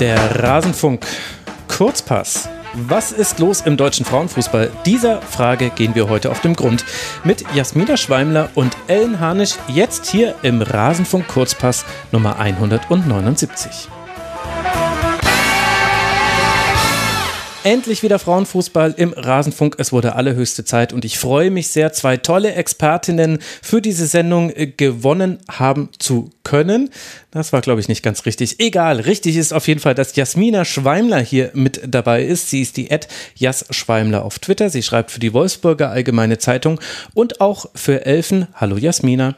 [0.00, 1.04] Der Rasenfunk
[1.66, 2.48] Kurzpass.
[2.74, 4.70] Was ist los im deutschen Frauenfußball?
[4.86, 6.84] Dieser Frage gehen wir heute auf den Grund.
[7.24, 13.88] Mit Jasmina Schweimler und Ellen Harnisch jetzt hier im Rasenfunk Kurzpass Nummer 179.
[17.68, 19.74] Endlich wieder Frauenfußball im Rasenfunk.
[19.76, 24.48] Es wurde allerhöchste Zeit und ich freue mich sehr, zwei tolle Expertinnen für diese Sendung
[24.48, 26.88] äh, gewonnen haben zu können.
[27.30, 28.58] Das war, glaube ich, nicht ganz richtig.
[28.58, 32.48] Egal, richtig ist auf jeden Fall, dass Jasmina Schweimler hier mit dabei ist.
[32.48, 34.70] Sie ist die Ed Jas Schweimler auf Twitter.
[34.70, 36.80] Sie schreibt für die Wolfsburger Allgemeine Zeitung
[37.12, 38.46] und auch für Elfen.
[38.54, 39.36] Hallo Jasmina.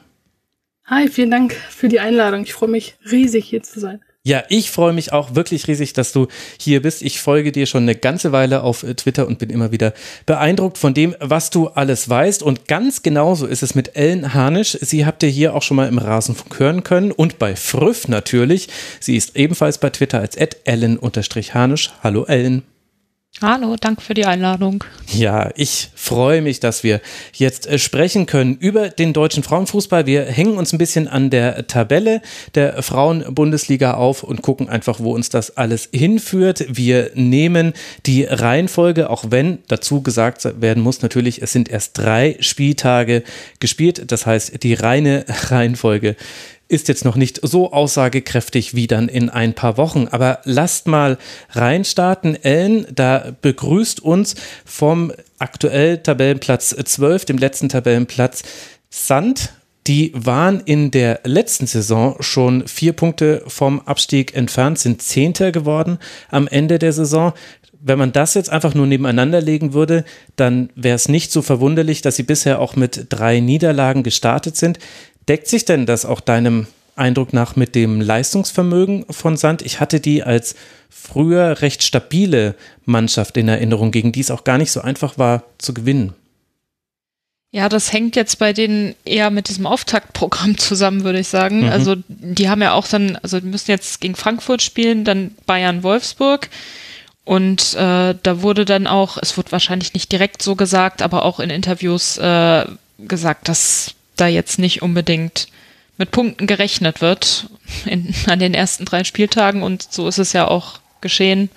[0.85, 2.45] Hi, vielen Dank für die Einladung.
[2.45, 4.01] Ich freue mich riesig hier zu sein.
[4.23, 6.27] Ja, ich freue mich auch wirklich riesig, dass du
[6.59, 7.01] hier bist.
[7.01, 9.95] Ich folge dir schon eine ganze Weile auf äh, Twitter und bin immer wieder
[10.27, 12.43] beeindruckt von dem, was du alles weißt.
[12.43, 14.77] Und ganz genauso ist es mit Ellen Harnisch.
[14.79, 18.69] Sie habt ihr hier auch schon mal im Rasenfunk hören können und bei Früff natürlich.
[19.01, 21.91] Sie ist ebenfalls bei Twitter als ellen-harnisch.
[22.03, 22.70] Hallo Ellen.
[23.43, 24.85] Hallo, danke für die Einladung.
[25.07, 27.01] Ja, ich freue mich, dass wir
[27.33, 30.05] jetzt äh, sprechen können über den deutschen Frauenfußball.
[30.05, 32.21] Wir hängen uns ein bisschen an der Tabelle
[32.55, 36.67] der Frauenbundesliga auf und gucken einfach, wo uns das alles hinführt.
[36.69, 37.73] Wir nehmen
[38.05, 43.23] die Reihenfolge, auch wenn dazu gesagt werden muss, natürlich, es sind erst drei Spieltage
[43.59, 44.13] gespielt.
[44.13, 46.17] Das heißt, die reine Reihenfolge
[46.71, 50.07] ist jetzt noch nicht so aussagekräftig wie dann in ein paar Wochen.
[50.11, 51.19] Aber lasst mal
[51.51, 52.43] reinstarten.
[52.43, 58.43] Ellen, da begrüßt uns vom aktuell Tabellenplatz 12, dem letzten Tabellenplatz,
[58.89, 59.53] Sand.
[59.87, 65.99] Die waren in der letzten Saison schon vier Punkte vom Abstieg entfernt, sind Zehnter geworden
[66.31, 67.33] am Ende der Saison
[67.83, 70.05] wenn man das jetzt einfach nur nebeneinander legen würde,
[70.37, 74.79] dann wäre es nicht so verwunderlich, dass sie bisher auch mit drei Niederlagen gestartet sind.
[75.31, 76.67] Deckt sich denn das auch deinem
[76.97, 79.63] Eindruck nach mit dem Leistungsvermögen von Sand?
[79.63, 80.57] Ich hatte die als
[80.89, 85.45] früher recht stabile Mannschaft in Erinnerung, gegen die es auch gar nicht so einfach war
[85.59, 86.15] zu gewinnen.
[87.53, 91.61] Ja, das hängt jetzt bei denen eher mit diesem Auftaktprogramm zusammen, würde ich sagen.
[91.61, 91.69] Mhm.
[91.71, 95.85] Also die haben ja auch dann, also die müssen jetzt gegen Frankfurt spielen, dann Bayern
[95.85, 96.49] Wolfsburg.
[97.25, 101.39] Und äh, da wurde dann auch, es wird wahrscheinlich nicht direkt so gesagt, aber auch
[101.39, 102.67] in Interviews äh,
[102.99, 105.49] gesagt, dass da jetzt nicht unbedingt
[105.97, 107.47] mit Punkten gerechnet wird
[107.85, 111.51] in, an den ersten drei Spieltagen und so ist es ja auch geschehen.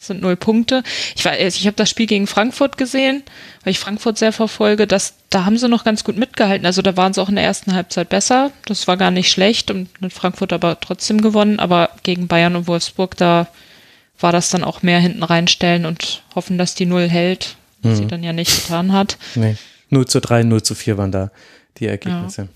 [0.00, 0.84] Es sind null Punkte.
[1.16, 3.24] Ich, war, ich habe das Spiel gegen Frankfurt gesehen,
[3.64, 4.86] weil ich Frankfurt sehr verfolge.
[4.86, 6.66] Das, da haben sie noch ganz gut mitgehalten.
[6.66, 8.52] Also da waren sie auch in der ersten Halbzeit besser.
[8.66, 11.58] Das war gar nicht schlecht und mit Frankfurt aber trotzdem gewonnen.
[11.58, 13.48] Aber gegen Bayern und Wolfsburg, da
[14.20, 17.96] war das dann auch mehr hinten reinstellen und hoffen, dass die Null hält, was mhm.
[17.96, 19.18] sie dann ja nicht getan hat.
[19.34, 19.56] Nee.
[19.90, 21.30] 0 zu 3, 0 zu 4 waren da
[21.80, 22.42] die Ergebnisse.
[22.42, 22.48] Ja.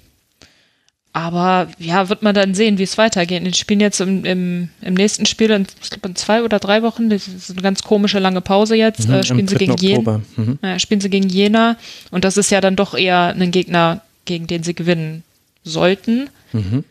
[1.15, 3.47] Aber ja, wird man dann sehen, wie es weitergeht.
[3.47, 6.83] Die spielen jetzt im, im, im nächsten Spiel, in, ich glaube in zwei oder drei
[6.83, 10.23] Wochen, das ist eine ganz komische lange Pause jetzt, mhm, äh, spielen sie gegen Jena.
[10.37, 10.59] Mhm.
[10.63, 11.77] Ja, spielen sie gegen Jena.
[12.11, 15.23] Und das ist ja dann doch eher ein Gegner, gegen den sie gewinnen
[15.65, 16.31] sollten.
[16.53, 16.85] Mhm.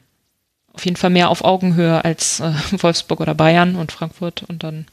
[0.73, 4.43] Auf jeden Fall mehr auf Augenhöhe als äh, Wolfsburg oder Bayern und Frankfurt.
[4.43, 4.85] Und dann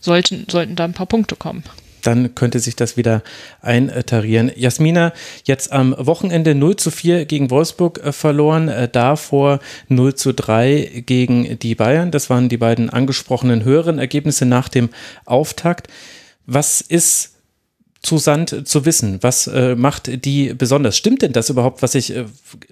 [0.00, 1.62] sollten, sollten da ein paar Punkte kommen
[2.02, 3.22] dann könnte sich das wieder
[3.60, 4.50] eintarieren.
[4.54, 5.12] Jasmina,
[5.44, 11.02] jetzt am Wochenende 0 zu 4 gegen Wolfsburg äh, verloren, äh, davor 0 zu 3
[11.06, 12.10] gegen die Bayern.
[12.10, 14.90] Das waren die beiden angesprochenen höheren Ergebnisse nach dem
[15.24, 15.88] Auftakt.
[16.46, 17.32] Was ist
[18.02, 19.18] zu Sand zu wissen?
[19.22, 20.96] Was äh, macht die besonders?
[20.96, 22.24] Stimmt denn das überhaupt, was ich äh,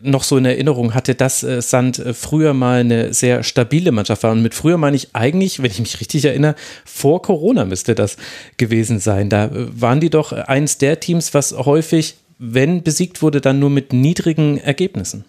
[0.03, 4.25] noch so in Erinnerung hatte, dass äh, Sand äh, früher mal eine sehr stabile Mannschaft
[4.25, 4.33] war?
[4.33, 8.17] Und mit früher meine ich eigentlich, wenn ich mich richtig erinnere, vor Corona müsste das
[8.57, 9.29] gewesen sein.
[9.29, 13.71] Da äh, waren die doch eins der Teams, was häufig, wenn besiegt wurde, dann nur
[13.71, 15.25] mit niedrigen Ergebnissen.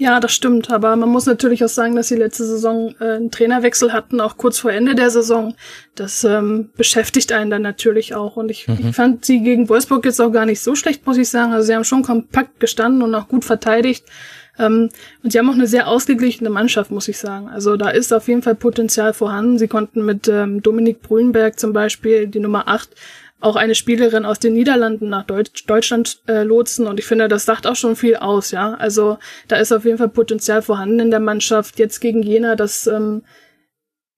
[0.00, 0.70] Ja, das stimmt.
[0.70, 4.38] Aber man muss natürlich auch sagen, dass sie letzte Saison äh, einen Trainerwechsel hatten, auch
[4.38, 5.54] kurz vor Ende der Saison.
[5.94, 8.36] Das ähm, beschäftigt einen dann natürlich auch.
[8.36, 8.78] Und ich, mhm.
[8.80, 11.52] ich fand sie gegen Wolfsburg jetzt auch gar nicht so schlecht, muss ich sagen.
[11.52, 14.06] Also sie haben schon kompakt gestanden und auch gut verteidigt.
[14.58, 14.88] Ähm,
[15.22, 17.50] und sie haben auch eine sehr ausgeglichene Mannschaft, muss ich sagen.
[17.50, 19.58] Also da ist auf jeden Fall Potenzial vorhanden.
[19.58, 22.88] Sie konnten mit ähm, Dominik Brülenberg zum Beispiel, die Nummer 8,
[23.40, 27.46] auch eine Spielerin aus den Niederlanden nach Deutsch, Deutschland äh, lotsen und ich finde, das
[27.46, 28.74] sagt auch schon viel aus, ja.
[28.74, 31.78] Also da ist auf jeden Fall Potenzial vorhanden in der Mannschaft.
[31.78, 33.22] Jetzt gegen Jena, das ähm,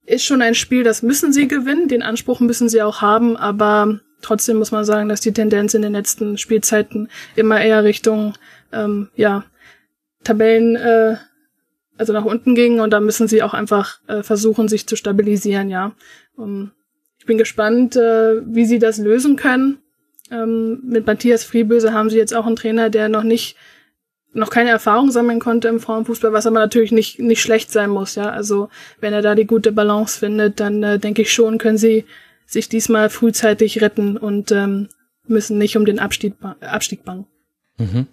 [0.05, 4.01] ist schon ein Spiel, das müssen sie gewinnen, den Anspruch müssen sie auch haben, aber
[4.21, 8.35] trotzdem muss man sagen, dass die Tendenz in den letzten Spielzeiten immer eher Richtung
[8.73, 9.45] ähm, ja
[10.25, 11.17] Tabellen äh,
[11.97, 15.71] also nach unten ging und da müssen sie auch einfach äh, versuchen, sich zu stabilisieren,
[15.71, 15.93] ja.
[16.35, 16.73] Um,
[17.23, 19.79] ich bin gespannt, äh, wie sie das lösen können.
[20.33, 23.55] Ähm, mit Matthias Frieböse haben sie jetzt auch einen Trainer, der noch nicht
[24.33, 28.17] noch keine Erfahrung sammeln konnte im Frauenfußball, was aber natürlich nicht, nicht schlecht sein muss,
[28.17, 28.29] ja.
[28.31, 32.07] Also wenn er da die gute Balance findet, dann äh, denke ich schon, können sie
[32.45, 34.89] sich diesmal frühzeitig retten und ähm,
[35.29, 37.27] müssen nicht um den Abstieg, Abstieg bangen.
[37.79, 38.09] Mhm.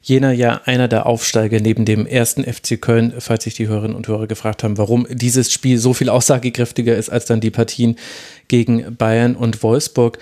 [0.00, 4.06] Jener ja einer der Aufsteiger neben dem ersten FC Köln, falls sich die Hörerinnen und
[4.06, 7.96] Hörer gefragt haben, warum dieses Spiel so viel aussagekräftiger ist als dann die Partien
[8.48, 10.18] gegen Bayern und Wolfsburg.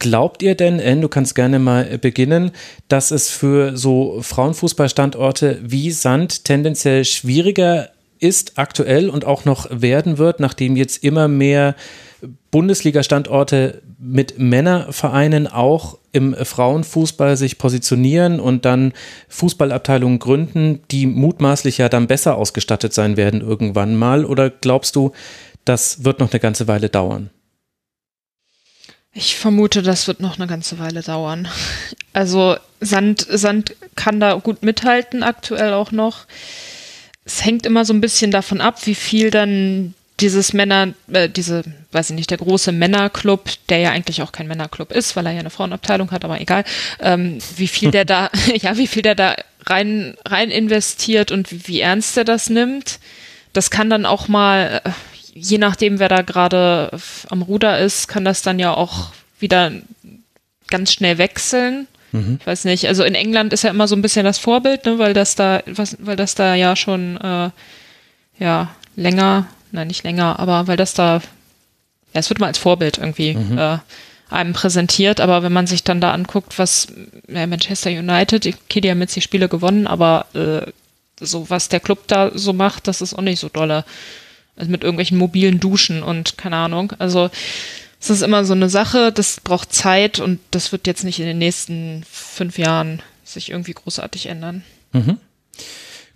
[0.00, 2.52] Glaubt ihr denn, Anne, du kannst gerne mal beginnen,
[2.88, 10.18] dass es für so Frauenfußballstandorte wie Sand tendenziell schwieriger ist aktuell und auch noch werden
[10.18, 11.74] wird, nachdem jetzt immer mehr
[12.50, 18.92] Bundesliga-Standorte mit Männervereinen auch im Frauenfußball sich positionieren und dann
[19.28, 24.24] Fußballabteilungen gründen, die mutmaßlich ja dann besser ausgestattet sein werden irgendwann mal?
[24.24, 25.12] Oder glaubst du,
[25.64, 27.30] das wird noch eine ganze Weile dauern?
[29.12, 31.48] Ich vermute, das wird noch eine ganze Weile dauern.
[32.12, 36.26] Also Sand, Sand kann da gut mithalten, aktuell auch noch.
[37.24, 41.62] Es hängt immer so ein bisschen davon ab, wie viel dann dieses Männer, äh, diese,
[41.92, 45.32] weiß ich nicht, der große Männerclub, der ja eigentlich auch kein Männerclub ist, weil er
[45.32, 46.64] ja eine Frauenabteilung hat, aber egal,
[47.00, 49.36] ähm, wie viel der da, ja, wie viel der da
[49.66, 52.98] rein, rein investiert und wie, wie ernst er das nimmt.
[53.52, 54.90] Das kann dann auch mal, äh,
[55.34, 56.90] je nachdem, wer da gerade
[57.28, 59.72] am Ruder ist, kann das dann ja auch wieder
[60.68, 61.86] ganz schnell wechseln.
[62.12, 62.38] Mhm.
[62.40, 64.98] Ich weiß nicht, also in England ist ja immer so ein bisschen das Vorbild, ne,
[64.98, 67.50] weil das da, was, weil das da ja schon äh,
[68.38, 71.16] ja länger nein, nicht länger, aber weil das da,
[72.12, 73.58] ja, es wird mal als Vorbild irgendwie mhm.
[73.58, 73.78] äh,
[74.28, 76.88] einem präsentiert, aber wenn man sich dann da anguckt, was
[77.28, 80.70] ja, Manchester United, okay, die haben jetzt die Spiele gewonnen, aber äh,
[81.20, 83.84] so was der Club da so macht, das ist auch nicht so dolle.
[84.56, 86.92] Also mit irgendwelchen mobilen Duschen und keine Ahnung.
[86.98, 87.30] Also
[88.00, 91.26] es ist immer so eine Sache, das braucht Zeit und das wird jetzt nicht in
[91.26, 94.64] den nächsten fünf Jahren sich irgendwie großartig ändern.
[94.92, 95.18] Mhm.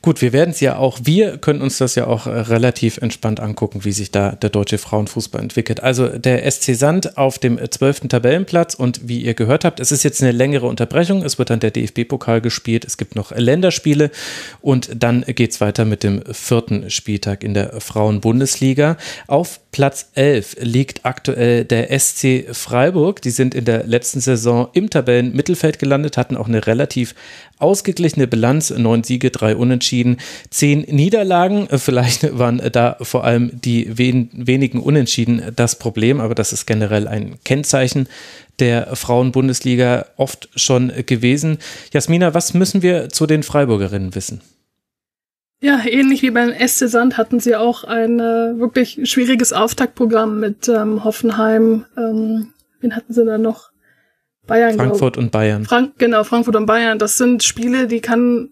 [0.05, 3.41] Gut, wir werden es ja auch, wir können uns das ja auch äh, relativ entspannt
[3.41, 5.83] angucken, wie sich da der deutsche Frauenfußball entwickelt.
[5.83, 10.03] Also der SC Sand auf dem zwölften Tabellenplatz und wie ihr gehört habt, es ist
[10.03, 14.11] jetzt eine längere Unterbrechung, es wird dann der DFB-Pokal gespielt, es gibt noch Länderspiele
[14.61, 18.99] und dann geht es weiter mit dem vierten Spieltag in der Frauenbundesliga.
[19.27, 23.21] Auf Platz 11 liegt aktuell der SC Freiburg.
[23.23, 27.17] Die sind in der letzten Saison im Tabellenmittelfeld gelandet, hatten auch eine relativ
[27.59, 30.19] ausgeglichene Bilanz, neun Siege, drei Unentschieden,
[30.49, 31.67] zehn Niederlagen.
[31.77, 37.09] Vielleicht waren da vor allem die wen wenigen Unentschieden das Problem, aber das ist generell
[37.09, 38.09] ein Kennzeichen
[38.61, 41.59] der Frauenbundesliga oft schon gewesen.
[41.93, 44.41] Jasmina, was müssen wir zu den Freiburgerinnen wissen?
[45.61, 50.69] Ja, ähnlich wie beim SC Sand hatten sie auch ein äh, wirklich schwieriges Auftaktprogramm mit
[50.69, 51.87] ähm, Hoffenheim.
[51.97, 53.71] Ähm, wen hatten sie da noch?
[54.47, 54.77] Bayern.
[54.77, 55.65] Frankfurt und Bayern.
[55.65, 56.99] Frank genau, Frankfurt und Bayern.
[56.99, 58.51] Das sind Spiele, die kann,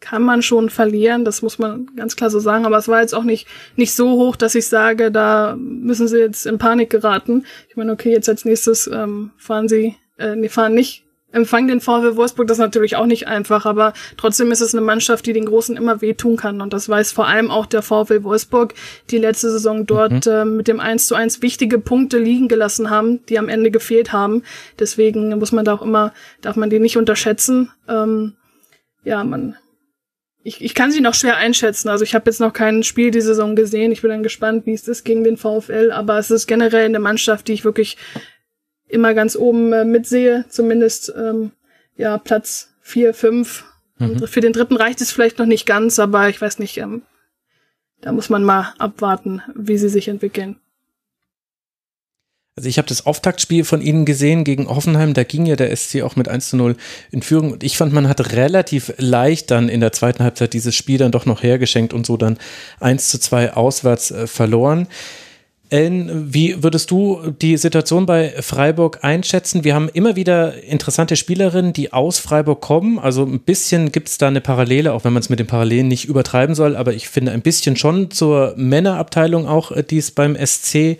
[0.00, 1.24] kann man schon verlieren.
[1.24, 2.66] Das muss man ganz klar so sagen.
[2.66, 3.46] Aber es war jetzt auch nicht,
[3.76, 7.46] nicht so hoch, dass ich sage, da müssen sie jetzt in Panik geraten.
[7.70, 11.80] Ich meine, okay, jetzt als nächstes ähm, fahren sie, äh, nee, fahren nicht empfangen den
[11.80, 15.32] VfL Wolfsburg, das ist natürlich auch nicht einfach, aber trotzdem ist es eine Mannschaft, die
[15.32, 16.60] den Großen immer wehtun kann.
[16.60, 18.74] Und das weiß vor allem auch der VfL Wolfsburg,
[19.10, 20.32] die letzte Saison dort mhm.
[20.32, 24.12] äh, mit dem 1 zu 1 wichtige Punkte liegen gelassen haben, die am Ende gefehlt
[24.12, 24.42] haben.
[24.78, 26.12] Deswegen muss man da auch immer,
[26.42, 27.70] darf man die nicht unterschätzen.
[27.88, 28.34] Ähm,
[29.04, 29.56] ja, man,
[30.42, 31.88] ich, ich kann sie noch schwer einschätzen.
[31.88, 33.90] Also ich habe jetzt noch kein Spiel die Saison gesehen.
[33.90, 35.90] Ich bin dann gespannt, wie es ist gegen den VfL.
[35.92, 37.96] Aber es ist generell eine Mannschaft, die ich wirklich
[38.88, 41.52] immer ganz oben äh, mitsehe, zumindest ähm,
[41.96, 43.64] ja Platz vier, fünf.
[43.98, 44.26] Mhm.
[44.26, 47.02] Für den dritten reicht es vielleicht noch nicht ganz, aber ich weiß nicht, ähm,
[48.00, 50.56] da muss man mal abwarten, wie sie sich entwickeln.
[52.58, 56.00] Also ich habe das Auftaktspiel von ihnen gesehen gegen Hoffenheim, da ging ja der SC
[56.00, 56.76] auch mit 1 zu 0
[57.10, 60.74] in Führung und ich fand, man hat relativ leicht dann in der zweiten Halbzeit dieses
[60.74, 62.38] Spiel dann doch noch hergeschenkt und so dann
[62.80, 64.88] 1 zu 2 auswärts äh, verloren.
[65.68, 69.64] Ellen, wie würdest du die Situation bei Freiburg einschätzen?
[69.64, 72.98] Wir haben immer wieder interessante Spielerinnen, die aus Freiburg kommen.
[72.98, 75.88] Also ein bisschen gibt es da eine Parallele, auch wenn man es mit den Parallelen
[75.88, 80.12] nicht übertreiben soll, aber ich finde ein bisschen schon zur Männerabteilung auch, äh, die es
[80.12, 80.98] beim SC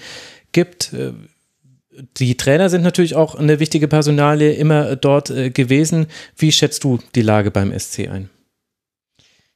[0.53, 0.93] gibt.
[0.93, 1.13] Äh,
[2.19, 6.07] die Trainer sind natürlich auch eine wichtige Personalie immer dort äh, gewesen.
[6.37, 8.31] Wie schätzt du die Lage beim SC ein?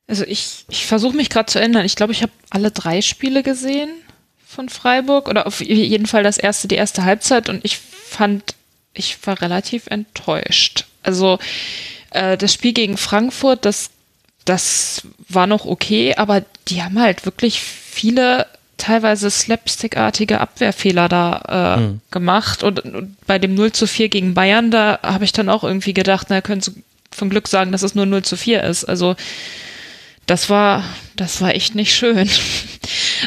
[0.06, 1.84] Also ich, ich versuche mich gerade zu ändern.
[1.84, 3.90] Ich glaube, ich habe alle drei Spiele gesehen
[4.50, 8.56] von Freiburg oder auf jeden Fall das erste, die erste Halbzeit und ich fand,
[8.92, 10.86] ich war relativ enttäuscht.
[11.04, 11.38] Also
[12.10, 13.90] äh, das Spiel gegen Frankfurt, das,
[14.44, 21.80] das war noch okay, aber die haben halt wirklich viele teilweise slapstickartige Abwehrfehler da äh,
[21.80, 22.00] mhm.
[22.10, 25.62] gemacht und, und, bei dem 0 zu 4 gegen Bayern, da habe ich dann auch
[25.62, 26.72] irgendwie gedacht, na, können sie
[27.12, 28.84] von Glück sagen, dass es nur 0 zu 4 ist.
[28.84, 29.14] Also
[30.26, 30.82] das war,
[31.14, 32.28] das war echt nicht schön.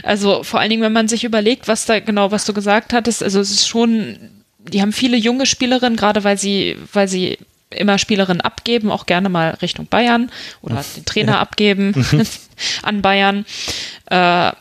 [0.02, 3.22] Also vor allen Dingen, wenn man sich überlegt, was da genau, was du gesagt hattest,
[3.22, 4.18] also es ist schon,
[4.58, 7.38] die haben viele junge Spielerinnen, gerade weil sie, weil sie
[7.70, 10.32] immer Spielerinnen abgeben, auch gerne mal Richtung Bayern
[10.62, 11.40] oder den Trainer ja.
[11.40, 11.94] abgeben
[12.84, 13.46] an Bayern.
[14.08, 14.52] Äh,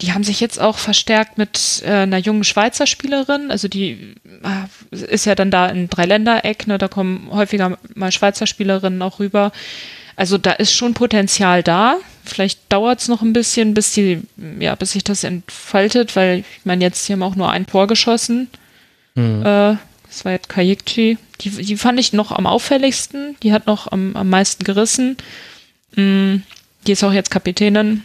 [0.00, 3.50] die haben sich jetzt auch verstärkt mit äh, einer jungen Schweizer Spielerin.
[3.50, 4.14] Also die
[4.44, 6.78] äh, ist ja dann da in Dreiländereck, ne?
[6.78, 9.50] da kommen häufiger mal Schweizer Spielerinnen auch rüber.
[10.18, 11.96] Also da ist schon Potenzial da.
[12.24, 14.22] Vielleicht dauert es noch ein bisschen, bis die,
[14.58, 17.86] ja, bis sich das entfaltet, weil ich meine, jetzt hier haben auch nur ein Tor
[17.86, 18.48] geschossen.
[19.14, 19.42] Mhm.
[19.42, 19.76] Äh,
[20.08, 21.18] das war jetzt Kajikci.
[21.40, 23.36] Die, die fand ich noch am auffälligsten.
[23.44, 25.16] Die hat noch am, am meisten gerissen.
[25.94, 26.42] Mhm.
[26.88, 28.02] Die ist auch jetzt Kapitänin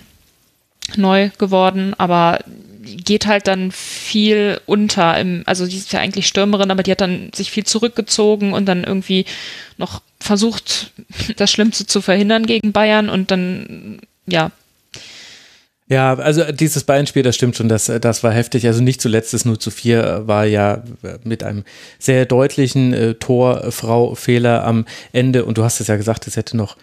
[0.96, 2.40] neu geworden, aber
[2.84, 5.18] geht halt dann viel unter.
[5.20, 8.66] Im, also die ist ja eigentlich Stürmerin, aber die hat dann sich viel zurückgezogen und
[8.66, 9.26] dann irgendwie
[9.78, 10.92] noch versucht,
[11.38, 14.52] das Schlimmste zu verhindern gegen Bayern und dann, ja.
[15.90, 18.66] Ja, also dieses Bayern-Spiel, das stimmt schon, das, das war heftig.
[18.66, 20.82] Also nicht zuletzt das 0 zu 4 war ja
[21.24, 21.66] mit einem
[22.00, 26.78] sehr deutlichen äh, Torfrau-Fehler am Ende und du hast es ja gesagt, es hätte noch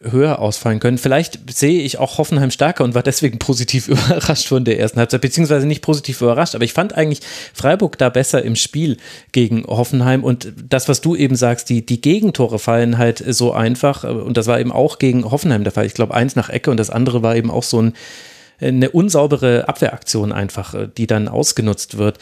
[0.00, 0.96] höher ausfallen können.
[0.96, 5.20] Vielleicht sehe ich auch Hoffenheim stärker und war deswegen positiv überrascht von der ersten Halbzeit,
[5.20, 7.20] beziehungsweise nicht positiv überrascht, aber ich fand eigentlich
[7.52, 8.96] Freiburg da besser im Spiel
[9.32, 14.04] gegen Hoffenheim und das, was du eben sagst, die, die Gegentore fallen halt so einfach
[14.04, 15.86] und das war eben auch gegen Hoffenheim der Fall.
[15.86, 17.94] Ich glaube, eins nach Ecke und das andere war eben auch so ein,
[18.60, 22.18] eine unsaubere Abwehraktion einfach, die dann ausgenutzt wird.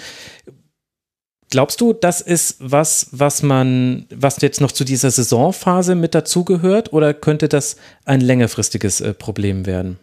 [1.50, 6.92] Glaubst du, das ist was, was man, was jetzt noch zu dieser Saisonphase mit dazugehört,
[6.92, 9.98] oder könnte das ein längerfristiges äh, Problem werden?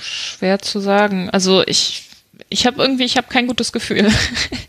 [0.00, 1.28] Schwer zu sagen.
[1.30, 2.08] Also ich,
[2.48, 4.10] ich habe irgendwie, ich habe kein gutes Gefühl.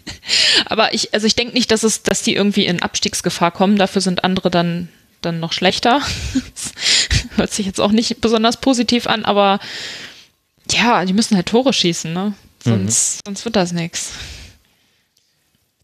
[0.65, 3.77] Aber ich, also ich denke nicht, dass es, dass die irgendwie in Abstiegsgefahr kommen.
[3.77, 4.89] Dafür sind andere dann,
[5.21, 6.01] dann noch schlechter.
[7.35, 9.59] hört sich jetzt auch nicht besonders positiv an, aber
[10.69, 12.33] ja, die müssen halt Tore schießen, ne?
[12.63, 13.29] Sonst, mhm.
[13.29, 14.11] sonst wird das nichts.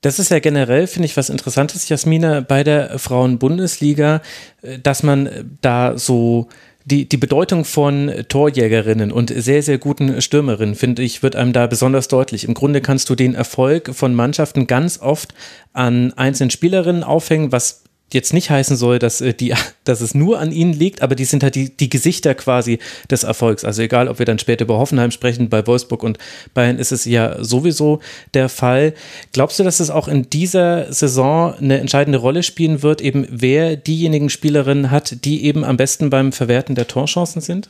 [0.06, 4.22] Das ist ja generell, finde ich, was Interessantes, Jasmina, bei der Frauenbundesliga,
[4.62, 6.48] äh, dass man äh, da so
[6.84, 11.66] die, die Bedeutung von Torjägerinnen und sehr, sehr guten Stürmerinnen, finde ich, wird einem da
[11.66, 12.48] besonders deutlich.
[12.48, 15.34] Im Grunde kannst du den Erfolg von Mannschaften ganz oft
[15.74, 17.82] an einzelnen Spielerinnen aufhängen, was
[18.14, 21.26] jetzt nicht heißen soll, dass, äh, die, dass es nur an ihnen liegt, aber die
[21.26, 23.64] sind halt die, die Gesichter quasi des Erfolgs.
[23.64, 26.18] Also egal, ob wir dann später über Hoffenheim sprechen, bei Wolfsburg und
[26.54, 28.00] Bayern ist es ja sowieso
[28.34, 28.94] der Fall.
[29.34, 33.76] Glaubst du, dass es auch in dieser Saison eine entscheidende Rolle spielen wird, eben wer
[33.76, 37.70] diejenigen Spielerinnen hat, die eben am besten beim Verwerten der Torchancen sind?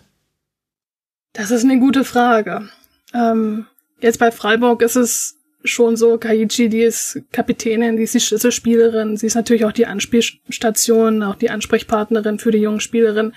[1.34, 2.70] Das ist eine gute Frage.
[3.14, 3.66] Ähm,
[4.00, 5.35] jetzt bei Freiburg ist es
[5.66, 9.86] schon so, Kaiichi, die ist Kapitänin, die ist die Schlüsselspielerin, sie ist natürlich auch die
[9.86, 13.34] Anspielstation, auch die Ansprechpartnerin für die jungen Spielerinnen.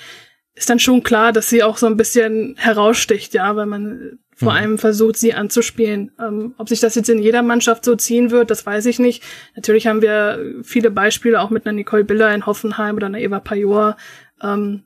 [0.54, 4.52] Ist dann schon klar, dass sie auch so ein bisschen heraussticht, ja, weil man vor
[4.52, 4.58] mhm.
[4.58, 6.12] allem versucht, sie anzuspielen.
[6.20, 9.22] Ähm, ob sich das jetzt in jeder Mannschaft so ziehen wird, das weiß ich nicht.
[9.56, 13.40] Natürlich haben wir viele Beispiele auch mit einer Nicole Biller in Hoffenheim oder einer Eva
[13.40, 13.96] Pajor
[14.42, 14.84] ähm,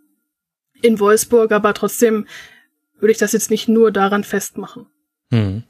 [0.80, 2.26] in Wolfsburg, aber trotzdem
[2.98, 4.86] würde ich das jetzt nicht nur daran festmachen.
[5.30, 5.64] Mhm.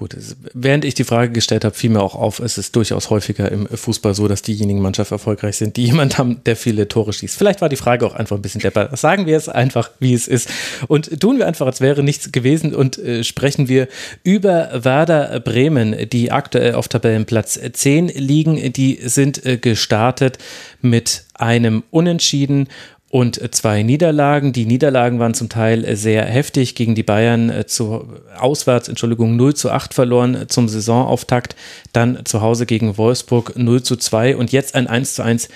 [0.00, 0.16] Gut,
[0.54, 3.66] während ich die Frage gestellt habe, fiel mir auch auf, es ist durchaus häufiger im
[3.68, 7.36] Fußball so, dass diejenigen Mannschaft erfolgreich sind, die jemand haben, der viele Tore schießt.
[7.36, 8.96] Vielleicht war die Frage auch einfach ein bisschen depper.
[8.96, 10.48] Sagen wir es einfach, wie es ist.
[10.88, 13.88] Und tun wir einfach, als wäre nichts gewesen und äh, sprechen wir
[14.24, 18.72] über Werder Bremen, die aktuell auf Tabellenplatz 10 liegen.
[18.72, 20.38] Die sind äh, gestartet
[20.80, 22.68] mit einem Unentschieden
[23.10, 24.52] und zwei Niederlagen.
[24.52, 29.54] Die Niederlagen waren zum Teil sehr heftig gegen die Bayern äh, zu auswärts, Entschuldigung, 0
[29.54, 31.56] zu 8 verloren zum Saisonauftakt,
[31.92, 35.48] dann zu Hause gegen Wolfsburg 0 zu 2 und jetzt ein 1 zu 1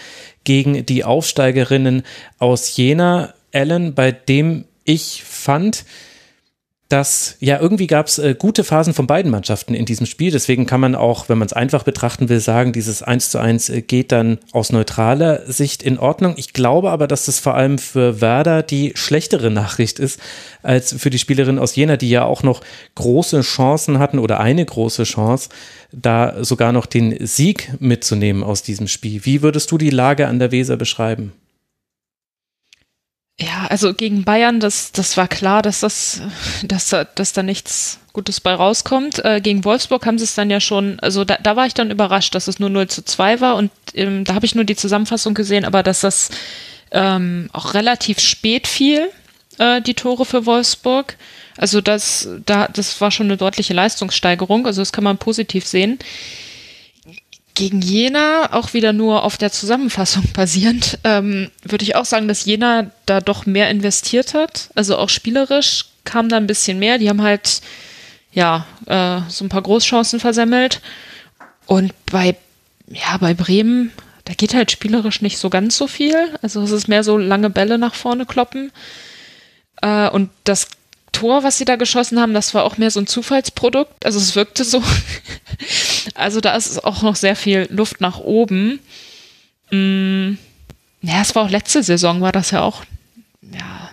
[0.42, 2.02] gegen die Aufsteigerinnen
[2.38, 3.32] aus Jena.
[3.52, 5.84] Allen, bei dem ich fand,
[6.94, 10.30] dass ja irgendwie gab es äh, gute Phasen von beiden Mannschaften in diesem Spiel.
[10.30, 13.68] Deswegen kann man auch, wenn man es einfach betrachten will, sagen, dieses 1 zu 1
[13.68, 16.34] äh, geht dann aus neutraler Sicht in Ordnung.
[16.36, 20.20] Ich glaube aber, dass das vor allem für Werder die schlechtere Nachricht ist
[20.62, 22.60] als für die Spielerin aus Jena, die ja auch noch
[22.94, 25.48] große Chancen hatten oder eine große Chance,
[25.90, 29.24] da sogar noch den Sieg mitzunehmen aus diesem Spiel.
[29.24, 31.32] Wie würdest du die Lage an der Weser beschreiben?
[33.40, 36.22] Ja, also gegen Bayern, das, das war klar, dass das,
[36.62, 39.24] dass, dass da nichts Gutes bei rauskommt.
[39.24, 41.90] Äh, gegen Wolfsburg haben sie es dann ja schon, also da, da war ich dann
[41.90, 44.76] überrascht, dass es nur 0 zu 2 war und ähm, da habe ich nur die
[44.76, 46.30] Zusammenfassung gesehen, aber dass das
[46.92, 49.10] ähm, auch relativ spät fiel,
[49.58, 51.16] äh, die Tore für Wolfsburg.
[51.56, 55.98] Also das, da, das war schon eine deutliche Leistungssteigerung, also das kann man positiv sehen
[57.54, 62.44] gegen Jena, auch wieder nur auf der Zusammenfassung basierend, ähm, würde ich auch sagen, dass
[62.44, 64.70] Jena da doch mehr investiert hat.
[64.75, 66.99] Also auch spielerisch kam da ein bisschen mehr.
[66.99, 67.61] Die haben halt,
[68.32, 70.80] ja, äh, so ein paar Großchancen versemmelt.
[71.66, 72.37] Und bei,
[72.88, 73.92] ja, bei Bremen,
[74.25, 76.16] da geht halt spielerisch nicht so ganz so viel.
[76.42, 78.73] Also es ist mehr so lange Bälle nach vorne kloppen.
[79.80, 80.68] Äh, und das
[81.14, 84.04] Tor, was sie da geschossen haben, das war auch mehr so ein Zufallsprodukt.
[84.04, 84.83] Also es wirkte so.
[86.14, 88.80] also da ist auch noch sehr viel Luft nach oben.
[89.71, 90.35] Mm,
[91.00, 92.85] ja, es war auch letzte Saison, war das ja auch,
[93.42, 93.90] ja,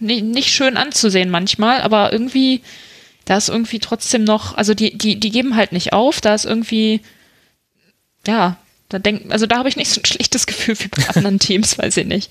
[0.00, 2.62] nicht, schön anzusehen manchmal, aber irgendwie,
[3.26, 6.46] da ist irgendwie trotzdem noch, also die, die, die geben halt nicht auf, da ist
[6.46, 7.00] irgendwie,
[8.26, 8.56] ja,
[8.88, 11.78] da denkt, also da habe ich nicht so ein schlechtes Gefühl wie bei anderen Teams,
[11.78, 12.30] weiß ich nicht.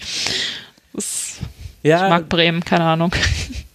[0.93, 1.37] Das,
[1.83, 3.15] ja, ich mag Bremen, keine Ahnung.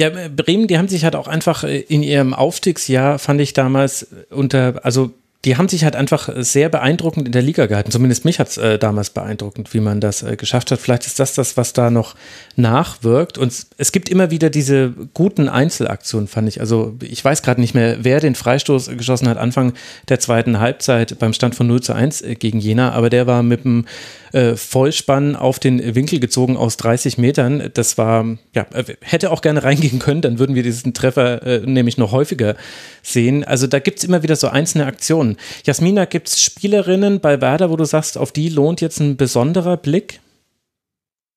[0.00, 4.06] Ja, Bremen, die haben sich halt auch einfach äh, in ihrem Aufstiegsjahr, fand ich damals
[4.30, 5.12] unter, also
[5.44, 7.90] die haben sich halt einfach sehr beeindruckend in der Liga gehalten.
[7.90, 10.80] Zumindest mich hat es äh, damals beeindruckend, wie man das äh, geschafft hat.
[10.80, 12.14] Vielleicht ist das das, was da noch
[12.56, 13.38] nachwirkt.
[13.38, 16.60] Und es gibt immer wieder diese guten Einzelaktionen, fand ich.
[16.60, 19.72] Also ich weiß gerade nicht mehr, wer den Freistoß geschossen hat Anfang
[20.10, 22.92] der zweiten Halbzeit beim Stand von 0 zu 1 äh, gegen Jena.
[22.92, 23.86] Aber der war mit einem
[24.32, 27.70] äh, Vollspann auf den Winkel gezogen aus 30 Metern.
[27.74, 31.60] Das war, ja, äh, hätte auch gerne reingehen können, dann würden wir diesen Treffer äh,
[31.66, 32.56] nämlich noch häufiger
[33.02, 33.44] sehen.
[33.44, 35.36] Also da gibt es immer wieder so einzelne Aktionen.
[35.64, 39.76] Jasmina, gibt es Spielerinnen bei Werder, wo du sagst, auf die lohnt jetzt ein besonderer
[39.76, 40.20] Blick?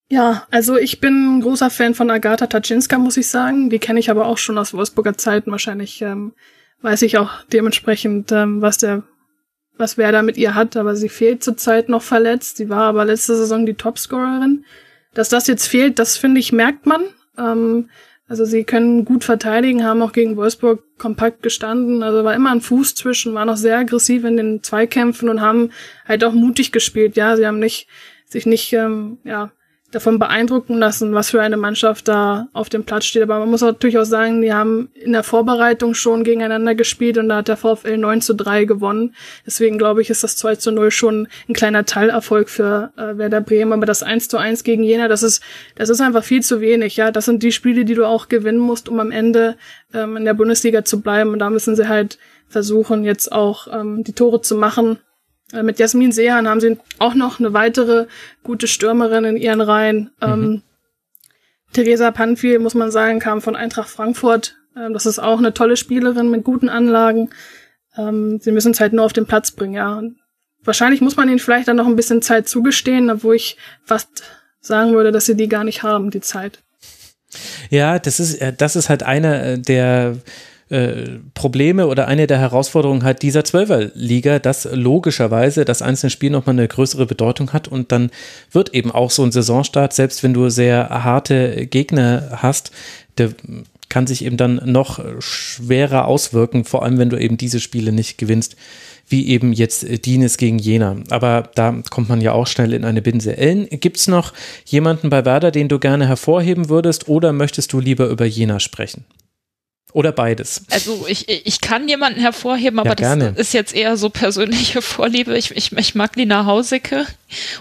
[0.10, 3.70] Ja, also ich bin ein großer Fan von Agatha Taczynska, muss ich sagen.
[3.70, 5.50] Die kenne ich aber auch schon aus Wolfsburger Zeiten.
[5.50, 6.34] Wahrscheinlich ähm,
[6.82, 9.04] weiß ich auch dementsprechend, ähm, was der
[9.78, 12.58] was wer da mit ihr hat, aber sie fehlt zurzeit noch verletzt.
[12.58, 14.66] Sie war aber letzte Saison die Topscorerin.
[15.14, 17.04] Dass das jetzt fehlt, das finde ich, merkt man.
[17.38, 17.90] Ähm,
[18.28, 22.04] also sie können gut verteidigen, haben auch gegen Wolfsburg kompakt gestanden.
[22.04, 25.72] Also war immer ein Fuß zwischen, waren auch sehr aggressiv in den Zweikämpfen und haben
[26.08, 27.16] halt auch mutig gespielt.
[27.16, 27.88] Ja, sie haben nicht
[28.26, 29.52] sich nicht ähm, ja
[29.94, 33.22] davon beeindrucken lassen, was für eine Mannschaft da auf dem Platz steht.
[33.24, 37.30] Aber man muss natürlich auch sagen, die haben in der Vorbereitung schon gegeneinander gespielt und
[37.30, 39.14] da hat der VfL 9 zu 3 gewonnen.
[39.46, 43.42] Deswegen glaube ich, ist das 2 zu 0 schon ein kleiner Teilerfolg für äh, Werder
[43.42, 43.74] Bremen.
[43.74, 45.44] Aber das 1 zu 1 gegen Jena, das ist,
[45.76, 46.98] das ist einfach viel zu wenig.
[46.98, 49.56] Ja, das sind die Spiele, die du auch gewinnen musst, um am Ende
[49.94, 51.30] ähm, in der Bundesliga zu bleiben.
[51.30, 55.00] Und da müssen sie halt versuchen, jetzt auch ähm, die Tore zu machen
[55.62, 58.08] mit Jasmin Sehan haben sie auch noch eine weitere
[58.44, 60.12] gute Stürmerin in ihren Reihen.
[60.20, 60.28] Mhm.
[60.28, 60.62] Ähm,
[61.74, 64.56] Theresa Panfil, muss man sagen, kam von Eintracht Frankfurt.
[64.76, 67.30] Ähm, das ist auch eine tolle Spielerin mit guten Anlagen.
[67.98, 69.98] Ähm, sie müssen es halt nur auf den Platz bringen, ja.
[69.98, 70.18] Und
[70.64, 74.24] wahrscheinlich muss man ihnen vielleicht dann noch ein bisschen Zeit zugestehen, obwohl ich fast
[74.62, 76.64] sagen würde, dass sie die gar nicht haben, die Zeit.
[77.70, 80.18] Ja, das ist, äh, das ist halt einer äh, der
[80.70, 86.56] äh, Probleme oder eine der Herausforderungen hat dieser Zwölferliga, dass logischerweise das einzelne Spiel nochmal
[86.56, 88.12] eine größere Bedeutung hat und dann
[88.52, 92.72] wird eben auch so ein Saisonstart, selbst wenn du sehr harte Gegner hast,
[93.18, 93.32] der
[93.90, 98.18] kann sich eben dann noch schwerer auswirken, vor allem wenn du eben diese Spiele nicht
[98.18, 98.56] gewinnst,
[99.08, 100.96] wie eben jetzt Dienes gegen Jena.
[101.12, 103.38] Aber da kommt man ja auch schnell in eine Binse.
[103.38, 104.34] Ellen, gibt es noch
[104.66, 109.06] jemanden bei Werder, den du gerne hervorheben würdest oder möchtest du lieber über Jena sprechen?
[109.94, 110.64] Oder beides?
[110.72, 115.38] Also ich, ich kann jemanden hervorheben, aber ja, das ist jetzt eher so persönliche Vorliebe.
[115.38, 117.06] Ich, ich, ich mag Lina Hausecke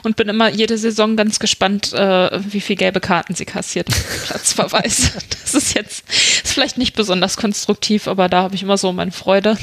[0.03, 3.89] und bin immer jede Saison ganz gespannt, äh, wie viel gelbe Karten sie kassiert.
[4.27, 5.13] Platzverweis.
[5.43, 9.13] Das ist jetzt ist vielleicht nicht besonders konstruktiv, aber da habe ich immer so meine
[9.13, 9.59] Freude.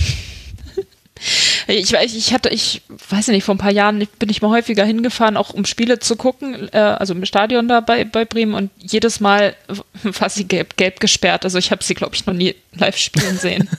[1.69, 5.37] Ich, ich hatte, ich weiß nicht, vor ein paar Jahren bin ich mal häufiger hingefahren,
[5.37, 9.19] auch um Spiele zu gucken, äh, also im Stadion da bei, bei Bremen und jedes
[9.19, 9.55] Mal
[10.03, 11.45] war sie gelb, gelb gesperrt.
[11.45, 13.69] Also ich habe sie, glaube ich, noch nie live spielen sehen.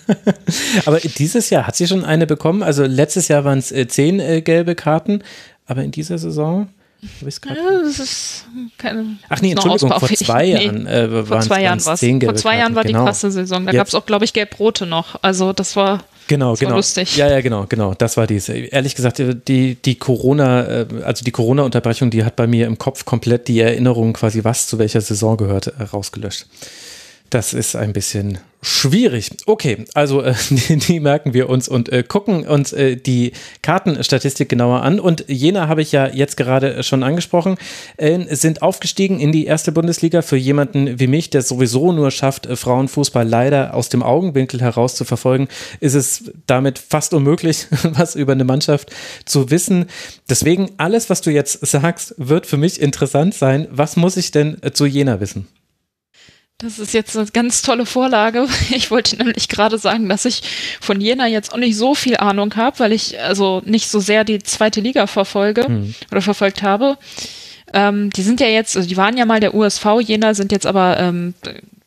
[0.87, 2.63] aber dieses Jahr hat sie schon eine bekommen.
[2.63, 5.25] Also letztes Jahr waren es äh, zehn äh, gelbe Karten,
[5.67, 6.69] aber in dieser Saison
[7.47, 8.45] ja, das ist
[8.77, 12.59] keine, Ach nee, Entschuldigung, vor zwei Jahren nee, äh, vor zwei Jahren war Vor zwei
[12.59, 12.99] Jahren war genau.
[12.99, 13.65] die krasse Saison.
[13.65, 15.19] Da gab es auch, glaube ich, gelb-rote noch.
[15.23, 16.77] Also das war Genau, das genau.
[16.77, 17.17] lustig.
[17.17, 17.93] Ja, ja, genau, genau.
[17.95, 18.57] Das war diese.
[18.57, 23.05] Ehrlich gesagt, die, die Corona, äh, also die Corona-Unterbrechung, die hat bei mir im Kopf
[23.05, 26.47] komplett die Erinnerung quasi, was zu welcher Saison gehört, äh, rausgelöscht.
[27.31, 29.31] Das ist ein bisschen schwierig.
[29.47, 34.83] Okay, also äh, die, merken wir uns und äh, gucken uns äh, die Kartenstatistik genauer
[34.83, 34.99] an.
[34.99, 37.57] Und Jena habe ich ja jetzt gerade schon angesprochen,
[37.99, 42.47] äh, sind aufgestiegen in die erste Bundesliga für jemanden wie mich, der sowieso nur schafft,
[42.47, 45.47] äh, Frauenfußball leider aus dem Augenwinkel heraus zu verfolgen,
[45.79, 48.91] ist es damit fast unmöglich, was über eine Mannschaft
[49.25, 49.87] zu wissen.
[50.29, 53.69] Deswegen alles, was du jetzt sagst, wird für mich interessant sein.
[53.71, 55.47] Was muss ich denn äh, zu Jena wissen?
[56.63, 58.47] Das ist jetzt eine ganz tolle Vorlage.
[58.71, 60.43] Ich wollte nämlich gerade sagen, dass ich
[60.81, 64.25] von Jena jetzt auch nicht so viel Ahnung habe, weil ich also nicht so sehr
[64.25, 65.95] die zweite Liga verfolge hm.
[66.11, 66.99] oder verfolgt habe.
[67.73, 70.67] Ähm, die sind ja jetzt, also die waren ja mal der USV Jena, sind jetzt
[70.67, 71.35] aber ähm,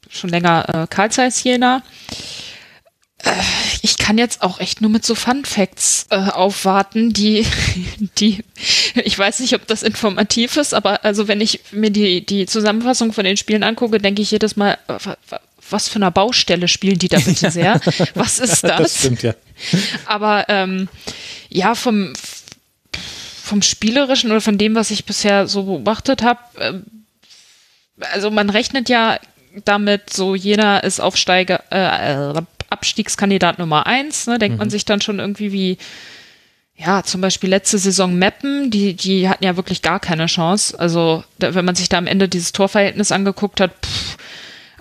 [0.09, 1.09] schon länger äh, Karl
[1.43, 1.83] Jena.
[3.23, 3.31] Äh,
[3.81, 7.45] ich kann jetzt auch echt nur mit so Fun Facts äh, aufwarten, die,
[8.17, 8.43] die,
[8.95, 13.13] ich weiß nicht, ob das informativ ist, aber also wenn ich mir die, die Zusammenfassung
[13.13, 14.97] von den Spielen angucke, denke ich jedes Mal, äh,
[15.69, 17.79] was für eine Baustelle spielen die da bitte sehr?
[18.15, 18.77] Was ist das?
[18.77, 19.33] das stimmt, ja.
[20.05, 20.89] Aber ähm,
[21.49, 22.13] ja, vom,
[23.41, 26.73] vom Spielerischen oder von dem, was ich bisher so beobachtet habe, äh,
[28.11, 29.19] also man rechnet ja
[29.65, 32.41] damit, so jener ist Aufsteiger, äh,
[32.73, 34.59] Abstiegskandidat Nummer eins, ne, denkt mhm.
[34.59, 35.77] man sich dann schon irgendwie wie,
[36.75, 40.77] ja, zum Beispiel letzte Saison Meppen, die, die hatten ja wirklich gar keine Chance.
[40.77, 44.17] Also, da, wenn man sich da am Ende dieses Torverhältnis angeguckt hat, pff,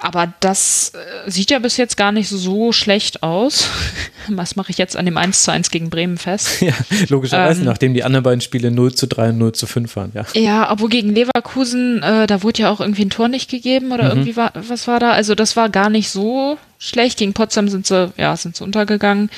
[0.02, 3.68] aber das äh, sieht ja bis jetzt gar nicht so schlecht aus.
[4.28, 6.60] Was mache ich jetzt an dem 1 zu 1 gegen Bremen fest?
[6.62, 6.74] Ja,
[7.08, 10.12] logischerweise, ähm, nachdem die anderen beiden Spiele 0 zu 3 und 0 zu 5 waren,
[10.14, 10.24] ja.
[10.34, 14.04] Ja, obwohl gegen Leverkusen, äh, da wurde ja auch irgendwie ein Tor nicht gegeben oder
[14.04, 14.10] mhm.
[14.10, 15.12] irgendwie war, was war da?
[15.12, 17.18] Also das war gar nicht so schlecht.
[17.18, 19.30] Gegen Potsdam sind sie, ja, sind sie untergegangen.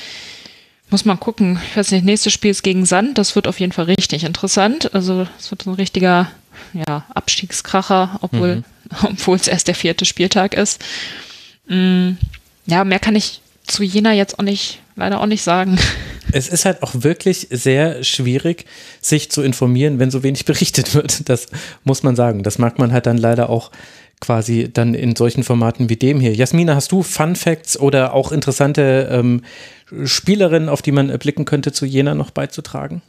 [0.90, 1.59] Muss man gucken.
[1.70, 3.18] Ich weiß nicht, nächstes Spiel ist gegen Sand.
[3.18, 4.94] Das wird auf jeden Fall richtig interessant.
[4.94, 6.31] Also es wird ein richtiger
[6.73, 8.64] ja, Abstiegskracher, obwohl mhm.
[9.03, 10.83] obwohl es erst der vierte Spieltag ist.
[11.67, 12.12] Mm,
[12.67, 15.79] ja, mehr kann ich zu Jena jetzt auch nicht, leider auch nicht sagen.
[16.33, 18.64] Es ist halt auch wirklich sehr schwierig,
[19.01, 21.29] sich zu informieren, wenn so wenig berichtet wird.
[21.29, 21.47] Das
[21.85, 22.43] muss man sagen.
[22.43, 23.71] Das mag man halt dann leider auch
[24.21, 26.35] quasi dann in solchen Formaten wie dem hier.
[26.35, 29.43] Jasmina, hast du Fun Facts oder auch interessante ähm,
[30.07, 33.01] Spielerinnen, auf die man blicken könnte, zu Jena noch beizutragen?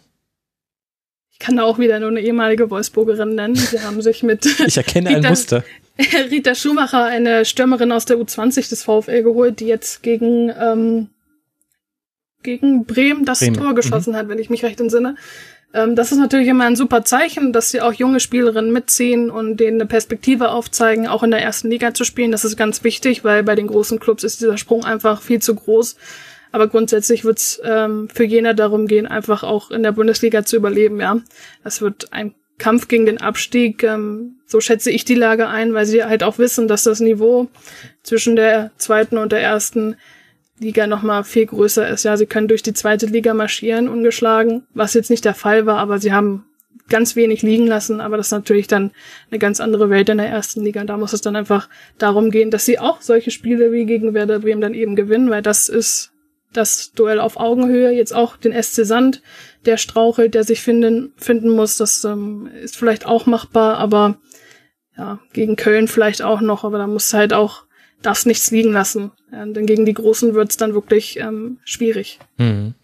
[1.38, 3.56] Ich kann auch wieder nur eine ehemalige Wolfsburgerin nennen.
[3.56, 5.64] Sie haben sich mit ich erkenne Rita, ein Muster.
[6.32, 11.10] Rita Schumacher, eine Stürmerin aus der U20 des VfL geholt, die jetzt gegen ähm,
[12.42, 13.56] gegen Bremen das Bremen.
[13.58, 14.18] Tor geschossen mhm.
[14.18, 15.16] hat, wenn ich mich recht entsinne.
[15.74, 19.58] Ähm, das ist natürlich immer ein super Zeichen, dass sie auch junge Spielerinnen mitziehen und
[19.58, 22.32] denen eine Perspektive aufzeigen, auch in der ersten Liga zu spielen.
[22.32, 25.54] Das ist ganz wichtig, weil bei den großen Clubs ist dieser Sprung einfach viel zu
[25.54, 25.98] groß.
[26.56, 30.56] Aber grundsätzlich wird es ähm, für Jena darum gehen, einfach auch in der Bundesliga zu
[30.56, 31.20] überleben, ja.
[31.66, 35.86] Das wird ein Kampf gegen den Abstieg, ähm, so schätze ich die Lage ein, weil
[35.86, 37.50] sie halt auch wissen, dass das Niveau
[38.04, 39.98] zwischen der zweiten und der ersten
[40.58, 42.06] Liga nochmal viel größer ist.
[42.06, 45.80] Ja, sie können durch die zweite Liga marschieren, ungeschlagen, was jetzt nicht der Fall war,
[45.80, 46.46] aber sie haben
[46.88, 48.92] ganz wenig liegen lassen, aber das ist natürlich dann
[49.30, 50.80] eine ganz andere Welt in der ersten Liga.
[50.80, 54.14] Und da muss es dann einfach darum gehen, dass sie auch solche Spiele wie gegen
[54.14, 56.14] Werder Bremen dann eben gewinnen, weil das ist
[56.58, 59.22] das Duell auf Augenhöhe, jetzt auch den SC Sand,
[59.66, 64.18] der strauchelt, der sich finden, finden muss, das ähm, ist vielleicht auch machbar, aber
[64.98, 67.64] ja, gegen Köln vielleicht auch noch, aber da muss halt auch,
[68.02, 69.12] darfst nichts liegen lassen.
[69.32, 72.20] Ja, denn gegen die Großen wird's dann wirklich ähm, schwierig.
[72.38, 72.76] Mhm.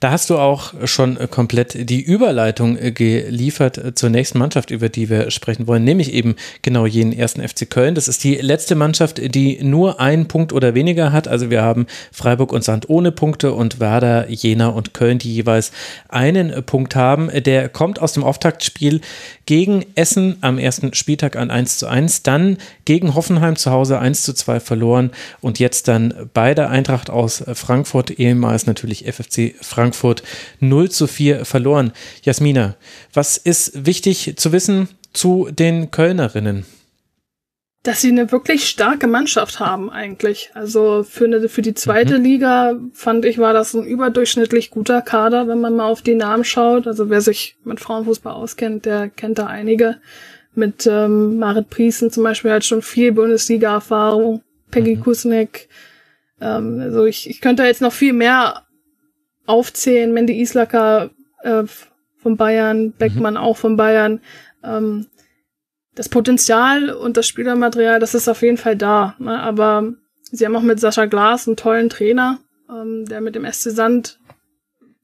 [0.00, 4.88] Da hast du auch schon komplett die Überleitung äh, geliefert äh, zur nächsten Mannschaft, über
[4.88, 7.94] die wir sprechen wollen, nämlich eben genau jenen ersten FC Köln.
[7.94, 11.28] Das ist die letzte Mannschaft, die nur einen Punkt oder weniger hat.
[11.28, 15.72] Also wir haben Freiburg und Sand ohne Punkte und Werder, Jena und Köln, die jeweils
[16.08, 17.30] einen Punkt haben.
[17.32, 19.00] Der kommt aus dem Auftaktspiel
[19.46, 24.22] gegen Essen am ersten Spieltag an 1 zu 1, dann gegen Hoffenheim zu Hause 1
[24.22, 29.93] zu 2 verloren und jetzt dann bei der Eintracht aus Frankfurt, ehemals natürlich FFC Frankfurt
[29.94, 30.22] Frankfurt
[30.60, 31.92] 0 zu 4 verloren.
[32.22, 32.76] Jasmina,
[33.12, 36.66] was ist wichtig zu wissen zu den Kölnerinnen?
[37.84, 40.50] dass sie eine wirklich starke Mannschaft haben eigentlich.
[40.54, 42.24] Also für, eine, für die zweite mhm.
[42.24, 46.44] Liga fand ich, war das ein überdurchschnittlich guter Kader, wenn man mal auf die Namen
[46.44, 46.86] schaut.
[46.86, 49.98] Also wer sich mit Frauenfußball auskennt, der kennt da einige.
[50.54, 54.40] Mit ähm, Marit Priesen zum Beispiel hat schon viel Bundesliga-Erfahrung.
[54.70, 55.00] Peggy mhm.
[55.02, 55.68] Kusnek.
[56.40, 58.63] Ähm, also ich, ich könnte jetzt noch viel mehr
[59.46, 60.12] aufzählen.
[60.12, 61.10] Mandy Islacker
[61.42, 61.64] äh,
[62.16, 63.40] von Bayern, Beckmann mhm.
[63.40, 64.20] auch von Bayern.
[64.62, 65.06] Ähm,
[65.94, 69.14] das Potenzial und das Spielermaterial, das ist auf jeden Fall da.
[69.18, 69.38] Ne?
[69.38, 73.70] Aber sie haben auch mit Sascha Glas einen tollen Trainer, ähm, der mit dem SC
[73.70, 74.18] Sand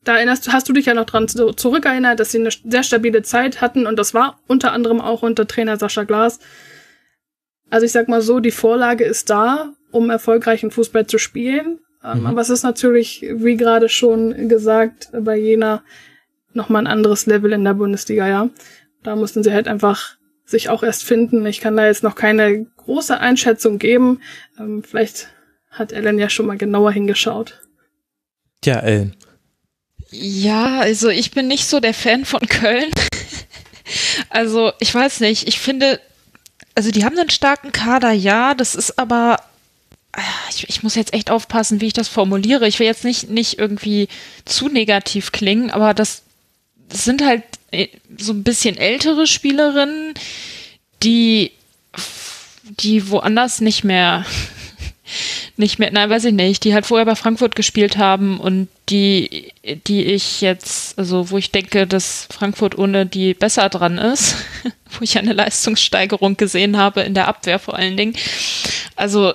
[0.03, 3.61] da erinnerst, hast du dich ja noch dran zurückerinnert, dass sie eine sehr stabile Zeit
[3.61, 6.41] hatten und das war unter anderem auch unter Trainer Sascha Glas.
[7.69, 11.81] Also ich sag mal so, die Vorlage ist da, um erfolgreichen Fußball zu spielen.
[12.03, 12.27] Mhm.
[12.27, 15.83] Aber es ist natürlich, wie gerade schon gesagt, bei Jena
[16.53, 18.49] nochmal ein anderes Level in der Bundesliga, ja.
[19.03, 21.47] Da mussten sie halt einfach sich auch erst finden.
[21.47, 24.21] Ich kann da jetzt noch keine große Einschätzung geben.
[24.59, 25.29] Ähm, vielleicht
[25.71, 27.61] hat Ellen ja schon mal genauer hingeschaut.
[28.61, 29.17] Tja, Ellen.
[30.11, 32.91] Ja, also ich bin nicht so der Fan von Köln.
[34.31, 36.01] also ich weiß nicht, ich finde,
[36.75, 39.37] also die haben einen starken Kader, ja, das ist aber,
[40.51, 42.67] ich, ich, muss jetzt echt aufpassen, wie ich das formuliere.
[42.67, 44.09] Ich will jetzt nicht, nicht irgendwie
[44.45, 46.23] zu negativ klingen, aber das,
[46.89, 50.15] das sind halt äh, so ein bisschen ältere Spielerinnen,
[51.03, 51.53] die,
[52.65, 54.27] die woanders nicht mehr
[55.57, 59.53] nicht mehr, nein, weiß ich nicht, die halt vorher bei Frankfurt gespielt haben und die,
[59.87, 64.37] die ich jetzt, also wo ich denke, dass Frankfurt ohne die besser dran ist,
[64.91, 68.17] wo ich eine Leistungssteigerung gesehen habe in der Abwehr vor allen Dingen.
[68.97, 69.35] Also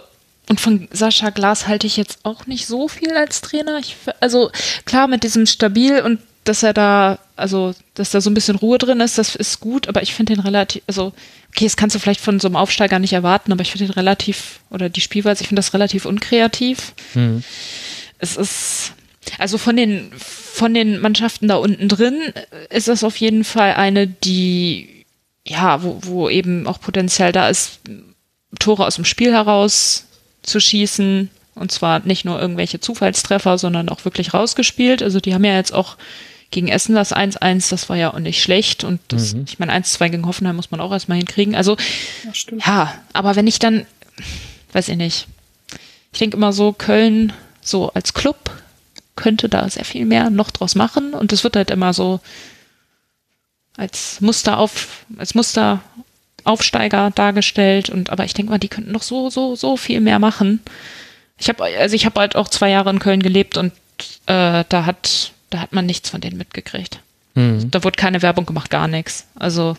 [0.50, 3.80] und von Sascha Glas halte ich jetzt auch nicht so viel als Trainer.
[3.80, 4.52] Ich, also
[4.86, 8.78] klar, mit diesem stabil und dass er da, also, dass da so ein bisschen Ruhe
[8.78, 11.12] drin ist, das ist gut, aber ich finde den relativ, also,
[11.50, 13.94] okay, das kannst du vielleicht von so einem Aufsteiger nicht erwarten, aber ich finde den
[13.94, 16.94] relativ, oder die Spielweise, ich finde das relativ unkreativ.
[17.16, 17.44] Mhm.
[18.20, 18.94] Es ist,
[19.40, 22.22] also von den, von den Mannschaften da unten drin
[22.70, 25.06] ist das auf jeden Fall eine, die,
[25.44, 27.80] ja, wo, wo eben auch Potenzial da ist,
[28.60, 30.05] Tore aus dem Spiel heraus
[30.46, 31.30] zu schießen.
[31.56, 35.02] Und zwar nicht nur irgendwelche Zufallstreffer, sondern auch wirklich rausgespielt.
[35.02, 35.96] Also die haben ja jetzt auch
[36.52, 38.84] gegen Essen das 1-1, das war ja auch nicht schlecht.
[38.84, 39.46] Und das, mhm.
[39.48, 41.56] ich meine, 1-2 gegen Hoffenheim muss man auch erstmal hinkriegen.
[41.56, 41.78] Also,
[42.24, 43.86] ja, ja, aber wenn ich dann,
[44.74, 45.28] weiß ich nicht,
[46.12, 48.52] ich denke immer so, Köln so als Club
[49.16, 51.14] könnte da sehr viel mehr noch draus machen.
[51.14, 52.20] Und es wird halt immer so
[53.78, 55.82] als Muster auf, als Muster
[56.46, 57.90] Aufsteiger dargestellt.
[57.90, 60.62] Und aber ich denke mal, die könnten noch so, so, so viel mehr machen.
[61.38, 63.74] Ich habe, also ich habe halt auch zwei Jahre in Köln gelebt und
[64.28, 67.00] äh, da hat da hat man nichts von denen mitgekriegt.
[67.36, 67.72] Mhm.
[67.72, 69.28] Da wurde keine Werbung gemacht, gar nichts.
[69.36, 69.78] Also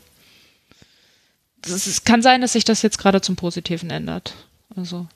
[1.64, 4.34] es kann sein, dass sich das jetzt gerade zum Positiven ändert.
[4.76, 5.06] Also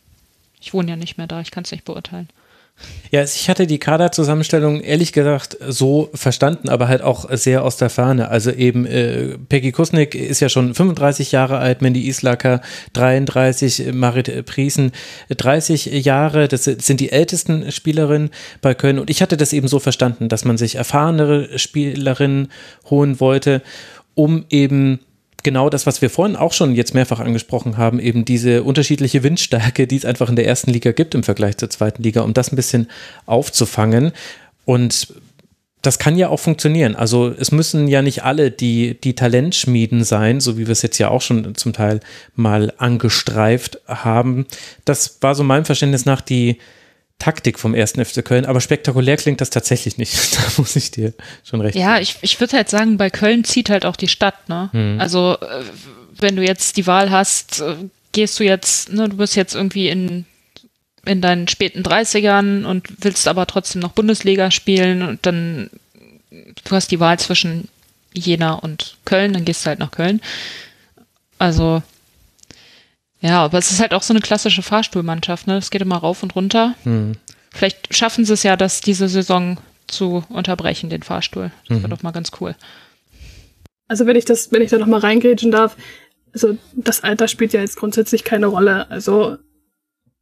[0.61, 2.29] ich wohne ja nicht mehr da, ich kann es nicht beurteilen.
[3.13, 7.91] Ja, ich hatte die Kaderzusammenstellung ehrlich gesagt so verstanden, aber halt auch sehr aus der
[7.91, 8.29] Ferne.
[8.29, 12.61] Also eben äh, Peggy Kusnik ist ja schon 35 Jahre alt, Mandy Islacker
[12.93, 14.93] 33, Marit Priesen
[15.31, 16.47] 30 Jahre.
[16.47, 19.01] Das sind die ältesten Spielerinnen bei Köln.
[19.01, 22.49] Und ich hatte das eben so verstanden, dass man sich erfahrenere Spielerinnen
[22.91, 23.63] holen wollte,
[24.15, 25.01] um eben
[25.43, 29.87] genau das, was wir vorhin auch schon jetzt mehrfach angesprochen haben, eben diese unterschiedliche Windstärke,
[29.87, 32.53] die es einfach in der ersten Liga gibt im Vergleich zur zweiten Liga, um das
[32.53, 32.89] ein bisschen
[33.27, 34.13] aufzufangen.
[34.65, 35.09] Und
[35.83, 36.95] das kann ja auch funktionieren.
[36.95, 40.99] Also es müssen ja nicht alle die, die Talentschmieden sein, so wie wir es jetzt
[40.99, 42.01] ja auch schon zum Teil
[42.35, 44.47] mal angestreift haben.
[44.85, 46.59] Das war so meinem Verständnis nach die,
[47.21, 50.37] Taktik vom ersten FC Köln, aber spektakulär klingt das tatsächlich nicht.
[50.37, 51.13] da muss ich dir
[51.45, 54.49] schon recht Ja, ich, ich würde halt sagen, bei Köln zieht halt auch die Stadt,
[54.49, 54.71] ne?
[54.73, 55.01] Mhm.
[55.01, 55.63] Also, äh,
[56.19, 57.77] wenn du jetzt die Wahl hast, äh,
[58.13, 60.25] gehst du jetzt, ne, du bist jetzt irgendwie in,
[61.05, 65.71] in deinen späten 30ern und willst aber trotzdem noch Bundesliga spielen und dann,
[66.31, 67.69] du hast die Wahl zwischen
[68.13, 70.21] Jena und Köln, dann gehst du halt nach Köln.
[71.39, 71.83] Also,
[73.21, 75.57] ja, aber es ist halt auch so eine klassische Fahrstuhlmannschaft, ne?
[75.57, 76.75] Es geht immer rauf und runter.
[76.85, 77.13] Hm.
[77.53, 81.51] Vielleicht schaffen sie es ja, das diese Saison zu unterbrechen, den Fahrstuhl.
[81.69, 81.83] Das mhm.
[81.83, 82.55] wäre doch mal ganz cool.
[83.89, 85.77] Also wenn ich das, wenn ich da noch mal reingrätschen darf,
[86.33, 88.89] also das Alter spielt ja jetzt grundsätzlich keine Rolle.
[88.91, 89.37] Also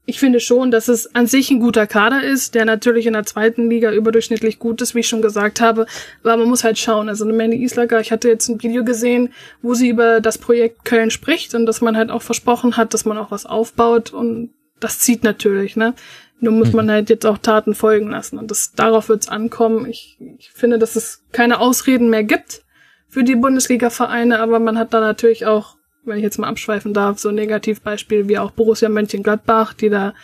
[0.09, 3.27] ich finde schon, dass es an sich ein guter Kader ist, der natürlich in der
[3.27, 5.85] zweiten Liga überdurchschnittlich gut ist, wie ich schon gesagt habe.
[6.23, 7.11] Aber man muss halt schauen.
[7.11, 10.87] Also eine Mandy Islager, ich hatte jetzt ein Video gesehen, wo sie über das Projekt
[10.87, 14.55] Köln spricht und dass man halt auch versprochen hat, dass man auch was aufbaut und
[14.81, 15.92] das zieht natürlich, ne?
[16.40, 16.90] Nur muss man mhm.
[16.90, 19.85] halt jetzt auch Taten folgen lassen und das, darauf wird's ankommen.
[19.85, 22.62] Ich, ich finde, dass es keine Ausreden mehr gibt
[23.09, 25.77] für die Bundesliga-Vereine, aber man hat da natürlich auch
[26.09, 30.14] wenn ich jetzt mal abschweifen darf, so ein Negativbeispiel wie auch Borussia Mönchengladbach, die da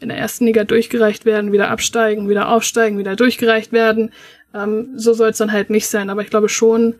[0.00, 4.12] in der ersten Liga durchgereicht werden, wieder absteigen, wieder aufsteigen, wieder durchgereicht werden.
[4.54, 6.10] Ähm, so soll es dann halt nicht sein.
[6.10, 6.96] Aber ich glaube schon,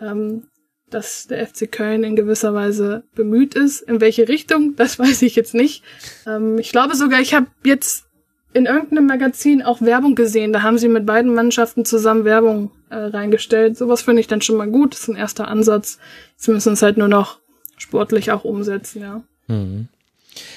[0.00, 0.44] ähm,
[0.90, 3.82] dass der FC Köln in gewisser Weise bemüht ist.
[3.82, 5.84] In welche Richtung, das weiß ich jetzt nicht.
[6.26, 8.06] Ähm, ich glaube sogar, ich habe jetzt
[8.54, 10.52] in irgendeinem Magazin auch Werbung gesehen.
[10.52, 13.76] Da haben sie mit beiden Mannschaften zusammen Werbung äh, reingestellt.
[13.76, 14.94] Sowas finde ich dann schon mal gut.
[14.94, 15.98] Das ist ein erster Ansatz.
[16.32, 17.40] Jetzt müssen es halt nur noch
[17.78, 19.22] sportlich auch umsetzen, ja.
[19.46, 19.88] Mhm.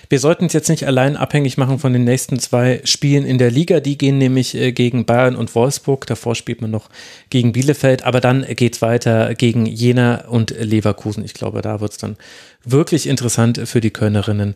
[0.09, 3.51] Wir sollten es jetzt nicht allein abhängig machen von den nächsten zwei Spielen in der
[3.51, 3.79] Liga.
[3.79, 6.05] Die gehen nämlich äh, gegen Bayern und Wolfsburg.
[6.05, 6.89] Davor spielt man noch
[7.29, 8.03] gegen Bielefeld.
[8.03, 11.25] Aber dann geht es weiter gegen Jena und Leverkusen.
[11.25, 12.17] Ich glaube, da wird es dann
[12.63, 14.55] wirklich interessant für die Kölnerinnen,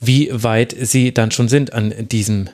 [0.00, 2.48] wie weit sie dann schon sind an diesem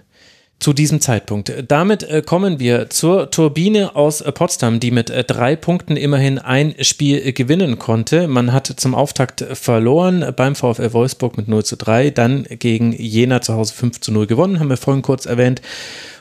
[0.59, 1.53] zu diesem Zeitpunkt.
[1.69, 6.39] Damit äh, kommen wir zur Turbine aus äh, Potsdam, die mit äh, drei Punkten immerhin
[6.39, 8.27] ein Spiel gewinnen konnte.
[8.27, 13.41] Man hat zum Auftakt verloren beim VfL Wolfsburg mit 0 zu 3, dann gegen Jena
[13.41, 15.63] zu Hause 5 zu 0 gewonnen, haben wir vorhin kurz erwähnt.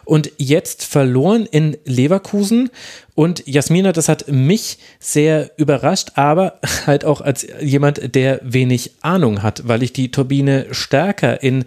[0.05, 2.69] Und jetzt verloren in Leverkusen.
[3.13, 9.43] Und Jasmina, das hat mich sehr überrascht, aber halt auch als jemand, der wenig Ahnung
[9.43, 11.65] hat, weil ich die Turbine stärker in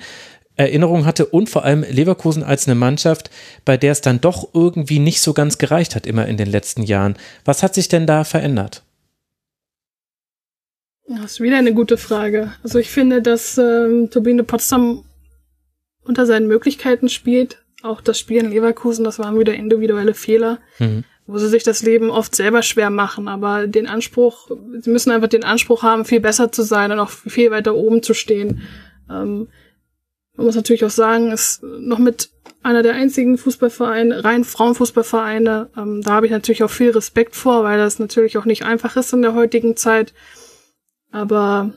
[0.61, 3.31] Erinnerung hatte und vor allem Leverkusen als eine Mannschaft,
[3.65, 6.83] bei der es dann doch irgendwie nicht so ganz gereicht hat, immer in den letzten
[6.83, 7.17] Jahren.
[7.45, 8.83] Was hat sich denn da verändert?
[11.09, 12.53] Das ist wieder eine gute Frage.
[12.63, 15.05] Also ich finde, dass ähm, Turbine Potsdam
[16.05, 17.59] unter seinen Möglichkeiten spielt.
[17.83, 21.05] Auch das Spiel in Leverkusen, das waren wieder individuelle Fehler, mhm.
[21.27, 23.27] wo sie sich das Leben oft selber schwer machen.
[23.27, 27.11] Aber den Anspruch, sie müssen einfach den Anspruch haben, viel besser zu sein und auch
[27.11, 28.61] viel weiter oben zu stehen.
[29.11, 29.49] Ähm,
[30.41, 32.31] man muss natürlich auch sagen, ist noch mit
[32.63, 35.69] einer der einzigen Fußballvereine, rein Frauenfußballvereine.
[35.77, 38.97] Ähm, da habe ich natürlich auch viel Respekt vor, weil das natürlich auch nicht einfach
[38.97, 40.15] ist in der heutigen Zeit.
[41.11, 41.75] Aber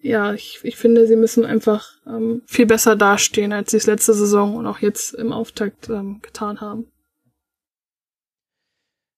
[0.00, 4.14] ja, ich, ich finde, sie müssen einfach ähm, viel besser dastehen, als sie es letzte
[4.14, 6.90] Saison und auch jetzt im Auftakt ähm, getan haben.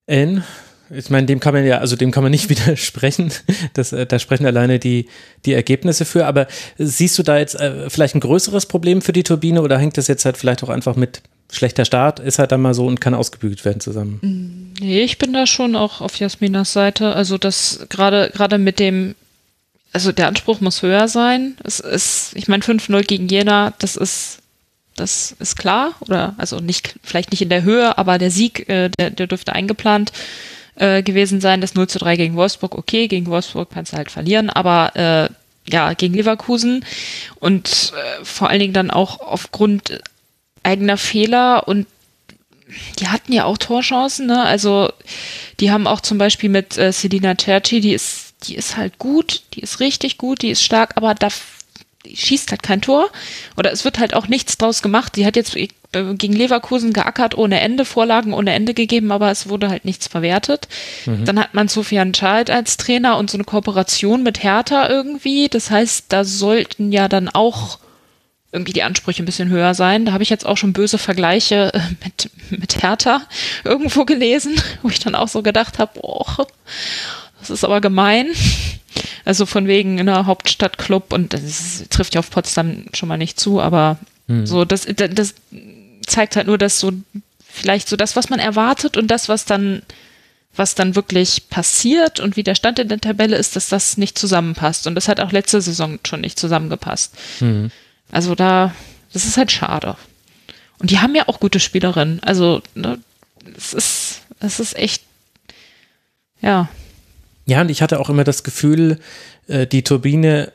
[0.07, 0.43] N,
[0.91, 3.33] ich meine, dem kann man ja, also dem kann man nicht widersprechen.
[3.75, 5.07] Das, äh, da sprechen alleine die,
[5.45, 6.27] die Ergebnisse für.
[6.27, 6.47] Aber
[6.79, 10.09] siehst du da jetzt äh, vielleicht ein größeres Problem für die Turbine oder hängt das
[10.09, 13.15] jetzt halt vielleicht auch einfach mit schlechter Start, ist halt dann mal so und kann
[13.15, 14.19] ausgebügelt werden zusammen?
[14.21, 17.15] Mm, nee, ich bin da schon auch auf Jasminas Seite.
[17.15, 19.15] Also das gerade, gerade mit dem,
[19.93, 21.57] also der Anspruch muss höher sein.
[21.65, 24.41] Es ist, ich meine, 5-0 gegen Jena, das ist
[24.97, 28.89] das ist klar, oder also nicht, vielleicht nicht in der Höhe, aber der Sieg, äh,
[28.89, 30.11] der, der dürfte eingeplant
[30.79, 31.61] äh, gewesen sein.
[31.61, 35.29] Das 0 zu 3 gegen Wolfsburg, okay, gegen Wolfsburg kannst du halt verlieren, aber äh,
[35.71, 36.85] ja, gegen Leverkusen
[37.41, 40.01] und äh, vor allen Dingen dann auch aufgrund
[40.63, 41.87] eigener Fehler und
[42.99, 44.43] die hatten ja auch Torchancen, ne?
[44.43, 44.91] Also
[45.61, 49.43] die haben auch zum Beispiel mit äh, Selina Cerci, die ist, die ist halt gut,
[49.55, 51.29] die ist richtig gut, die ist stark, aber da
[52.15, 53.11] schießt halt kein Tor
[53.57, 55.17] oder es wird halt auch nichts draus gemacht.
[55.17, 55.57] Die hat jetzt
[55.93, 60.69] gegen Leverkusen geackert ohne Ende, Vorlagen ohne Ende gegeben, aber es wurde halt nichts verwertet.
[61.07, 61.25] Mhm.
[61.25, 65.49] Dann hat man Sofian Schalt als Trainer und so eine Kooperation mit Hertha irgendwie.
[65.49, 67.79] Das heißt, da sollten ja dann auch
[68.53, 70.05] irgendwie die Ansprüche ein bisschen höher sein.
[70.05, 73.23] Da habe ich jetzt auch schon böse Vergleiche äh, mit, mit Hertha
[73.65, 76.47] irgendwo gelesen, wo ich dann auch so gedacht habe, boah,
[77.41, 78.29] das ist aber gemein.
[79.29, 83.39] Also von wegen in einer Hauptstadtclub und das trifft ja auf Potsdam schon mal nicht
[83.39, 84.47] zu, aber hm.
[84.47, 85.35] so, das, das
[86.07, 86.93] zeigt halt nur, dass so
[87.47, 89.83] vielleicht so das, was man erwartet und das, was dann,
[90.57, 94.19] was dann wirklich passiert und wie der Stand in der Tabelle ist, dass das nicht
[94.19, 94.87] zusammenpasst.
[94.87, 97.13] Und das hat auch letzte Saison schon nicht zusammengepasst.
[97.41, 97.71] Hm.
[98.11, 98.75] Also da,
[99.13, 99.99] das ist halt schade.
[100.79, 102.23] Und die haben ja auch gute Spielerinnen.
[102.23, 102.99] Also, ne,
[103.55, 105.03] es ist, es ist echt,
[106.41, 106.71] ja,
[107.49, 108.99] ja, und ich hatte auch immer das Gefühl,
[109.47, 110.53] äh, die Turbine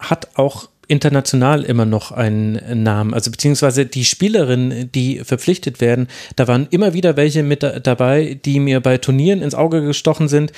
[0.00, 3.14] hat auch international immer noch einen Namen.
[3.14, 8.58] Also beziehungsweise die Spielerinnen, die verpflichtet werden, da waren immer wieder welche mit dabei, die
[8.58, 10.52] mir bei Turnieren ins Auge gestochen sind,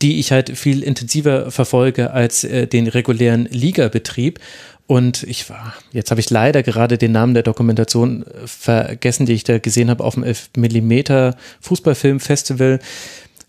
[0.00, 4.38] die ich halt viel intensiver verfolge als äh, den regulären Ligabetrieb.
[4.86, 9.32] Und ich war, jetzt habe ich leider gerade den Namen der Dokumentation äh, vergessen, die
[9.32, 12.78] ich da gesehen habe auf dem 11 mm Fußballfilmfestival.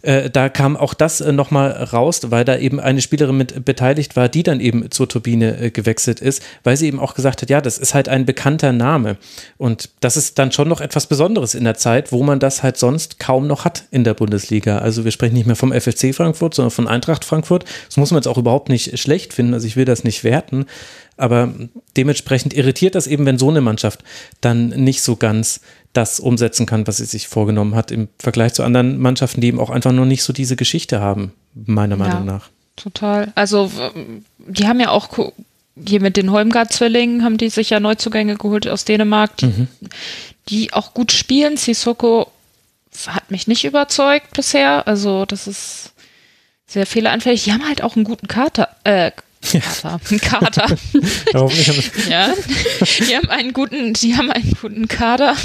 [0.05, 4.15] Äh, da kam auch das äh, nochmal raus, weil da eben eine Spielerin mit beteiligt
[4.15, 7.49] war, die dann eben zur Turbine äh, gewechselt ist, weil sie eben auch gesagt hat,
[7.49, 9.17] ja, das ist halt ein bekannter Name.
[9.57, 12.77] Und das ist dann schon noch etwas Besonderes in der Zeit, wo man das halt
[12.77, 14.77] sonst kaum noch hat in der Bundesliga.
[14.77, 17.65] Also wir sprechen nicht mehr vom FFC Frankfurt, sondern von Eintracht Frankfurt.
[17.87, 19.55] Das muss man jetzt auch überhaupt nicht schlecht finden.
[19.55, 20.65] Also ich will das nicht werten.
[21.17, 21.53] Aber
[21.95, 24.03] dementsprechend irritiert das eben, wenn so eine Mannschaft
[24.41, 25.61] dann nicht so ganz
[25.93, 29.59] das umsetzen kann, was sie sich vorgenommen hat, im Vergleich zu anderen Mannschaften, die eben
[29.59, 32.49] auch einfach nur nicht so diese Geschichte haben, meiner Meinung ja, nach.
[32.75, 33.31] Total.
[33.35, 33.71] Also,
[34.39, 35.07] die haben ja auch
[35.87, 39.67] hier mit den Holmgard-Zwillingen haben die sich ja Neuzugänge geholt aus Dänemark, die, mhm.
[40.49, 41.57] die auch gut spielen.
[41.57, 42.31] Sissoko
[43.07, 44.87] hat mich nicht überzeugt bisher.
[44.87, 45.91] Also, das ist
[46.67, 47.43] sehr fehleranfällig.
[47.43, 49.11] Die haben halt auch einen guten Kater, äh,
[49.45, 49.99] Kater.
[50.11, 50.67] Ein Kater.
[52.09, 52.33] ja,
[52.99, 55.35] die haben einen guten, die haben einen guten Kader.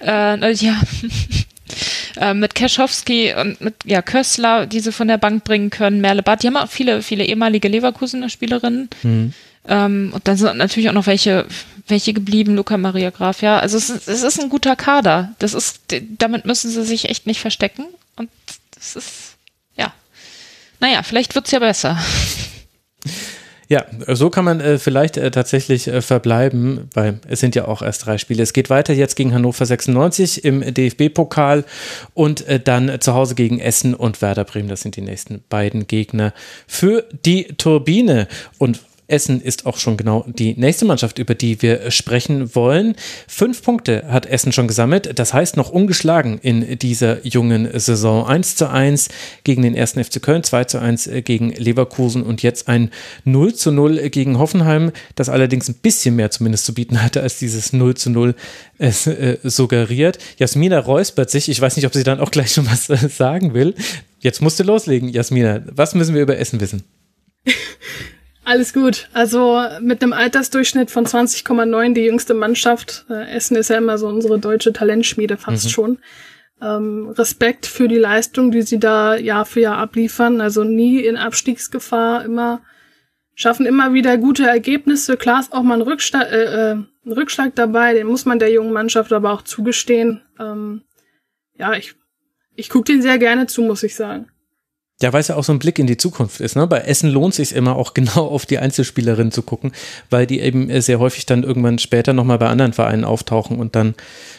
[0.00, 0.80] Äh, ja.
[2.16, 6.22] Äh, mit Keschowski und mit ja, Kössler, die sie von der Bank bringen können, Merle
[6.22, 8.88] Bad, die haben auch viele, viele ehemalige Leverkusener Spielerinnen.
[9.02, 9.32] Mhm.
[9.68, 11.46] Ähm, und dann sind natürlich auch noch welche,
[11.86, 13.58] welche geblieben, Luca Maria Graf, ja.
[13.58, 15.34] Also es ist, es ist ein guter Kader.
[15.38, 15.80] Das ist,
[16.18, 17.84] damit müssen sie sich echt nicht verstecken.
[18.16, 18.30] Und
[18.74, 19.36] das ist,
[19.76, 19.92] ja.
[20.80, 21.98] Naja, vielleicht wird's ja besser.
[23.70, 27.82] Ja, so kann man äh, vielleicht äh, tatsächlich äh, verbleiben, weil es sind ja auch
[27.82, 28.42] erst drei Spiele.
[28.42, 31.64] Es geht weiter jetzt gegen Hannover 96 im DFB-Pokal
[32.14, 34.68] und äh, dann zu Hause gegen Essen und Werder Bremen.
[34.68, 36.32] Das sind die nächsten beiden Gegner
[36.66, 38.26] für die Turbine.
[38.56, 42.94] Und Essen ist auch schon genau die nächste Mannschaft, über die wir sprechen wollen.
[43.26, 48.26] Fünf Punkte hat Essen schon gesammelt, das heißt noch ungeschlagen in dieser jungen Saison.
[48.26, 49.08] 1 zu 1
[49.44, 52.90] gegen den ersten FC Köln, 2 zu 1 gegen Leverkusen und jetzt ein
[53.24, 57.38] 0 zu 0 gegen Hoffenheim, das allerdings ein bisschen mehr zumindest zu bieten hatte, als
[57.38, 58.34] dieses 0 zu 0
[58.76, 60.18] es äh, suggeriert.
[60.36, 63.54] Jasmina räuspert sich, ich weiß nicht, ob sie dann auch gleich schon was äh, sagen
[63.54, 63.74] will.
[64.20, 65.62] Jetzt musst du loslegen, Jasmina.
[65.70, 66.84] Was müssen wir über Essen wissen?
[68.48, 69.10] Alles gut.
[69.12, 73.04] Also mit einem Altersdurchschnitt von 20,9 die jüngste Mannschaft.
[73.10, 75.68] Äh, Essen ist ja immer so unsere deutsche Talentschmiede fast mhm.
[75.68, 75.98] schon.
[76.62, 80.40] Ähm, Respekt für die Leistung, die sie da Jahr für Jahr abliefern.
[80.40, 82.62] Also nie in Abstiegsgefahr, immer
[83.34, 85.18] schaffen immer wieder gute Ergebnisse.
[85.18, 88.50] Klar ist auch mal ein Rückschlag, äh, äh, ein Rückschlag dabei, den muss man der
[88.50, 90.22] jungen Mannschaft aber auch zugestehen.
[90.40, 90.84] Ähm,
[91.58, 91.96] ja, ich,
[92.54, 94.30] ich gucke den sehr gerne zu, muss ich sagen.
[95.00, 96.56] Ja, weil es ja auch so ein Blick in die Zukunft ist.
[96.56, 96.66] Ne?
[96.66, 99.72] Bei Essen lohnt sich immer auch genau auf die Einzelspielerin zu gucken,
[100.10, 103.94] weil die eben sehr häufig dann irgendwann später nochmal bei anderen Vereinen auftauchen und dann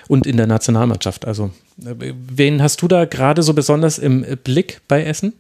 [0.08, 1.26] und in der Nationalmannschaft.
[1.26, 1.52] Also,
[1.86, 5.34] äh, wen hast du da gerade so besonders im Blick bei Essen?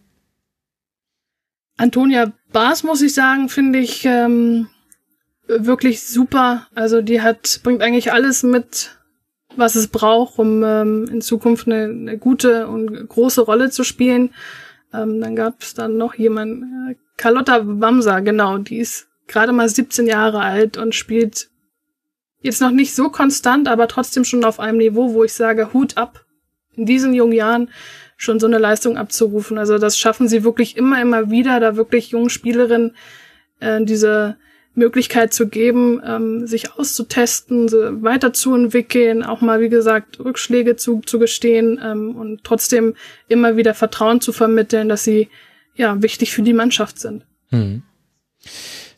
[1.77, 4.67] Antonia Baas, muss ich sagen, finde ich ähm,
[5.47, 6.67] wirklich super.
[6.75, 8.97] Also die hat, bringt eigentlich alles mit,
[9.55, 14.31] was es braucht, um ähm, in Zukunft eine, eine gute und große Rolle zu spielen.
[14.93, 19.69] Ähm, dann gab es dann noch jemand, äh, Carlotta Wamsa, genau, die ist gerade mal
[19.69, 21.49] 17 Jahre alt und spielt
[22.41, 25.97] jetzt noch nicht so konstant, aber trotzdem schon auf einem Niveau, wo ich sage, Hut
[25.97, 26.25] ab,
[26.75, 27.69] in diesen jungen Jahren
[28.17, 29.57] schon so eine Leistung abzurufen.
[29.57, 32.95] Also das schaffen sie wirklich immer, immer wieder, da wirklich jungen Spielerinnen
[33.59, 34.37] äh, diese
[34.79, 37.69] Möglichkeit zu geben, ähm, sich auszutesten,
[38.01, 42.95] weiterzuentwickeln, auch mal, wie gesagt, Rückschläge zu, zu gestehen ähm, und trotzdem
[43.27, 45.29] immer wieder Vertrauen zu vermitteln, dass sie
[45.75, 47.25] ja wichtig für die Mannschaft sind.
[47.49, 47.83] Hm.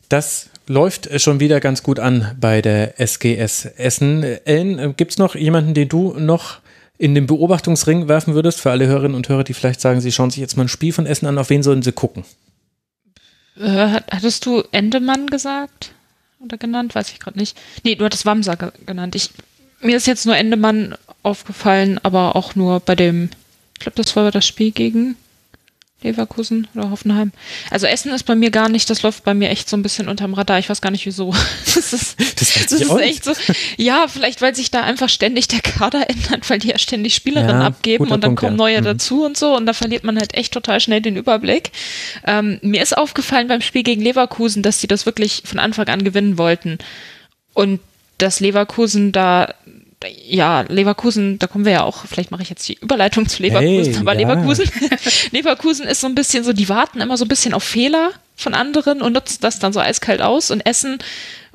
[0.08, 4.22] Das läuft schon wieder ganz gut an bei der SGS Essen.
[4.22, 6.60] Ellen, äh, gibt es noch jemanden, den du noch
[6.98, 10.30] in den Beobachtungsring werfen würdest, für alle Hörerinnen und Hörer, die vielleicht sagen, sie schauen
[10.30, 12.24] sich jetzt mal ein Spiel von Essen an, auf wen sollen sie gucken?
[13.56, 15.92] Äh, hattest du Endemann gesagt?
[16.40, 16.94] Oder genannt?
[16.94, 17.56] Weiß ich gerade nicht.
[17.84, 18.54] Nee, du hattest Wamsa
[18.86, 19.14] genannt.
[19.14, 19.30] Ich,
[19.80, 23.30] mir ist jetzt nur Endemann aufgefallen, aber auch nur bei dem,
[23.74, 25.16] ich glaube, das war das Spiel gegen
[26.02, 27.32] Leverkusen oder Hoffenheim.
[27.70, 30.08] Also Essen ist bei mir gar nicht, das läuft bei mir echt so ein bisschen
[30.08, 30.58] unterm Radar.
[30.58, 31.34] Ich weiß gar nicht wieso.
[31.74, 33.32] Das ist, das, das ist echt so.
[33.76, 37.60] Ja, vielleicht weil sich da einfach ständig der Kader ändert, weil die ja ständig Spielerinnen
[37.60, 38.80] ja, abgeben und dann Punkt, kommen neue ja.
[38.80, 38.84] mhm.
[38.84, 41.72] dazu und so und da verliert man halt echt total schnell den Überblick.
[42.26, 46.04] Ähm, mir ist aufgefallen beim Spiel gegen Leverkusen, dass sie das wirklich von Anfang an
[46.04, 46.78] gewinnen wollten
[47.54, 47.80] und
[48.18, 49.54] dass Leverkusen da
[50.08, 53.92] ja, Leverkusen, da kommen wir ja auch, vielleicht mache ich jetzt die Überleitung zu Leverkusen,
[53.92, 54.20] hey, aber ja.
[54.20, 54.70] Leverkusen,
[55.30, 58.54] Leverkusen ist so ein bisschen so, die warten immer so ein bisschen auf Fehler von
[58.54, 60.98] anderen und nutzen das dann so eiskalt aus und Essen,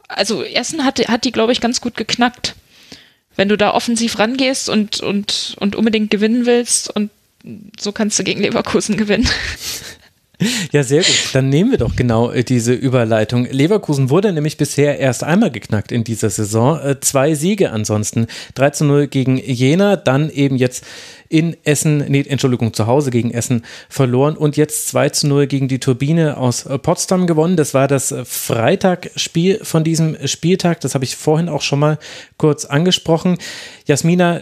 [0.07, 2.55] also Essen hat, hat die, glaube ich, ganz gut geknackt.
[3.35, 7.11] Wenn du da offensiv rangehst und, und, und unbedingt gewinnen willst und
[7.79, 9.29] so kannst du gegen Leverkusen gewinnen.
[10.71, 11.29] Ja, sehr gut.
[11.33, 13.45] Dann nehmen wir doch genau äh, diese Überleitung.
[13.45, 16.79] Leverkusen wurde nämlich bisher erst einmal geknackt in dieser Saison.
[16.79, 18.27] Äh, zwei Siege ansonsten.
[18.53, 20.85] 3 zu 0 gegen Jena, dann eben jetzt
[21.29, 25.67] in Essen, nee, Entschuldigung, zu Hause gegen Essen verloren und jetzt 2 zu 0 gegen
[25.67, 27.57] die Turbine aus äh, Potsdam gewonnen.
[27.57, 30.81] Das war das Freitagspiel von diesem Spieltag.
[30.81, 31.97] Das habe ich vorhin auch schon mal
[32.37, 33.39] kurz angesprochen.
[33.85, 34.39] Jasmina,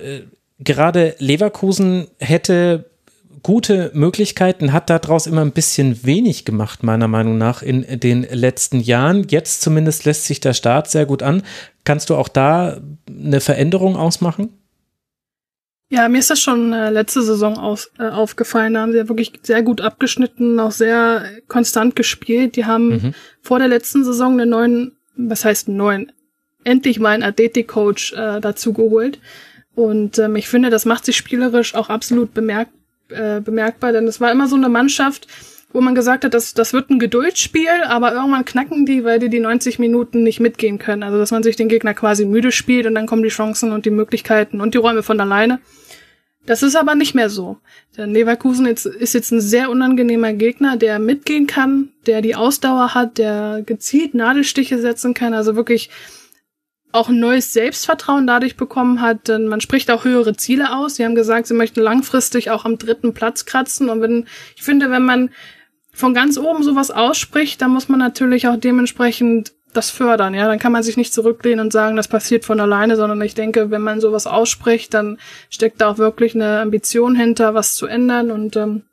[0.59, 2.89] gerade Leverkusen hätte
[3.45, 8.79] gute Möglichkeiten, hat daraus immer ein bisschen wenig gemacht, meiner Meinung nach, in den letzten
[8.79, 9.27] Jahren.
[9.29, 11.43] Jetzt zumindest lässt sich der Start sehr gut an.
[11.83, 14.49] Kannst du auch da eine Veränderung ausmachen?
[15.91, 18.73] Ja, mir ist das schon äh, letzte Saison aus, äh, aufgefallen.
[18.73, 22.55] Da haben sie ja wirklich sehr gut abgeschnitten, auch sehr konstant gespielt.
[22.55, 23.13] Die haben mhm.
[23.43, 26.11] vor der letzten Saison einen neuen, was heißt einen neuen,
[26.63, 29.19] endlich mal einen Athletik-Coach äh, dazu geholt.
[29.75, 32.71] Und ähm, ich finde, das macht sich spielerisch auch absolut bemerkt,
[33.09, 35.27] äh, bemerkbar, denn es war immer so eine Mannschaft,
[35.71, 39.29] wo man gesagt hat, das, das wird ein Geduldsspiel, aber irgendwann knacken die, weil die
[39.29, 41.03] die 90 Minuten nicht mitgehen können.
[41.03, 43.85] Also, dass man sich den Gegner quasi müde spielt und dann kommen die Chancen und
[43.85, 45.59] die Möglichkeiten und die Räume von alleine.
[46.45, 47.57] Das ist aber nicht mehr so.
[47.97, 53.17] Der Leverkusen ist jetzt ein sehr unangenehmer Gegner, der mitgehen kann, der die Ausdauer hat,
[53.17, 55.89] der gezielt Nadelstiche setzen kann, also wirklich
[56.95, 60.95] auch ein neues Selbstvertrauen dadurch bekommen hat, denn man spricht auch höhere Ziele aus.
[60.95, 63.89] Sie haben gesagt, sie möchten langfristig auch am dritten Platz kratzen.
[63.89, 64.25] Und wenn,
[64.55, 65.29] ich finde, wenn man
[65.91, 70.47] von ganz oben sowas ausspricht, dann muss man natürlich auch dementsprechend das fördern, ja.
[70.47, 73.71] Dann kann man sich nicht zurücklehnen und sagen, das passiert von alleine, sondern ich denke,
[73.71, 75.17] wenn man sowas ausspricht, dann
[75.49, 78.31] steckt da auch wirklich eine Ambition hinter, was zu ändern.
[78.31, 78.83] Und ähm,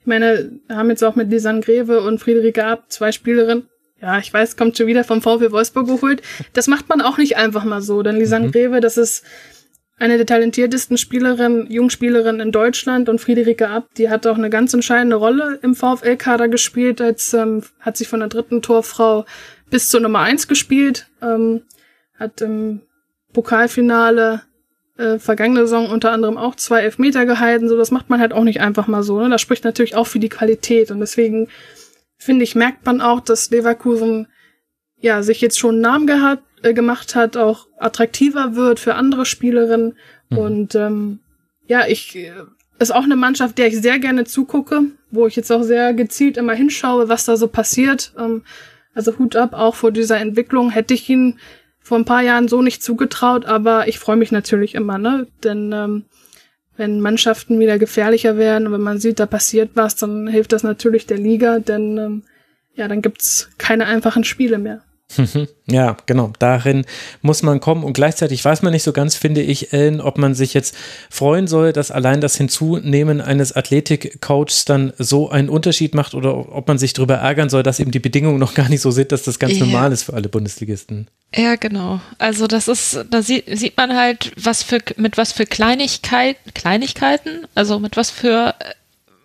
[0.00, 3.68] ich meine, wir haben jetzt auch mit Lisanne Greve und Friederike Ab zwei Spielerinnen.
[4.00, 6.22] Ja, ich weiß, kommt schon wieder vom VfB Wolfsburg geholt.
[6.52, 8.80] Das macht man auch nicht einfach mal so, denn Lisanne mhm.
[8.80, 9.24] Das ist
[9.98, 14.74] eine der talentiertesten Spielerinnen, Jungspielerinnen in Deutschland und Friederike Ab, die hat auch eine ganz
[14.74, 19.24] entscheidende Rolle im VfL-Kader gespielt, als ähm, hat sich von der dritten Torfrau
[19.70, 21.62] bis zur Nummer eins gespielt, ähm,
[22.18, 22.82] hat im
[23.32, 24.42] Pokalfinale
[24.98, 28.44] äh, vergangene Saison unter anderem auch zwei Elfmeter gehalten, so das macht man halt auch
[28.44, 29.30] nicht einfach mal so, ne?
[29.30, 31.48] Das spricht natürlich auch für die Qualität und deswegen
[32.16, 34.28] finde ich, merkt man auch, dass Leverkusen
[34.96, 39.26] ja sich jetzt schon einen Namen gehabt, äh, gemacht hat, auch attraktiver wird für andere
[39.26, 39.96] Spielerinnen.
[40.30, 40.38] Mhm.
[40.38, 41.20] Und ähm,
[41.66, 42.32] ja, ich äh,
[42.78, 46.36] ist auch eine Mannschaft, der ich sehr gerne zugucke, wo ich jetzt auch sehr gezielt
[46.36, 48.12] immer hinschaue, was da so passiert.
[48.18, 48.42] Ähm,
[48.94, 51.38] also Hut ab, auch vor dieser Entwicklung hätte ich ihn
[51.80, 55.28] vor ein paar Jahren so nicht zugetraut, aber ich freue mich natürlich immer, ne?
[55.44, 56.04] Denn ähm,
[56.76, 60.62] wenn Mannschaften wieder gefährlicher werden und wenn man sieht, da passiert was, dann hilft das
[60.62, 62.22] natürlich der Liga, denn ähm,
[62.74, 64.82] ja, dann gibt's keine einfachen Spiele mehr.
[65.68, 66.32] Ja, genau.
[66.38, 66.84] Darin
[67.22, 67.82] muss man kommen.
[67.82, 70.76] Und gleichzeitig weiß man nicht so ganz, finde ich, Ellen, ob man sich jetzt
[71.10, 76.68] freuen soll, dass allein das Hinzunehmen eines Athletikcoaches dann so einen Unterschied macht oder ob
[76.68, 79.24] man sich darüber ärgern soll, dass eben die Bedingungen noch gar nicht so sind, dass
[79.24, 79.64] das ganz ja.
[79.64, 81.08] normal ist für alle Bundesligisten.
[81.34, 82.00] Ja, genau.
[82.18, 87.46] Also das ist, da sieht, sieht man halt, was für, mit was für Kleinigkeit, Kleinigkeiten,
[87.56, 88.54] also mit was für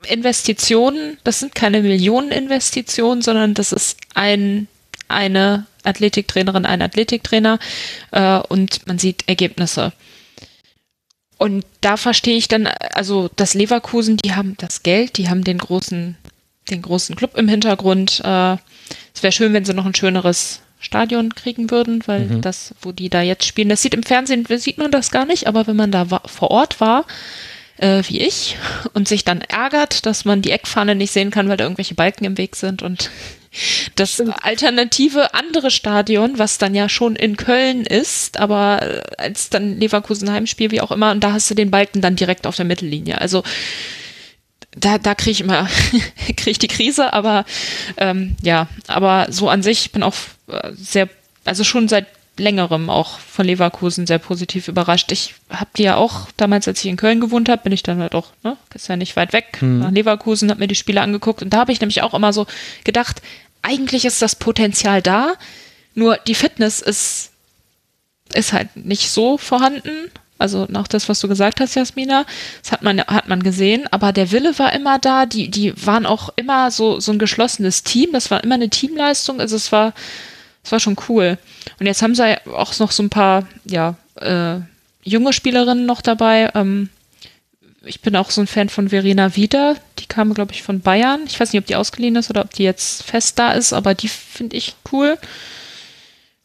[0.07, 4.67] Investitionen, das sind keine Millioneninvestitionen, sondern das ist ein
[5.12, 7.59] eine Athletiktrainerin, ein Athletiktrainer
[8.12, 9.93] äh, und man sieht Ergebnisse.
[11.38, 15.57] Und da verstehe ich dann, also das Leverkusen, die haben das Geld, die haben den
[15.57, 16.16] großen,
[16.70, 18.22] den großen Club im Hintergrund.
[18.24, 18.57] Äh,
[19.16, 22.41] es wäre schön, wenn sie noch ein schöneres Stadion kriegen würden, weil mhm.
[22.41, 25.47] das, wo die da jetzt spielen, das sieht im Fernsehen, sieht man das gar nicht,
[25.47, 27.05] aber wenn man da war, vor Ort war,
[27.78, 28.57] äh, wie ich,
[28.93, 32.26] und sich dann ärgert, dass man die Eckfahne nicht sehen kann, weil da irgendwelche Balken
[32.26, 33.09] im Weg sind und
[33.95, 39.80] das alternative andere Stadion, was dann ja schon in Köln ist, aber äh, als dann
[39.80, 42.66] Leverkusen Heimspiel, wie auch immer, und da hast du den Balken dann direkt auf der
[42.66, 43.20] Mittellinie.
[43.20, 43.43] Also
[44.76, 45.68] da, da kriege ich immer
[46.38, 47.45] krieg ich die Krise, aber
[47.97, 50.16] ähm, ja, aber so an sich ich bin auch
[50.47, 51.10] äh, sehr,
[51.43, 55.11] also schon seit längerem auch von Leverkusen sehr positiv überrascht.
[55.11, 57.99] Ich habe die ja auch damals, als ich in Köln gewohnt habe, bin ich dann
[57.99, 59.79] halt auch, ne, ist ja nicht weit weg, hm.
[59.79, 62.47] nach Leverkusen, habe mir die Spiele angeguckt und da habe ich nämlich auch immer so
[62.84, 63.21] gedacht,
[63.61, 65.34] eigentlich ist das Potenzial da,
[65.93, 67.32] nur die Fitness ist,
[68.34, 70.09] ist halt nicht so vorhanden.
[70.38, 72.25] Also nach das, was du gesagt hast, Jasmina,
[72.63, 76.07] das hat man, hat man gesehen, aber der Wille war immer da, die, die waren
[76.07, 79.93] auch immer so, so ein geschlossenes Team, das war immer eine Teamleistung, also es war,
[80.64, 81.38] es war schon cool.
[81.80, 84.59] Und jetzt haben sie auch noch so ein paar, ja, äh,
[85.03, 86.51] junge Spielerinnen noch dabei.
[86.53, 86.89] Ähm,
[87.84, 89.76] ich bin auch so ein Fan von Verena Wieder.
[89.99, 91.22] Die kam, glaube ich, von Bayern.
[91.26, 93.95] Ich weiß nicht, ob die ausgeliehen ist oder ob die jetzt fest da ist, aber
[93.95, 95.18] die finde ich cool.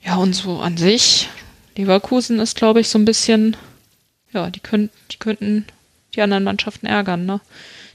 [0.03, 1.29] Ja, und so an sich,
[1.77, 3.57] Leverkusen ist, glaube ich, so ein bisschen,
[4.33, 5.67] ja, die, können, die könnten
[6.15, 7.41] die anderen Mannschaften ärgern, ne?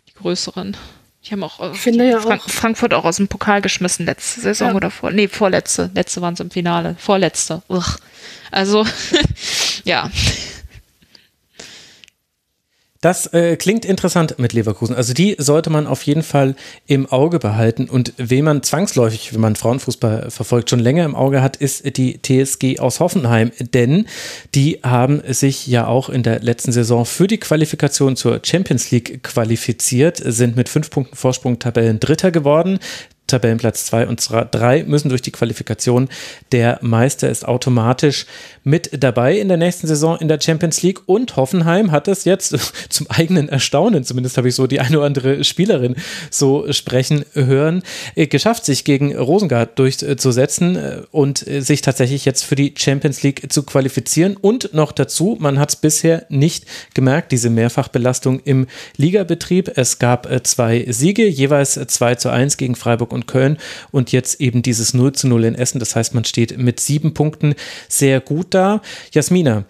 [0.07, 0.78] Die größeren.
[1.26, 2.49] Die haben auch, ich finde ja Frank auch.
[2.49, 4.76] Frankfurt auch aus dem Pokal geschmissen letzte Saison ja.
[4.76, 5.91] oder vor, nee, vorletzte.
[5.93, 6.95] Letzte waren es im Finale.
[6.97, 7.61] Vorletzte.
[7.69, 7.97] Ugh.
[8.49, 8.86] Also,
[9.84, 10.09] ja.
[13.01, 14.95] Das äh, klingt interessant mit Leverkusen.
[14.95, 17.89] Also die sollte man auf jeden Fall im Auge behalten.
[17.89, 22.21] Und wen man zwangsläufig, wenn man Frauenfußball verfolgt, schon länger im Auge hat, ist die
[22.21, 23.51] TSG aus Hoffenheim.
[23.59, 24.05] Denn
[24.53, 29.23] die haben sich ja auch in der letzten Saison für die Qualifikation zur Champions League
[29.23, 32.77] qualifiziert, sind mit fünf Punkten Vorsprung Tabellen Dritter geworden.
[33.32, 36.09] Tabellenplatz 2 und 3 müssen durch die Qualifikation.
[36.51, 38.25] Der Meister ist automatisch
[38.63, 42.55] mit dabei in der nächsten Saison in der Champions League und Hoffenheim hat es jetzt
[42.89, 45.95] zum eigenen Erstaunen, zumindest habe ich so die eine oder andere Spielerin
[46.29, 47.84] so sprechen hören,
[48.15, 53.23] äh, geschafft, sich gegen Rosengard durchzusetzen äh, und äh, sich tatsächlich jetzt für die Champions
[53.23, 58.67] League zu qualifizieren und noch dazu, man hat es bisher nicht gemerkt, diese Mehrfachbelastung im
[58.97, 59.71] Ligabetrieb.
[59.75, 63.57] Es gab zwei Siege, jeweils 2 zu 1 gegen Freiburg und Köln
[63.91, 65.80] und jetzt eben dieses 0 zu 0 in Essen.
[65.80, 67.55] Das heißt, man steht mit sieben Punkten
[67.88, 68.82] sehr gut da.
[69.11, 69.65] Jasmina,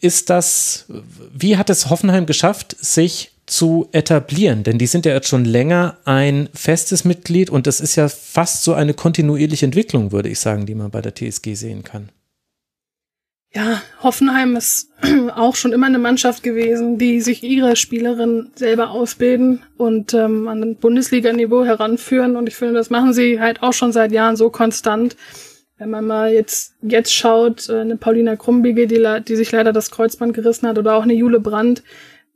[0.00, 0.86] ist das,
[1.32, 4.62] wie hat es Hoffenheim geschafft, sich zu etablieren?
[4.62, 8.64] Denn die sind ja jetzt schon länger ein festes Mitglied und das ist ja fast
[8.64, 12.10] so eine kontinuierliche Entwicklung, würde ich sagen, die man bei der TSG sehen kann.
[13.56, 14.90] Ja, Hoffenheim ist
[15.34, 20.62] auch schon immer eine Mannschaft gewesen, die sich ihre Spielerinnen selber ausbilden und ähm, an
[20.62, 22.36] ein Bundesliga-Niveau heranführen.
[22.36, 25.16] Und ich finde, das machen sie halt auch schon seit Jahren so konstant.
[25.78, 29.90] Wenn man mal jetzt, jetzt schaut, äh, eine Paulina Krumbige, die, die sich leider das
[29.90, 31.82] Kreuzband gerissen hat, oder auch eine Jule Brandt,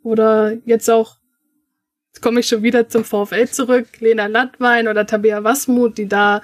[0.03, 1.16] oder jetzt auch,
[2.14, 6.41] jetzt komme ich schon wieder zum VfL zurück, Lena Lattwein oder Tabea Wasmuth, die da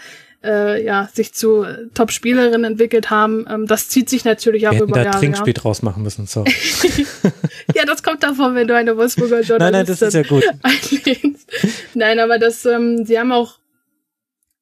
[0.47, 3.47] äh, ja, sich zu äh, Top-Spielerinnen entwickelt haben.
[3.51, 5.19] Ähm, das zieht sich natürlich auch Wir über da Jahre.
[5.19, 5.61] Trinkspiel ja.
[5.61, 6.45] draus machen müssen, so.
[7.75, 10.45] ja, das kommt davon, wenn du eine Wolfsburger Journalistin Nein, nein, das ist ja gut.
[10.63, 11.51] Einlehnst.
[11.95, 13.59] Nein, aber das, ähm, sie haben auch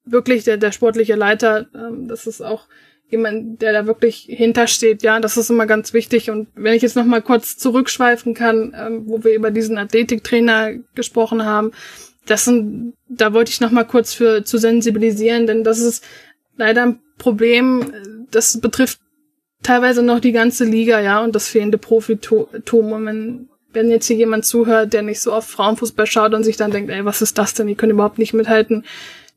[0.05, 2.67] wirklich der, der sportliche Leiter, ähm, das ist auch
[3.09, 6.29] jemand, der da wirklich hintersteht, ja, das ist immer ganz wichtig.
[6.29, 10.73] Und wenn ich jetzt noch mal kurz zurückschweifen kann, ähm, wo wir über diesen Athletiktrainer
[10.95, 11.71] gesprochen haben,
[12.25, 16.03] das sind, da wollte ich noch mal kurz für zu sensibilisieren, denn das ist
[16.57, 17.91] leider ein Problem,
[18.31, 18.99] das betrifft
[19.63, 22.91] teilweise noch die ganze Liga, ja, und das fehlende Profitum.
[22.91, 26.57] Und wenn, wenn jetzt hier jemand zuhört, der nicht so oft Frauenfußball schaut und sich
[26.57, 27.67] dann denkt, ey, was ist das denn?
[27.67, 28.85] Die können überhaupt nicht mithalten,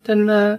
[0.04, 0.58] dann äh,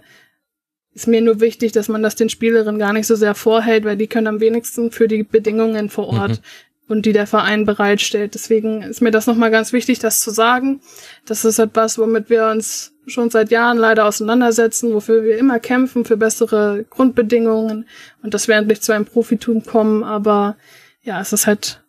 [0.93, 3.97] ist mir nur wichtig, dass man das den Spielerinnen gar nicht so sehr vorhält, weil
[3.97, 6.31] die können am wenigsten für die Bedingungen vor Ort.
[6.31, 8.33] Mhm und die der Verein bereitstellt.
[8.33, 10.81] Deswegen ist mir das nochmal ganz wichtig, das zu sagen.
[11.25, 16.03] Das ist etwas, womit wir uns schon seit Jahren leider auseinandersetzen, wofür wir immer kämpfen,
[16.03, 17.85] für bessere Grundbedingungen
[18.23, 20.03] und dass wir endlich zu einem Profitum kommen.
[20.03, 20.57] Aber
[21.01, 21.83] ja, es ist halt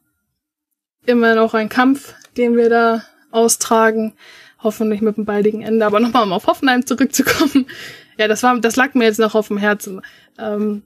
[1.07, 4.15] immer noch ein Kampf, den wir da austragen.
[4.63, 5.87] Hoffentlich mit einem baldigen Ende.
[5.87, 7.67] Aber nochmal, um auf Hoffenheim zurückzukommen.
[8.19, 10.03] Ja, das war, das lag mir jetzt noch auf dem Herzen.
[10.39, 10.83] Ähm,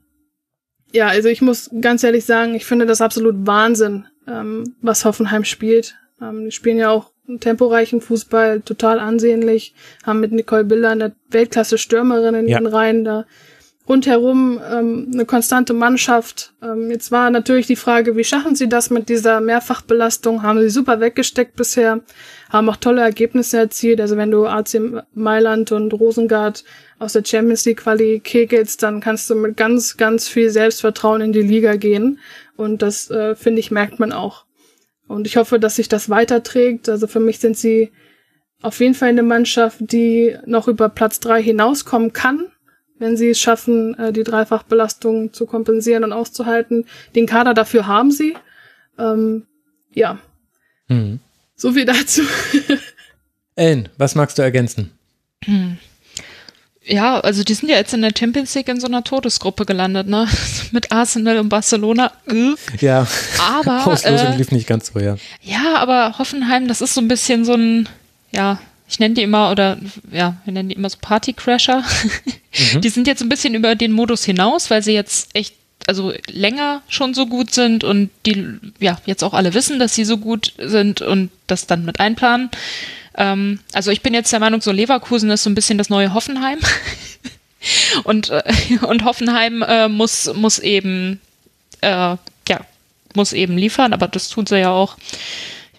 [0.91, 5.43] ja, also ich muss ganz ehrlich sagen, ich finde das absolut Wahnsinn, ähm, was Hoffenheim
[5.43, 5.95] spielt.
[6.21, 9.73] Ähm, die spielen ja auch einen temporeichen Fußball, total ansehnlich,
[10.05, 12.59] haben mit Nicole Biller eine Weltklasse-Stürmerin in ja.
[12.59, 13.25] den Reihen da.
[13.87, 16.53] Rundherum ähm, eine konstante Mannschaft.
[16.61, 20.41] Ähm, jetzt war natürlich die Frage, wie schaffen sie das mit dieser Mehrfachbelastung?
[20.41, 22.01] Haben sie super weggesteckt bisher,
[22.49, 23.99] haben auch tolle Ergebnisse erzielt.
[23.99, 24.79] Also wenn du AC
[25.13, 26.63] Mailand und Rosengard
[26.99, 31.33] aus der Champions League Quali kegelst, dann kannst du mit ganz, ganz viel Selbstvertrauen in
[31.33, 32.19] die Liga gehen.
[32.55, 34.45] Und das, äh, finde ich, merkt man auch.
[35.07, 36.89] Und ich hoffe, dass sich das weiterträgt.
[36.89, 37.91] Also für mich sind sie
[38.61, 42.45] auf jeden Fall eine Mannschaft, die noch über Platz drei hinauskommen kann,
[42.97, 46.85] wenn sie es schaffen, äh, die Dreifachbelastung zu kompensieren und auszuhalten.
[47.15, 48.35] Den Kader dafür haben sie.
[48.97, 49.45] Ähm,
[49.91, 50.19] ja.
[50.87, 51.19] Mhm.
[51.55, 52.21] So viel dazu.
[53.55, 54.91] Ellen, was magst du ergänzen?
[55.45, 55.77] Hm.
[56.87, 60.07] Ja, also die sind ja jetzt in der Champions League in so einer Todesgruppe gelandet,
[60.07, 60.27] ne?
[60.71, 62.11] Mit Arsenal und Barcelona.
[62.79, 63.07] Ja.
[63.39, 65.17] Aber Auslosung äh, lief nicht ganz so, ja.
[65.41, 67.89] Ja, aber Hoffenheim, das ist so ein bisschen so ein,
[68.31, 69.79] ja, ich nenne die immer oder
[70.11, 71.83] ja, wir nennen die immer so Partycrasher.
[72.73, 72.81] Mhm.
[72.81, 75.55] Die sind jetzt ein bisschen über den Modus hinaus, weil sie jetzt echt
[75.87, 80.05] also länger schon so gut sind und die ja jetzt auch alle wissen, dass sie
[80.05, 82.49] so gut sind und das dann mit einplanen.
[83.17, 86.13] Ähm, also ich bin jetzt der Meinung, so Leverkusen ist so ein bisschen das neue
[86.13, 86.59] Hoffenheim.
[88.03, 88.43] und, äh,
[88.81, 91.19] und Hoffenheim äh, muss, muss eben,
[91.81, 91.87] äh,
[92.47, 92.59] ja,
[93.13, 94.97] muss eben liefern, aber das tun sie ja auch.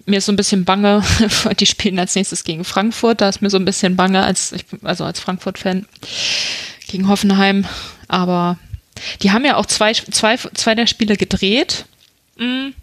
[0.09, 1.03] Mir ist so ein bisschen bange,
[1.59, 4.65] die spielen als nächstes gegen Frankfurt, da ist mir so ein bisschen bange, als ich,
[4.83, 5.85] also als Frankfurt-Fan
[6.87, 7.67] gegen Hoffenheim.
[8.07, 8.57] Aber
[9.23, 11.87] die haben ja auch zwei, zwei, zwei der Spiele gedreht.
[12.37, 12.75] Mhm.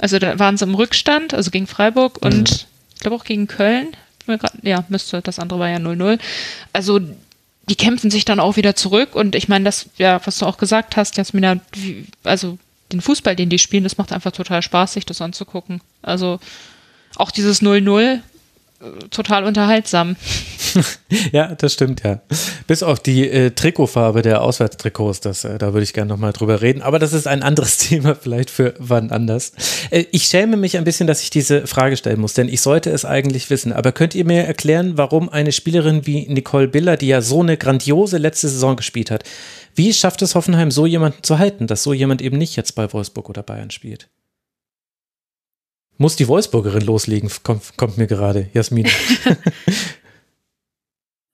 [0.00, 2.28] Also da waren sie im Rückstand, also gegen Freiburg mhm.
[2.28, 3.96] und ich glaube auch gegen Köln.
[4.62, 6.18] Ja, müsste, das andere war ja 0-0.
[6.72, 7.00] Also
[7.68, 10.58] die kämpfen sich dann auch wieder zurück und ich meine, das, ja, was du auch
[10.58, 11.60] gesagt hast, Jasmina,
[12.24, 12.58] also
[12.92, 15.80] den Fußball, den die spielen, das macht einfach total Spaß, sich das anzugucken.
[16.02, 16.40] Also
[17.16, 18.20] auch dieses 0-0
[19.10, 20.16] total unterhaltsam.
[21.32, 22.20] ja, das stimmt, ja.
[22.66, 26.62] Bis auf die äh, Trikotfarbe der Auswärtstrikots, das, äh, da würde ich gerne nochmal drüber
[26.62, 26.82] reden.
[26.82, 29.52] Aber das ist ein anderes Thema, vielleicht für wann anders.
[29.90, 32.90] Äh, ich schäme mich ein bisschen, dass ich diese Frage stellen muss, denn ich sollte
[32.90, 33.72] es eigentlich wissen.
[33.72, 37.56] Aber könnt ihr mir erklären, warum eine Spielerin wie Nicole Biller, die ja so eine
[37.56, 39.24] grandiose letzte Saison gespielt hat,
[39.74, 42.92] wie schafft es Hoffenheim, so jemanden zu halten, dass so jemand eben nicht jetzt bei
[42.92, 44.08] Wolfsburg oder Bayern spielt?
[45.98, 48.86] Muss die Wolfsburgerin loslegen, kommt, kommt mir gerade, Jasmin.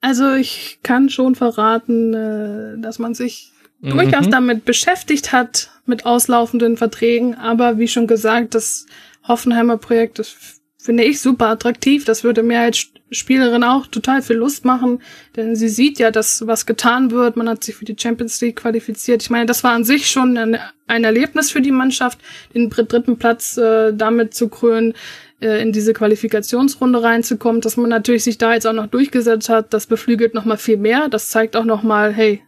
[0.01, 3.91] also ich kann schon verraten, äh, dass man sich mhm.
[3.91, 8.87] durchaus damit beschäftigt hat, mit auslaufenden Verträgen, aber wie schon gesagt, das
[9.29, 12.05] Hoffenheimer Projekt, das finde ich super attraktiv.
[12.05, 15.01] Das würde mir als Spielerin auch total viel Lust machen,
[15.35, 17.37] denn sie sieht ja, dass was getan wird.
[17.37, 19.23] Man hat sich für die Champions League qualifiziert.
[19.23, 22.19] Ich meine, das war an sich schon ein, ein Erlebnis für die Mannschaft,
[22.53, 24.93] den dritten Platz äh, damit zu krönen,
[25.41, 27.63] äh, in diese Qualifikationsrunde reinzukommen.
[27.63, 30.77] Dass man natürlich sich da jetzt auch noch durchgesetzt hat, das beflügelt noch mal viel
[30.77, 31.09] mehr.
[31.09, 32.43] Das zeigt auch noch mal, hey,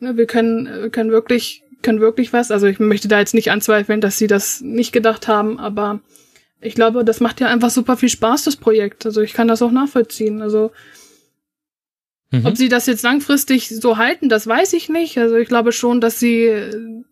[0.00, 2.50] ne, wir können, wir können wirklich können wirklich was.
[2.50, 6.00] Also ich möchte da jetzt nicht anzweifeln, dass sie das nicht gedacht haben, aber
[6.60, 9.06] ich glaube, das macht ja einfach super viel Spaß, das Projekt.
[9.06, 10.42] Also ich kann das auch nachvollziehen.
[10.42, 10.72] Also
[12.30, 12.46] mhm.
[12.46, 15.18] ob sie das jetzt langfristig so halten, das weiß ich nicht.
[15.18, 17.04] Also ich glaube schon, dass sie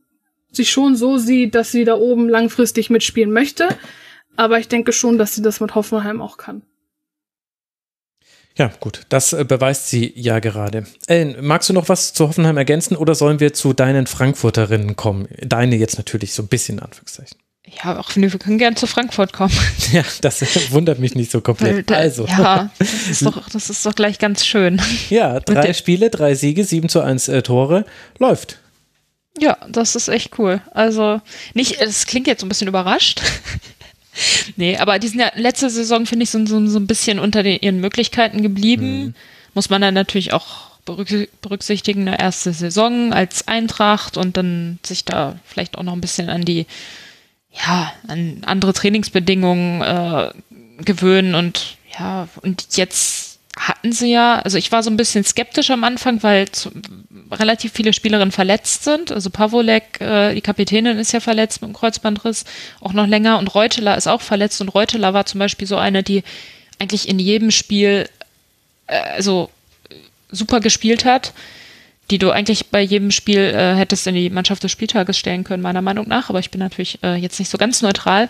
[0.50, 3.68] sich schon so sieht, dass sie da oben langfristig mitspielen möchte.
[4.36, 6.62] Aber ich denke schon, dass sie das mit Hoffenheim auch kann.
[8.56, 10.86] Ja, gut, das äh, beweist sie ja gerade.
[11.08, 15.28] Ellen, magst du noch was zu Hoffenheim ergänzen oder sollen wir zu deinen Frankfurterinnen kommen?
[15.40, 17.38] Deine jetzt natürlich so ein bisschen, in Anführungszeichen.
[17.66, 19.54] Ja, auch wir können gern zu Frankfurt kommen.
[19.92, 20.40] Ja, das
[20.72, 21.90] wundert mich nicht so komplett.
[21.92, 22.26] Also.
[22.26, 24.80] Ja, das ist, doch, das ist doch gleich ganz schön.
[25.08, 27.84] Ja, drei Spiele, drei Siege, sieben zu eins äh, Tore.
[28.18, 28.58] Läuft.
[29.38, 30.60] Ja, das ist echt cool.
[30.72, 31.20] Also,
[31.54, 33.20] nicht, es klingt jetzt so ein bisschen überrascht.
[34.56, 37.42] nee, aber die sind ja letzte Saison, finde ich, so, so, so ein bisschen unter
[37.42, 39.06] den, ihren Möglichkeiten geblieben.
[39.06, 39.14] Mhm.
[39.54, 45.38] Muss man dann natürlich auch berücksichtigen, eine erste Saison als Eintracht und dann sich da
[45.44, 46.66] vielleicht auch noch ein bisschen an die,
[47.54, 50.30] ja, an andere Trainingsbedingungen äh,
[50.84, 55.70] gewöhnen und ja, und jetzt hatten sie ja, also ich war so ein bisschen skeptisch
[55.70, 56.72] am Anfang, weil zu,
[57.30, 59.12] relativ viele Spielerinnen verletzt sind.
[59.12, 62.44] Also Pavolek, äh, die Kapitänin, ist ja verletzt mit dem Kreuzbandriss,
[62.80, 63.38] auch noch länger.
[63.38, 64.60] Und Reuteler ist auch verletzt.
[64.60, 66.24] Und Reuteler war zum Beispiel so eine, die
[66.80, 68.08] eigentlich in jedem Spiel
[68.88, 69.50] äh, also
[70.30, 71.32] super gespielt hat,
[72.10, 75.62] die du eigentlich bei jedem Spiel äh, hättest in die Mannschaft des Spieltages stellen können,
[75.62, 76.28] meiner Meinung nach.
[76.28, 78.28] Aber ich bin natürlich äh, jetzt nicht so ganz neutral.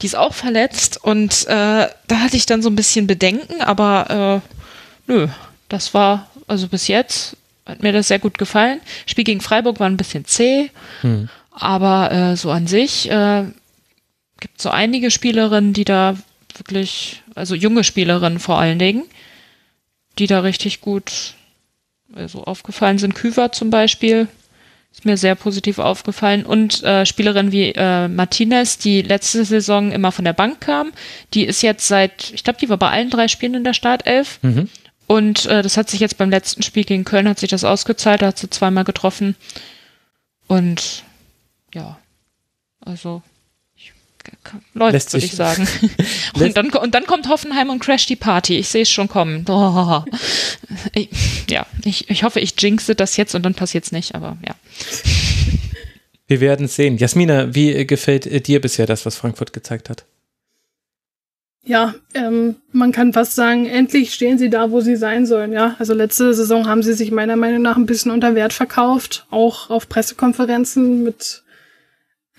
[0.00, 4.42] Die ist auch verletzt und äh, da hatte ich dann so ein bisschen Bedenken, aber
[5.06, 5.28] äh, nö,
[5.68, 8.80] das war also bis jetzt hat mir das sehr gut gefallen.
[9.06, 10.70] Spiel gegen Freiburg war ein bisschen zäh,
[11.00, 11.28] hm.
[11.50, 13.44] aber äh, so an sich äh,
[14.40, 16.16] gibt so einige Spielerinnen, die da
[16.56, 19.04] wirklich, also junge Spielerinnen vor allen Dingen,
[20.18, 21.34] die da richtig gut
[22.14, 23.14] also aufgefallen sind.
[23.14, 24.28] Küver zum Beispiel
[24.92, 30.12] ist mir sehr positiv aufgefallen und äh, Spielerinnen wie äh, Martinez, die letzte Saison immer
[30.12, 30.92] von der Bank kam,
[31.32, 34.38] die ist jetzt seit, ich glaube, die war bei allen drei Spielen in der Startelf.
[34.42, 34.68] Mhm.
[35.06, 38.22] Und äh, das hat sich jetzt beim letzten Spiel gegen Köln hat sich das ausgezahlt,
[38.22, 39.34] da hat sie zweimal getroffen.
[40.46, 41.04] Und
[41.74, 41.98] ja,
[42.80, 43.22] also
[44.74, 45.66] läuft, würde ich sagen.
[46.34, 48.56] und, dann, und dann kommt Hoffenheim und crash die Party.
[48.58, 49.44] Ich sehe es schon kommen.
[49.48, 50.02] Oh.
[50.94, 51.10] Ich,
[51.50, 54.54] ja, ich, ich hoffe, ich jinxe das jetzt und dann passiert es nicht, aber ja.
[56.26, 56.96] Wir werden sehen.
[56.96, 60.04] Jasmina, wie gefällt dir bisher das, was Frankfurt gezeigt hat?
[61.64, 65.52] ja, ähm, man kann fast sagen, endlich stehen sie da, wo sie sein sollen.
[65.52, 69.26] Ja, also letzte Saison haben sie sich meiner Meinung nach ein bisschen unter Wert verkauft,
[69.30, 71.41] auch auf Pressekonferenzen mit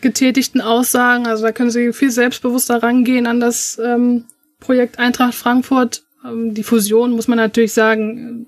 [0.03, 1.25] getätigten Aussagen.
[1.25, 4.25] Also da können sie viel selbstbewusster rangehen an das ähm,
[4.59, 6.03] Projekt Eintracht Frankfurt.
[6.23, 8.47] Ähm, die Fusion muss man natürlich sagen,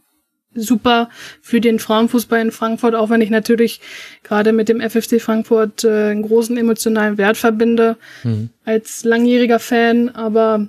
[0.53, 1.09] super
[1.41, 3.81] für den Frauenfußball in Frankfurt, auch wenn ich natürlich
[4.23, 8.49] gerade mit dem FFC Frankfurt äh, einen großen emotionalen Wert verbinde mhm.
[8.63, 10.09] als langjähriger Fan.
[10.09, 10.67] Aber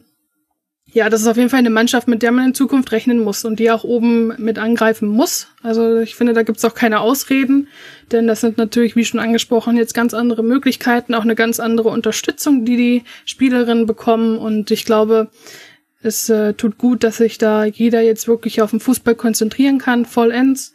[0.97, 3.45] ja, das ist auf jeden Fall eine Mannschaft, mit der man in Zukunft rechnen muss
[3.45, 5.49] und die auch oben mit angreifen muss.
[5.63, 7.69] Also ich finde, da gibt's auch keine Ausreden,
[8.13, 11.91] denn das sind natürlich, wie schon angesprochen, jetzt ganz andere Möglichkeiten, auch eine ganz andere
[11.91, 14.39] Unterstützung, die die Spielerinnen bekommen.
[14.39, 15.29] Und ich glaube,
[16.01, 20.07] es äh, tut gut, dass sich da jeder jetzt wirklich auf den Fußball konzentrieren kann,
[20.07, 20.73] vollends.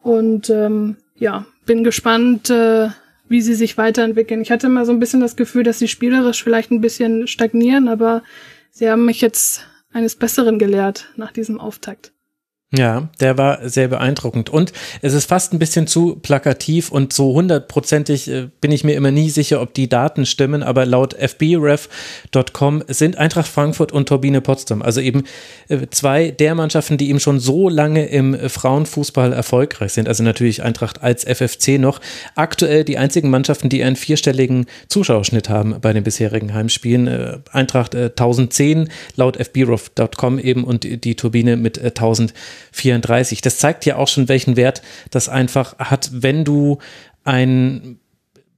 [0.00, 2.88] Und ähm, ja, bin gespannt, äh,
[3.28, 4.42] wie sie sich weiterentwickeln.
[4.42, 7.86] Ich hatte mal so ein bisschen das Gefühl, dass sie spielerisch vielleicht ein bisschen stagnieren,
[7.86, 8.24] aber
[8.72, 12.12] sie haben mich jetzt eines Besseren gelehrt nach diesem Auftakt.
[12.74, 14.48] Ja, der war sehr beeindruckend.
[14.48, 18.94] Und es ist fast ein bisschen zu plakativ und so hundertprozentig äh, bin ich mir
[18.94, 24.40] immer nie sicher, ob die Daten stimmen, aber laut fbref.com sind Eintracht Frankfurt und Turbine
[24.40, 25.24] Potsdam, also eben
[25.68, 30.62] äh, zwei der Mannschaften, die eben schon so lange im Frauenfußball erfolgreich sind, also natürlich
[30.62, 32.00] Eintracht als FFC noch,
[32.36, 37.06] aktuell die einzigen Mannschaften, die einen vierstelligen Zuschauerschnitt haben bei den bisherigen Heimspielen.
[37.06, 42.32] Äh, Eintracht 1010 laut fbref.com eben und die Turbine mit 1000
[42.72, 43.40] 34.
[43.40, 46.78] Das zeigt ja auch schon, welchen Wert das einfach hat, wenn du
[47.24, 47.98] ein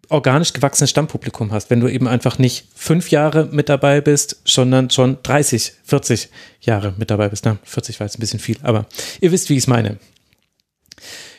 [0.08, 4.90] organisch gewachsenes Stammpublikum hast, wenn du eben einfach nicht fünf Jahre mit dabei bist, sondern
[4.90, 6.28] schon 30, 40
[6.60, 7.44] Jahre mit dabei bist.
[7.44, 8.86] Na, 40 war jetzt ein bisschen viel, aber
[9.20, 9.98] ihr wisst, wie ich es meine.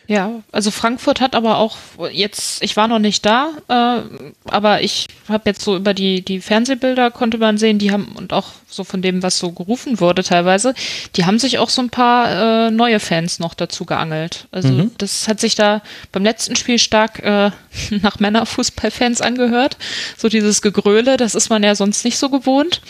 [0.08, 1.78] Ja, also Frankfurt hat aber auch
[2.12, 4.02] jetzt, ich war noch nicht da, äh,
[4.46, 8.32] aber ich habe jetzt so über die, die Fernsehbilder konnte man sehen, die haben und
[8.32, 10.74] auch so von dem, was so gerufen wurde teilweise,
[11.16, 14.48] die haben sich auch so ein paar äh, neue Fans noch dazu geangelt.
[14.52, 14.92] Also mhm.
[14.98, 15.82] das hat sich da
[16.12, 17.52] beim letzten Spiel stark äh,
[18.02, 19.78] nach Männerfußballfans angehört.
[20.18, 22.82] So dieses Gegröle, das ist man ja sonst nicht so gewohnt.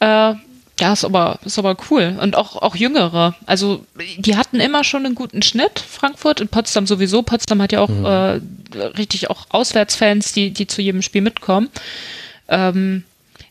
[0.00, 0.34] Äh,
[0.80, 2.16] Ja, ist aber, ist aber cool.
[2.20, 3.34] Und auch, auch Jüngere.
[3.46, 3.84] Also,
[4.16, 6.40] die hatten immer schon einen guten Schnitt, Frankfurt.
[6.40, 7.22] In Potsdam sowieso.
[7.22, 8.04] Potsdam hat ja auch mhm.
[8.04, 11.68] äh, richtig auch Auswärtsfans, die, die zu jedem Spiel mitkommen.
[12.48, 13.02] Ähm,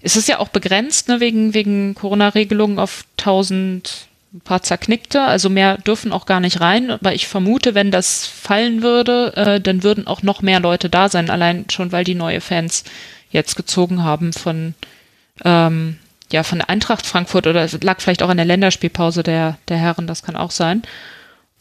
[0.02, 5.50] es ist ja auch begrenzt, ne, wegen, wegen Corona-Regelungen auf 1000 ein paar zerknickte, also
[5.50, 9.84] mehr dürfen auch gar nicht rein, aber ich vermute, wenn das fallen würde, äh, dann
[9.84, 12.84] würden auch noch mehr Leute da sein, allein schon, weil die neue Fans
[13.32, 14.76] jetzt gezogen haben von,
[15.46, 15.98] ähm,
[16.32, 19.78] ja, von der Eintracht Frankfurt oder es lag vielleicht auch an der Länderspielpause der, der
[19.78, 20.84] Herren, das kann auch sein.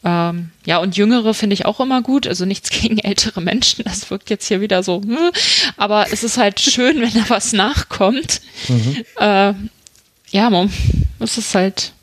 [0.03, 4.09] Ähm, ja, und Jüngere finde ich auch immer gut, also nichts gegen ältere Menschen, das
[4.11, 5.31] wirkt jetzt hier wieder so, hm,
[5.75, 8.41] aber es ist halt schön, wenn da was nachkommt.
[8.67, 9.03] Mhm.
[9.19, 9.53] Äh,
[10.29, 10.67] ja,
[11.19, 11.93] es ist halt,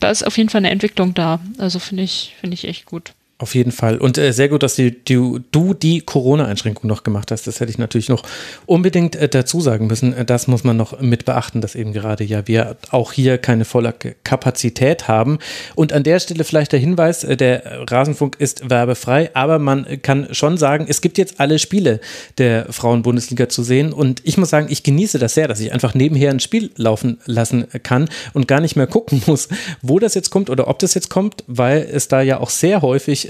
[0.00, 3.12] da ist auf jeden Fall eine Entwicklung da, also finde ich, finde ich echt gut.
[3.40, 3.96] Auf jeden Fall.
[3.96, 7.46] Und äh, sehr gut, dass die, die, du die Corona-Einschränkung noch gemacht hast.
[7.46, 8.22] Das hätte ich natürlich noch
[8.66, 10.12] unbedingt äh, dazu sagen müssen.
[10.12, 13.64] Äh, das muss man noch mit beachten, dass eben gerade ja wir auch hier keine
[13.64, 15.38] volle Kapazität haben.
[15.74, 20.34] Und an der Stelle vielleicht der Hinweis, äh, der Rasenfunk ist werbefrei, aber man kann
[20.34, 22.00] schon sagen, es gibt jetzt alle Spiele
[22.36, 23.94] der Frauen-Bundesliga zu sehen.
[23.94, 27.16] Und ich muss sagen, ich genieße das sehr, dass ich einfach nebenher ein Spiel laufen
[27.24, 29.48] lassen kann und gar nicht mehr gucken muss,
[29.80, 32.82] wo das jetzt kommt oder ob das jetzt kommt, weil es da ja auch sehr
[32.82, 33.29] häufig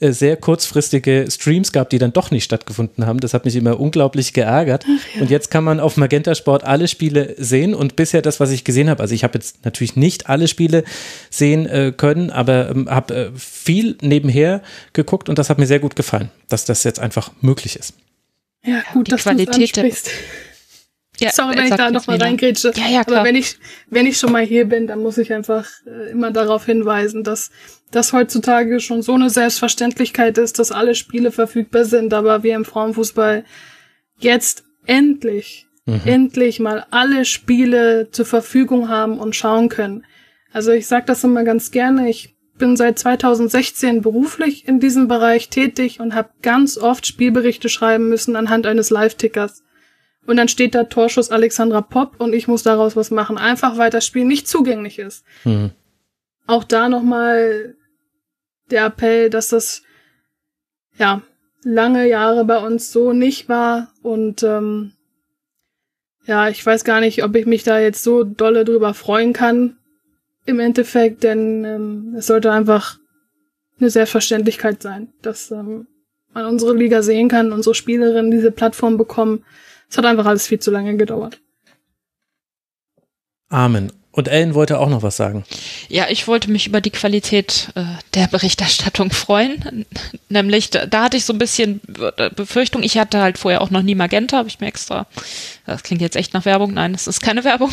[0.00, 3.20] sehr kurzfristige Streams gab, die dann doch nicht stattgefunden haben.
[3.20, 4.84] Das hat mich immer unglaublich geärgert.
[5.14, 5.22] Ja.
[5.22, 8.64] Und jetzt kann man auf Magenta Sport alle Spiele sehen und bisher das, was ich
[8.64, 10.84] gesehen habe, also ich habe jetzt natürlich nicht alle Spiele
[11.30, 14.62] sehen äh, können, aber ähm, habe äh, viel nebenher
[14.92, 17.94] geguckt und das hat mir sehr gut gefallen, dass das jetzt einfach möglich ist.
[18.64, 19.90] Ja, gut, die dass Qualität du
[21.20, 22.72] ja, Sorry, wenn ich da nochmal reingrätsche.
[22.74, 23.20] Ja, ja, klar.
[23.20, 23.56] Aber wenn ich,
[23.88, 27.50] wenn ich schon mal hier bin, dann muss ich einfach äh, immer darauf hinweisen, dass
[27.92, 32.64] das heutzutage schon so eine Selbstverständlichkeit ist, dass alle Spiele verfügbar sind, aber wir im
[32.64, 33.44] Frauenfußball
[34.18, 36.00] jetzt endlich, mhm.
[36.04, 40.04] endlich mal alle Spiele zur Verfügung haben und schauen können.
[40.52, 45.48] Also ich sage das immer ganz gerne, ich bin seit 2016 beruflich in diesem Bereich
[45.48, 49.64] tätig und habe ganz oft Spielberichte schreiben müssen anhand eines Live-Tickers.
[50.26, 53.90] Und dann steht da Torschuss Alexandra Popp und ich muss daraus was machen, einfach weil
[53.90, 55.24] das Spiel nicht zugänglich ist.
[55.44, 55.70] Mhm.
[56.46, 57.74] Auch da nochmal
[58.72, 59.82] der Appell, dass das
[60.98, 61.22] ja
[61.62, 64.92] lange Jahre bei uns so nicht war und ähm,
[66.24, 69.76] ja, ich weiß gar nicht, ob ich mich da jetzt so dolle drüber freuen kann
[70.46, 72.98] im Endeffekt, denn ähm, es sollte einfach
[73.78, 75.86] eine Selbstverständlichkeit sein, dass ähm,
[76.32, 79.44] man unsere Liga sehen kann, unsere Spielerinnen diese Plattform bekommen
[79.92, 81.38] es hat einfach alles viel zu lange gedauert.
[83.50, 83.92] Amen.
[84.12, 85.44] Und Ellen wollte auch noch was sagen.
[85.88, 89.86] Ja, ich wollte mich über die Qualität äh, der Berichterstattung freuen.
[90.28, 91.80] Nämlich, da, da, hatte ich so ein bisschen
[92.36, 92.82] Befürchtung.
[92.82, 95.06] Ich hatte halt vorher auch noch nie Magenta, habe ich mir extra.
[95.64, 96.74] Das klingt jetzt echt nach Werbung.
[96.74, 97.72] Nein, das ist keine Werbung.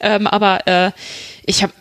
[0.00, 0.90] ähm, aber äh,
[1.46, 1.72] ich habe,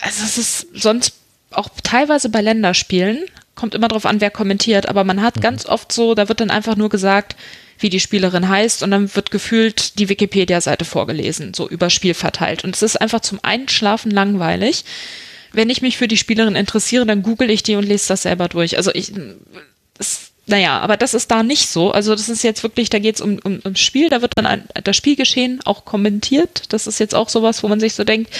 [0.00, 1.12] also es ist sonst
[1.50, 3.22] auch teilweise bei Länderspielen,
[3.56, 5.40] kommt immer drauf an, wer kommentiert, aber man hat mhm.
[5.40, 7.34] ganz oft so, da wird dann einfach nur gesagt,
[7.78, 12.64] wie die Spielerin heißt und dann wird gefühlt die Wikipedia-Seite vorgelesen, so über Spiel verteilt.
[12.64, 14.84] Und es ist einfach zum Einschlafen langweilig.
[15.52, 18.48] Wenn ich mich für die Spielerin interessiere, dann google ich die und lese das selber
[18.48, 18.76] durch.
[18.76, 19.12] Also ich,
[19.98, 21.90] es, naja, aber das ist da nicht so.
[21.90, 24.46] Also das ist jetzt wirklich, da geht es um, um, ums Spiel, da wird dann
[24.46, 26.64] ein, das Spielgeschehen auch kommentiert.
[26.70, 28.30] Das ist jetzt auch sowas, wo man sich so denkt,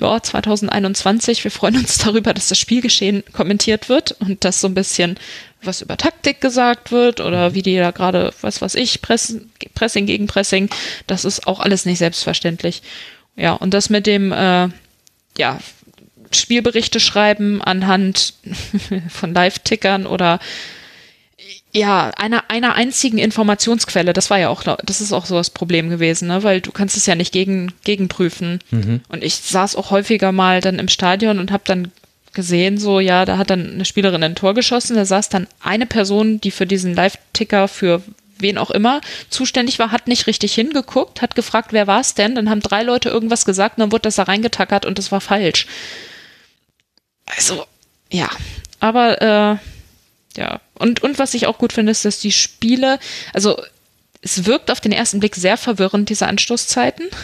[0.00, 4.74] ja, 2021, wir freuen uns darüber, dass das Spielgeschehen kommentiert wird und das so ein
[4.74, 5.18] bisschen
[5.62, 9.36] was über Taktik gesagt wird oder wie die da gerade, was weiß ich, Press,
[9.74, 10.70] Pressing gegen Pressing,
[11.06, 12.82] das ist auch alles nicht selbstverständlich.
[13.34, 14.68] Ja, und das mit dem, äh,
[15.36, 15.58] ja,
[16.30, 18.34] Spielberichte schreiben anhand
[19.08, 20.38] von Live-Tickern oder
[21.72, 25.90] ja, einer, einer einzigen Informationsquelle, das war ja auch, das ist auch so das Problem
[25.90, 26.42] gewesen, ne?
[26.42, 28.60] weil du kannst es ja nicht gegen, gegenprüfen.
[28.70, 29.00] Mhm.
[29.08, 31.92] Und ich saß auch häufiger mal dann im Stadion und habe dann
[32.32, 35.86] gesehen, so, ja, da hat dann eine Spielerin ein Tor geschossen, da saß dann eine
[35.86, 38.02] Person, die für diesen Live-Ticker für
[38.38, 39.00] wen auch immer
[39.30, 42.34] zuständig war, hat nicht richtig hingeguckt, hat gefragt, wer war es denn?
[42.34, 45.20] Dann haben drei Leute irgendwas gesagt und dann wurde das da reingetackert und das war
[45.20, 45.66] falsch.
[47.26, 47.66] Also,
[48.10, 48.30] ja.
[48.80, 49.56] Aber äh,
[50.36, 50.60] ja.
[50.74, 52.98] Und, und was ich auch gut finde, ist, dass die Spiele,
[53.32, 53.60] also
[54.22, 57.06] es wirkt auf den ersten Blick sehr verwirrend, diese Anstoßzeiten.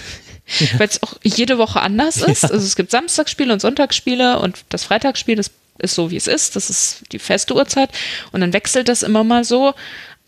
[0.58, 0.78] Ja.
[0.78, 2.42] Weil es auch jede Woche anders ist.
[2.42, 2.50] Ja.
[2.50, 6.54] Also es gibt Samstagsspiele und Sonntagsspiele und das Freitagsspiel, das ist so, wie es ist.
[6.54, 7.88] Das ist die feste Uhrzeit.
[8.30, 9.72] Und dann wechselt das immer mal so.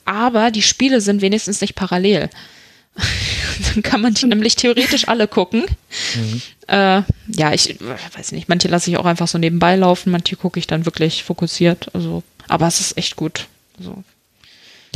[0.06, 2.30] Aber die Spiele sind wenigstens nicht parallel.
[3.74, 5.64] dann kann man die nämlich theoretisch alle gucken.
[6.14, 6.42] Mhm.
[6.68, 7.76] Äh, ja, ich
[8.16, 11.24] weiß nicht, manche lasse ich auch einfach so nebenbei laufen, manche gucke ich dann wirklich
[11.24, 11.94] fokussiert.
[11.94, 13.46] Also aber es ist echt gut.
[13.78, 14.02] So.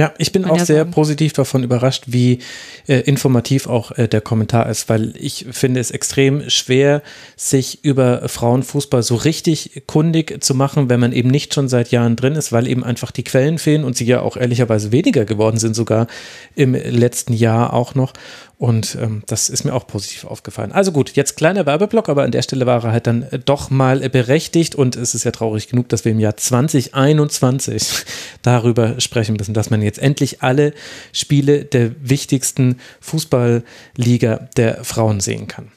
[0.00, 0.92] Ja, ich bin auch ja sehr sagen.
[0.92, 2.38] positiv davon überrascht, wie
[2.86, 7.02] äh, informativ auch äh, der Kommentar ist, weil ich finde es extrem schwer,
[7.36, 12.16] sich über Frauenfußball so richtig kundig zu machen, wenn man eben nicht schon seit Jahren
[12.16, 15.58] drin ist, weil eben einfach die Quellen fehlen und sie ja auch ehrlicherweise weniger geworden
[15.58, 16.06] sind, sogar
[16.54, 18.14] im letzten Jahr auch noch.
[18.60, 20.70] Und ähm, das ist mir auch positiv aufgefallen.
[20.70, 23.70] Also gut, jetzt kleiner Werbeblock, aber an der Stelle war er halt dann äh, doch
[23.70, 28.04] mal berechtigt und es ist ja traurig genug, dass wir im Jahr 2021
[28.42, 30.74] darüber sprechen müssen, dass man jetzt endlich alle
[31.14, 35.72] Spiele der wichtigsten Fußballliga der Frauen sehen kann.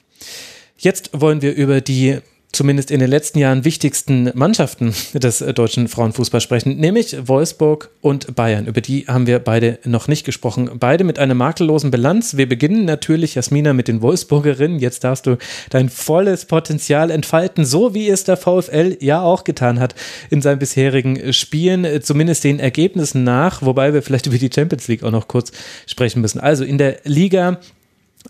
[0.77, 2.19] Jetzt wollen wir über die
[2.53, 8.35] zumindest in den letzten Jahren wichtigsten Mannschaften des äh, deutschen Frauenfußballs sprechen, nämlich Wolfsburg und
[8.35, 8.67] Bayern.
[8.67, 10.69] Über die haben wir beide noch nicht gesprochen.
[10.79, 12.37] Beide mit einer makellosen Bilanz.
[12.37, 14.79] Wir beginnen natürlich, Jasmina, mit den Wolfsburgerinnen.
[14.79, 15.37] Jetzt darfst du
[15.71, 19.95] dein volles Potenzial entfalten, so wie es der VfL ja auch getan hat
[20.29, 24.87] in seinen bisherigen Spielen, äh, zumindest den Ergebnissen nach, wobei wir vielleicht über die Champions
[24.87, 25.51] League auch noch kurz
[25.87, 26.39] sprechen müssen.
[26.39, 27.59] Also in der Liga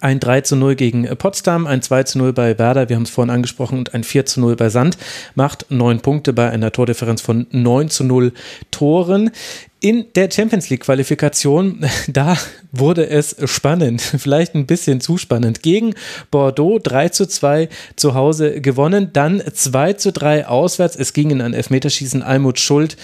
[0.01, 3.09] ein 3 zu 0 gegen Potsdam, ein 2 zu 0 bei Werder, wir haben es
[3.09, 4.97] vorhin angesprochen, und ein 4 zu 0 bei Sand,
[5.35, 8.33] macht neun Punkte bei einer Tordifferenz von 9 zu 0
[8.71, 9.31] Toren.
[9.79, 12.37] In der Champions League Qualifikation, da
[12.71, 15.61] wurde es spannend, vielleicht ein bisschen zu spannend.
[15.61, 15.93] Gegen
[16.31, 20.95] Bordeaux 3 zu 2 zu Hause gewonnen, dann 2 zu 3 auswärts.
[20.95, 22.23] Es ging in ein Elfmeterschießen.
[22.23, 22.97] Almut Schuld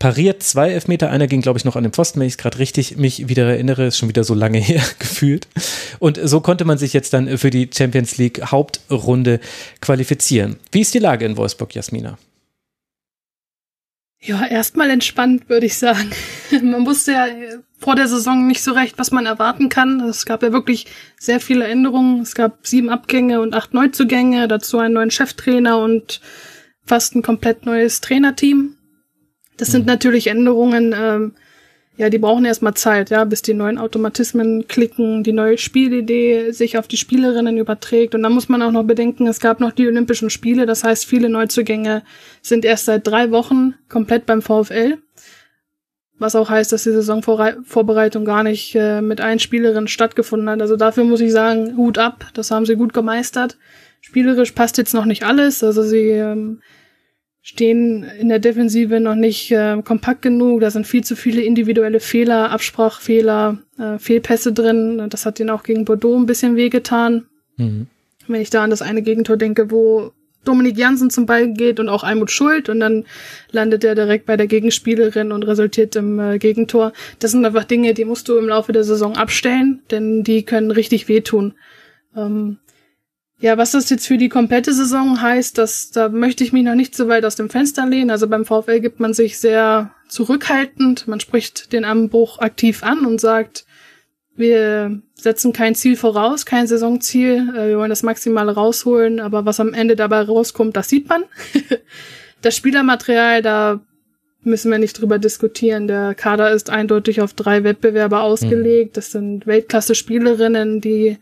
[0.00, 1.10] pariert zwei Elfmeter.
[1.10, 3.44] Einer ging, glaube ich, noch an den Pfosten, wenn ich es gerade richtig mich wieder
[3.44, 3.86] erinnere.
[3.86, 5.46] Ist schon wieder so lange her gefühlt.
[6.00, 9.38] Und so konnte man sich jetzt dann für die Champions League Hauptrunde
[9.80, 10.56] qualifizieren.
[10.72, 12.18] Wie ist die Lage in Wolfsburg, Jasmina?
[14.22, 16.10] Ja, erstmal entspannt, würde ich sagen.
[16.50, 17.26] Man wusste ja
[17.78, 20.00] vor der Saison nicht so recht, was man erwarten kann.
[20.00, 20.86] Es gab ja wirklich
[21.18, 22.20] sehr viele Änderungen.
[22.20, 26.20] Es gab sieben Abgänge und acht Neuzugänge, dazu einen neuen Cheftrainer und
[26.84, 28.76] fast ein komplett neues Trainerteam.
[29.60, 29.88] Das sind mhm.
[29.88, 31.32] natürlich Änderungen, ähm,
[31.98, 36.78] ja, die brauchen erstmal Zeit, ja, bis die neuen Automatismen klicken, die neue Spielidee sich
[36.78, 38.14] auf die Spielerinnen überträgt.
[38.14, 41.04] Und dann muss man auch noch bedenken, es gab noch die Olympischen Spiele, das heißt,
[41.04, 42.02] viele Neuzugänge
[42.40, 44.96] sind erst seit drei Wochen komplett beim VfL.
[46.18, 50.62] Was auch heißt, dass die Saisonvorbereitung gar nicht äh, mit allen Spielerinnen stattgefunden hat.
[50.62, 53.58] Also dafür muss ich sagen, Hut ab, das haben sie gut gemeistert.
[54.00, 55.62] Spielerisch passt jetzt noch nicht alles.
[55.62, 56.60] Also sie ähm,
[57.42, 60.60] stehen in der Defensive noch nicht äh, kompakt genug.
[60.60, 65.06] Da sind viel zu viele individuelle Fehler, Absprachfehler, äh, Fehlpässe drin.
[65.08, 67.26] Das hat ihnen auch gegen Bordeaux ein bisschen wehgetan.
[67.56, 67.86] Mhm.
[68.28, 70.12] Wenn ich da an das eine Gegentor denke, wo
[70.44, 73.04] Dominik Jansen zum Ball geht und auch Almut Schuld und dann
[73.50, 76.92] landet er direkt bei der Gegenspielerin und resultiert im äh, Gegentor.
[77.18, 80.70] Das sind einfach Dinge, die musst du im Laufe der Saison abstellen, denn die können
[80.70, 81.54] richtig wehtun.
[82.16, 82.58] Ähm,
[83.40, 86.74] ja, was das jetzt für die komplette Saison heißt, das, da möchte ich mich noch
[86.74, 88.10] nicht so weit aus dem Fenster lehnen.
[88.10, 91.08] Also beim VfL gibt man sich sehr zurückhaltend.
[91.08, 93.64] Man spricht den Anbruch aktiv an und sagt,
[94.36, 97.50] wir setzen kein Ziel voraus, kein Saisonziel.
[97.56, 101.24] Äh, wir wollen das Maximale rausholen, aber was am Ende dabei rauskommt, das sieht man.
[102.42, 103.80] das Spielermaterial, da
[104.42, 105.86] müssen wir nicht drüber diskutieren.
[105.86, 108.98] Der Kader ist eindeutig auf drei Wettbewerber ausgelegt.
[108.98, 111.18] Das sind Weltklasse-Spielerinnen, die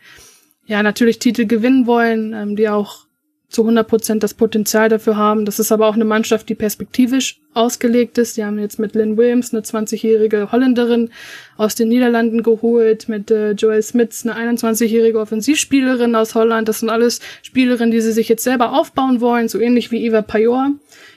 [0.68, 3.08] ja natürlich Titel gewinnen wollen, ähm, die auch
[3.48, 5.46] zu 100 Prozent das Potenzial dafür haben.
[5.46, 8.36] Das ist aber auch eine Mannschaft, die perspektivisch ausgelegt ist.
[8.36, 11.10] Die haben jetzt mit Lynn Williams eine 20-jährige Holländerin
[11.56, 16.68] aus den Niederlanden geholt, mit äh, Joel Smits eine 21-jährige Offensivspielerin aus Holland.
[16.68, 20.20] Das sind alles Spielerinnen, die sie sich jetzt selber aufbauen wollen, so ähnlich wie Eva
[20.20, 20.72] Pajor,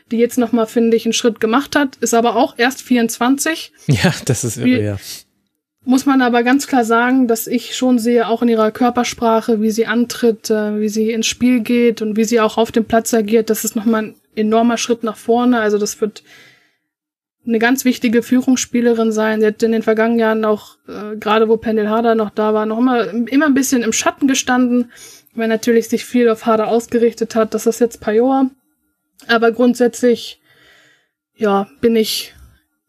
[0.10, 3.74] die jetzt nochmal, finde ich, einen Schritt gemacht hat, ist aber auch erst 24.
[3.88, 4.98] Ja, das ist irre, ja
[5.84, 9.72] muss man aber ganz klar sagen, dass ich schon sehe, auch in ihrer Körpersprache, wie
[9.72, 13.14] sie antritt, äh, wie sie ins Spiel geht und wie sie auch auf dem Platz
[13.14, 15.60] agiert, das ist nochmal ein enormer Schritt nach vorne.
[15.60, 16.24] Also das wird
[17.46, 19.42] eine ganz wichtige Führungsspielerin sein.
[19.42, 22.68] Sie hat in den vergangenen Jahren auch, äh, gerade wo Pendel Harder noch da war,
[22.68, 24.92] noch immer, immer ein bisschen im Schatten gestanden,
[25.34, 27.56] weil natürlich sich viel auf Harder ausgerichtet hat.
[27.56, 28.52] Das ist jetzt Pajor.
[29.28, 30.42] Aber grundsätzlich,
[31.36, 32.36] ja, bin ich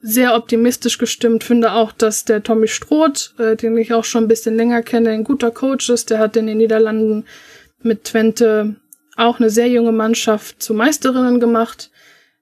[0.02, 1.44] sehr optimistisch gestimmt.
[1.44, 5.10] Finde auch, dass der Tommy Stroth, äh, den ich auch schon ein bisschen länger kenne,
[5.10, 6.10] ein guter Coach ist.
[6.10, 7.24] Der hat in den Niederlanden
[7.82, 8.74] mit Twente
[9.16, 11.90] auch eine sehr junge Mannschaft zu Meisterinnen gemacht.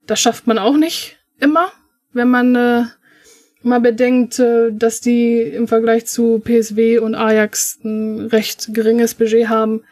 [0.06, 1.70] Das schafft man auch nicht immer,
[2.12, 2.84] wenn man äh,
[3.62, 9.48] mal bedenkt, äh, dass die im Vergleich zu PSW und Ajax ein recht geringes Budget
[9.48, 9.84] haben.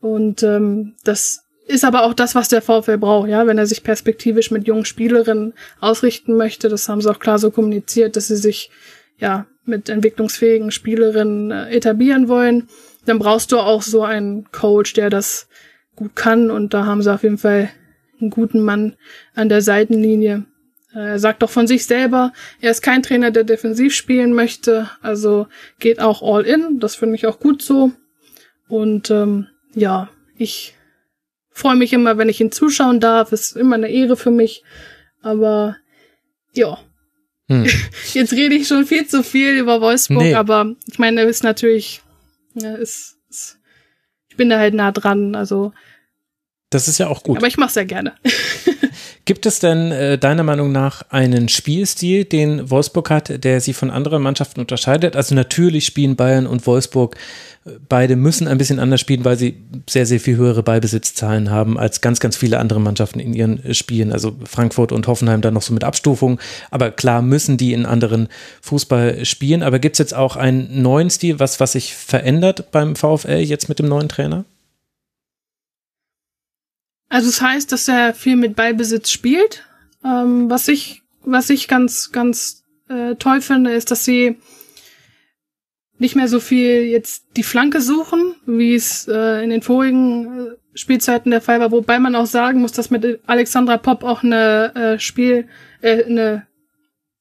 [0.00, 3.82] Und ähm, das ist aber auch das, was der VfL braucht, ja, wenn er sich
[3.82, 6.68] perspektivisch mit jungen Spielerinnen ausrichten möchte.
[6.68, 8.70] Das haben sie auch klar so kommuniziert, dass sie sich
[9.18, 12.68] ja mit entwicklungsfähigen Spielerinnen äh, etablieren wollen.
[13.04, 15.48] Dann brauchst du auch so einen Coach, der das
[15.96, 16.50] gut kann.
[16.50, 17.70] Und da haben sie auf jeden Fall
[18.20, 18.94] einen guten Mann
[19.34, 20.44] an der Seitenlinie.
[20.94, 25.46] Er sagt auch von sich selber, er ist kein Trainer, der defensiv spielen möchte, also
[25.78, 26.80] geht auch all in.
[26.80, 27.92] Das finde ich auch gut so.
[28.68, 30.08] Und ähm, ja,
[30.38, 30.75] ich
[31.56, 33.32] freue mich immer, wenn ich ihn zuschauen darf.
[33.32, 34.62] Ist immer eine Ehre für mich.
[35.22, 35.76] Aber
[36.52, 36.78] ja.
[37.48, 37.66] Hm.
[38.12, 40.34] Jetzt rede ich schon viel zu viel über Wolfsburg, nee.
[40.34, 42.02] aber ich meine, ist natürlich,
[42.54, 43.58] ja, ist, ist,
[44.28, 45.72] ich bin da halt nah dran, also.
[46.70, 47.38] Das ist ja auch gut.
[47.38, 48.14] Aber ich mache sehr gerne.
[49.26, 53.90] Gibt es denn äh, deiner Meinung nach einen Spielstil, den Wolfsburg hat, der sie von
[53.90, 55.16] anderen Mannschaften unterscheidet?
[55.16, 57.16] Also natürlich spielen Bayern und Wolfsburg
[57.64, 59.56] äh, beide müssen ein bisschen anders spielen, weil sie
[59.90, 63.74] sehr, sehr viel höhere Ballbesitzzahlen haben als ganz, ganz viele andere Mannschaften in ihren äh,
[63.74, 64.12] Spielen.
[64.12, 66.38] Also Frankfurt und Hoffenheim dann noch so mit Abstufung.
[66.70, 68.28] Aber klar müssen die in anderen
[68.62, 69.64] Fußball spielen.
[69.64, 73.68] Aber gibt es jetzt auch einen neuen Stil, was, was sich verändert beim VfL jetzt
[73.68, 74.44] mit dem neuen Trainer?
[77.08, 79.64] Also es das heißt, dass er viel mit Ballbesitz spielt.
[80.04, 84.36] Ähm, was ich, was ich ganz, ganz äh, toll finde, ist, dass sie
[85.98, 90.50] nicht mehr so viel jetzt die Flanke suchen, wie es äh, in den vorigen äh,
[90.74, 94.74] Spielzeiten der Fall war, wobei man auch sagen muss, dass mit Alexandra Popp auch eine
[94.74, 95.48] äh, Spiel,
[95.80, 96.46] äh, eine,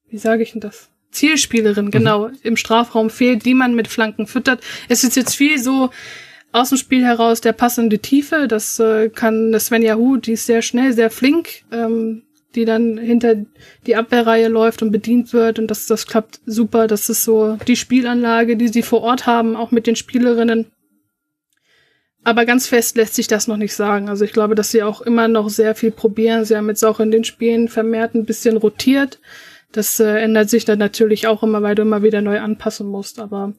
[0.10, 0.90] wie sage ich denn das?
[1.12, 1.92] Zielspielerin, mhm.
[1.92, 4.62] genau, im Strafraum fehlt, die man mit Flanken füttert.
[4.90, 5.90] Es ist jetzt viel so,
[6.56, 8.48] aus dem Spiel heraus der passende Tiefe.
[8.48, 12.24] Das äh, kann Svenja Hu, die ist sehr schnell, sehr flink, ähm,
[12.56, 13.36] die dann hinter
[13.86, 15.60] die Abwehrreihe läuft und bedient wird.
[15.60, 16.88] Und das, das klappt super.
[16.88, 20.68] Das ist so die Spielanlage, die sie vor Ort haben, auch mit den Spielerinnen.
[22.24, 24.08] Aber ganz fest lässt sich das noch nicht sagen.
[24.08, 26.46] Also ich glaube, dass sie auch immer noch sehr viel probieren.
[26.46, 29.20] Sie haben jetzt auch in den Spielen vermehrt ein bisschen rotiert.
[29.74, 33.20] Das äh, ändert sich dann natürlich auch immer, weil du immer wieder neu anpassen musst.
[33.20, 33.54] Aber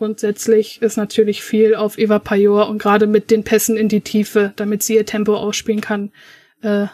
[0.00, 4.54] grundsätzlich ist natürlich viel auf Eva Pajor und gerade mit den Pässen in die Tiefe,
[4.56, 6.10] damit sie ihr Tempo ausspielen kann,
[6.62, 6.86] äh,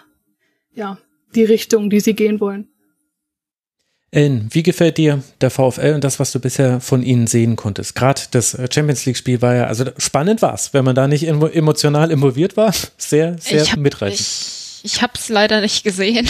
[0.74, 0.98] ja,
[1.36, 2.66] die Richtung, die sie gehen wollen.
[4.10, 7.94] Ellen, wie gefällt dir der VfL und das, was du bisher von ihnen sehen konntest?
[7.94, 11.28] Gerade das äh, Champions League-Spiel war ja, also spannend war es, wenn man da nicht
[11.28, 12.74] emotional involviert war.
[12.98, 14.82] Sehr, sehr ich hab, mitreißend.
[14.82, 16.28] Ich, ich habe es leider nicht gesehen.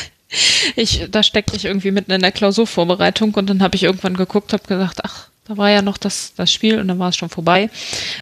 [0.76, 4.54] ich, da steckte ich irgendwie mitten in der Klausurvorbereitung und dann habe ich irgendwann geguckt,
[4.54, 7.30] habe gesagt, ach, da war ja noch das, das Spiel und dann war es schon
[7.30, 7.70] vorbei.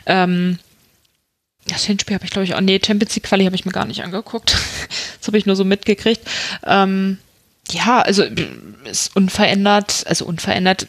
[0.06, 0.58] Ähm,
[1.68, 3.86] das Hinspiel habe ich, glaube ich, auch, nee, Champions League Quali habe ich mir gar
[3.86, 4.56] nicht angeguckt.
[5.18, 6.22] das habe ich nur so mitgekriegt.
[6.64, 7.18] Ähm,
[7.70, 8.24] ja, also
[8.84, 10.86] ist unverändert, also unverändert,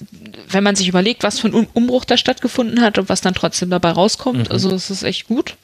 [0.50, 3.72] wenn man sich überlegt, was für ein Umbruch da stattgefunden hat und was dann trotzdem
[3.72, 4.50] dabei rauskommt.
[4.50, 4.52] Mhm.
[4.52, 5.56] Also es ist echt gut.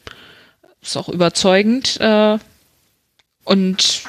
[0.82, 2.00] Ist auch überzeugend.
[2.02, 2.40] Äh,
[3.44, 4.02] und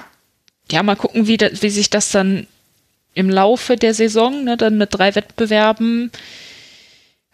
[0.70, 2.46] ja, mal gucken, wie, da, wie sich das dann
[3.12, 6.10] im Laufe der Saison, ne, dann mit drei Wettbewerben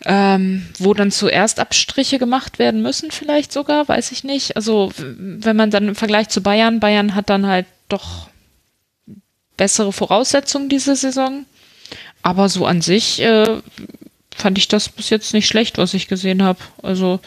[0.06, 4.56] ähm, wo dann zuerst Abstriche gemacht werden müssen, vielleicht sogar, weiß ich nicht.
[4.56, 8.28] Also wenn man dann im Vergleich zu Bayern, Bayern hat dann halt doch
[9.56, 11.44] bessere Voraussetzungen diese Saison.
[12.22, 13.60] Aber so an sich äh,
[14.34, 16.60] fand ich das bis jetzt nicht schlecht, was ich gesehen habe.
[16.82, 17.20] Also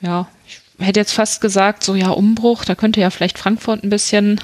[0.00, 3.90] ja, ich hätte jetzt fast gesagt, so ja, Umbruch, da könnte ja vielleicht Frankfurt ein
[3.90, 4.40] bisschen,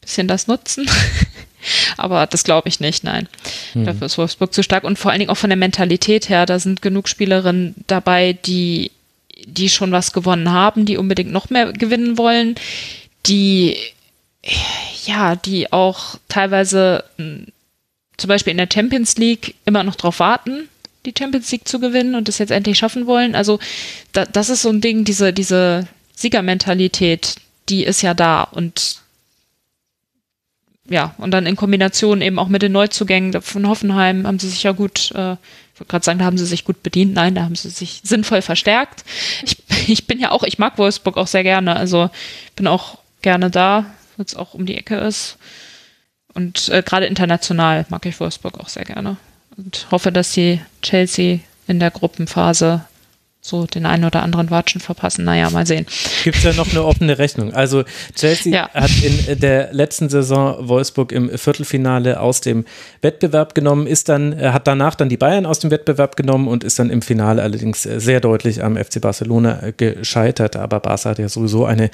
[0.00, 0.88] bisschen das nutzen.
[1.96, 3.28] Aber das glaube ich nicht, nein.
[3.74, 3.86] Mhm.
[3.86, 6.58] Dafür ist Wolfsburg zu stark und vor allen Dingen auch von der Mentalität her, da
[6.58, 8.90] sind genug Spielerinnen dabei, die,
[9.44, 12.54] die schon was gewonnen haben, die unbedingt noch mehr gewinnen wollen,
[13.26, 13.76] die,
[15.04, 17.46] ja, die auch teilweise hm,
[18.16, 20.68] zum Beispiel in der Champions League immer noch drauf warten,
[21.06, 23.34] die Champions League zu gewinnen und das jetzt endlich schaffen wollen.
[23.34, 23.58] Also
[24.12, 27.36] da, das ist so ein Ding, diese, diese Siegermentalität,
[27.68, 28.99] die ist ja da und
[30.90, 34.64] ja, und dann in Kombination eben auch mit den Neuzugängen von Hoffenheim haben sie sich
[34.64, 37.14] ja gut, äh, ich wollte gerade sagen, da haben sie sich gut bedient.
[37.14, 39.04] Nein, da haben sie sich sinnvoll verstärkt.
[39.44, 41.76] Ich, ich bin ja auch, ich mag Wolfsburg auch sehr gerne.
[41.76, 42.10] Also
[42.56, 43.86] bin auch gerne da,
[44.16, 45.38] wenn es auch um die Ecke ist.
[46.34, 49.16] Und äh, gerade international mag ich Wolfsburg auch sehr gerne.
[49.56, 51.38] Und hoffe, dass sie Chelsea
[51.68, 52.84] in der Gruppenphase
[53.42, 55.24] so den einen oder anderen Watschen verpassen.
[55.24, 55.86] Naja, mal sehen.
[56.24, 57.54] Gibt es ja noch eine offene Rechnung.
[57.54, 57.84] Also
[58.14, 58.68] Chelsea ja.
[58.74, 62.66] hat in der letzten Saison Wolfsburg im Viertelfinale aus dem
[63.00, 66.64] Wettbewerb genommen, ist dann, äh, hat danach dann die Bayern aus dem Wettbewerb genommen und
[66.64, 70.56] ist dann im Finale allerdings äh, sehr deutlich am FC Barcelona äh, gescheitert.
[70.56, 71.90] Aber Barca hat ja sowieso eine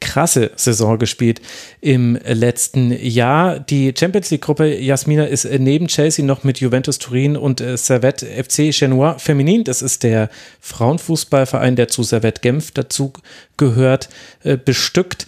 [0.00, 1.40] krasse Saison gespielt
[1.80, 3.58] im letzten Jahr.
[3.58, 9.14] Die Champions League-Gruppe Jasmina ist neben Chelsea noch mit Juventus Turin und Servette FC Chenois
[9.18, 9.64] Feminin.
[9.64, 10.28] Das ist der
[10.60, 13.12] Frau Frauenfußballverein, der zu Servette Genf dazu
[13.56, 14.08] gehört,
[14.42, 15.26] äh, bestückt.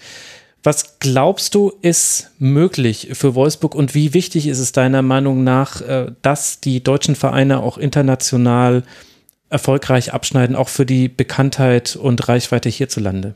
[0.65, 5.81] Was glaubst du, ist möglich für Wolfsburg und wie wichtig ist es deiner Meinung nach,
[5.81, 8.83] äh, dass die deutschen Vereine auch international
[9.51, 13.35] erfolgreich abschneiden, auch für die Bekanntheit und Reichweite hierzulande?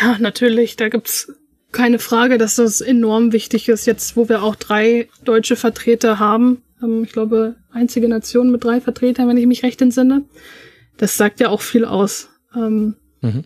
[0.00, 0.76] Ja, natürlich.
[0.76, 1.32] Da gibt's
[1.70, 6.62] keine Frage, dass das enorm wichtig ist, jetzt wo wir auch drei deutsche Vertreter haben.
[6.82, 10.24] Ähm, ich glaube, einzige Nation mit drei Vertretern, wenn ich mich recht entsinne.
[10.96, 12.28] Das sagt ja auch viel aus.
[12.54, 13.44] Ähm, mhm.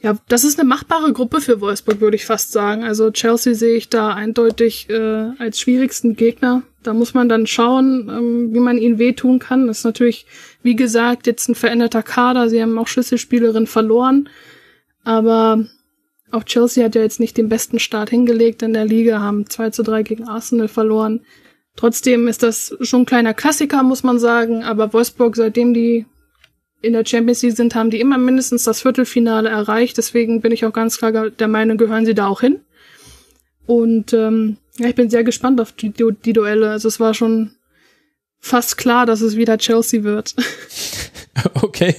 [0.00, 2.84] Ja, das ist eine machbare Gruppe für Wolfsburg, würde ich fast sagen.
[2.84, 6.62] Also Chelsea sehe ich da eindeutig äh, als schwierigsten Gegner.
[6.84, 9.66] Da muss man dann schauen, ähm, wie man ihnen wehtun kann.
[9.66, 10.26] Das ist natürlich,
[10.62, 12.48] wie gesagt, jetzt ein veränderter Kader.
[12.48, 14.28] Sie haben auch Schlüsselspielerin verloren.
[15.02, 15.66] Aber
[16.30, 19.70] auch Chelsea hat ja jetzt nicht den besten Start hingelegt in der Liga, haben 2
[19.70, 21.22] zu 3 gegen Arsenal verloren.
[21.78, 24.64] Trotzdem ist das schon ein kleiner Klassiker, muss man sagen.
[24.64, 26.06] Aber Wolfsburg, seitdem die
[26.82, 29.96] in der Champions League sind, haben die immer mindestens das Viertelfinale erreicht.
[29.96, 32.58] Deswegen bin ich auch ganz klar der Meinung, gehören sie da auch hin.
[33.64, 36.68] Und ähm, ja, ich bin sehr gespannt auf die, die Duelle.
[36.68, 37.52] Also es war schon
[38.40, 40.34] fast klar, dass es wieder Chelsea wird.
[41.54, 41.94] Okay.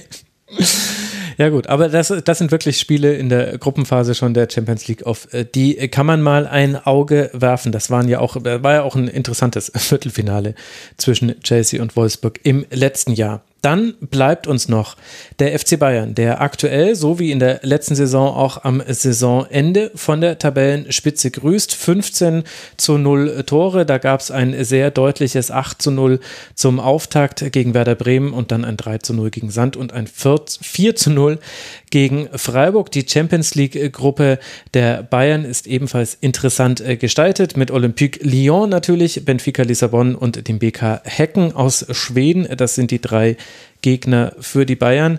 [1.40, 5.06] Ja gut, aber das, das sind wirklich Spiele in der Gruppenphase schon der Champions League,
[5.06, 7.72] auf äh, die kann man mal ein Auge werfen.
[7.72, 10.54] Das waren ja auch, äh, war ja auch ein interessantes Viertelfinale
[10.98, 13.40] zwischen Chelsea und Wolfsburg im letzten Jahr.
[13.62, 14.96] Dann bleibt uns noch
[15.38, 20.20] der FC Bayern, der aktuell, so wie in der letzten Saison auch am Saisonende von
[20.20, 21.74] der Tabellenspitze grüßt.
[21.74, 22.44] 15
[22.76, 23.84] zu 0 Tore.
[23.84, 26.20] Da gab es ein sehr deutliches 8 zu 0
[26.54, 30.06] zum Auftakt gegen Werder Bremen und dann ein 3 zu 0 gegen Sand und ein
[30.06, 31.38] 4 zu 0
[31.90, 32.90] gegen Freiburg.
[32.92, 34.38] Die Champions League-Gruppe
[34.74, 40.58] der Bayern ist ebenfalls interessant äh, gestaltet mit Olympique Lyon natürlich, Benfica Lissabon und dem
[40.58, 42.46] BK Hecken aus Schweden.
[42.56, 43.36] Das sind die drei
[43.82, 45.18] Gegner für die Bayern.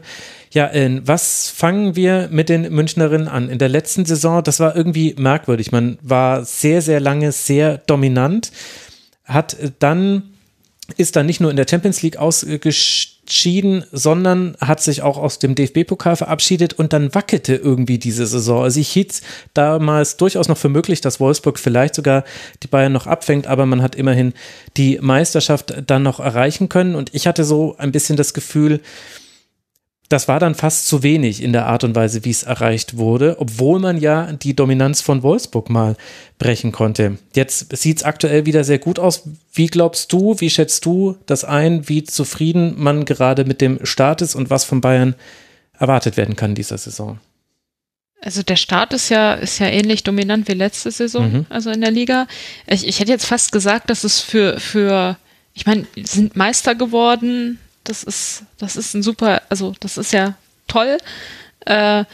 [0.52, 3.50] Ja, äh, was fangen wir mit den Münchnerinnen an?
[3.50, 5.72] In der letzten Saison, das war irgendwie merkwürdig.
[5.72, 8.52] Man war sehr, sehr lange sehr dominant,
[9.24, 10.24] hat dann
[10.98, 12.18] ist dann nicht nur in der Champions League
[13.32, 18.64] ausgeschieden, sondern hat sich auch aus dem DFB-Pokal verabschiedet und dann wackelte irgendwie diese Saison.
[18.64, 19.22] Also ich hielt
[19.54, 22.26] damals durchaus noch für möglich, dass Wolfsburg vielleicht sogar
[22.62, 24.34] die Bayern noch abfängt, aber man hat immerhin
[24.76, 28.82] die Meisterschaft dann noch erreichen können und ich hatte so ein bisschen das Gefühl,
[30.12, 33.38] das war dann fast zu wenig in der Art und Weise, wie es erreicht wurde,
[33.40, 35.96] obwohl man ja die Dominanz von Wolfsburg mal
[36.38, 37.18] brechen konnte.
[37.34, 39.24] Jetzt sieht es aktuell wieder sehr gut aus.
[39.54, 44.22] Wie glaubst du, wie schätzt du das ein, wie zufrieden man gerade mit dem Start
[44.22, 45.16] ist und was von Bayern
[45.80, 47.20] erwartet werden kann dieser Saison?
[48.22, 51.46] Also der Start ist ja, ist ja ähnlich dominant wie letzte Saison, mhm.
[51.50, 52.28] also in der Liga.
[52.68, 55.18] Ich, ich hätte jetzt fast gesagt, dass es für, für,
[55.54, 60.36] ich meine, sind Meister geworden, das ist, das ist ein super, also das ist ja
[60.68, 60.98] toll.
[61.66, 62.06] Äh,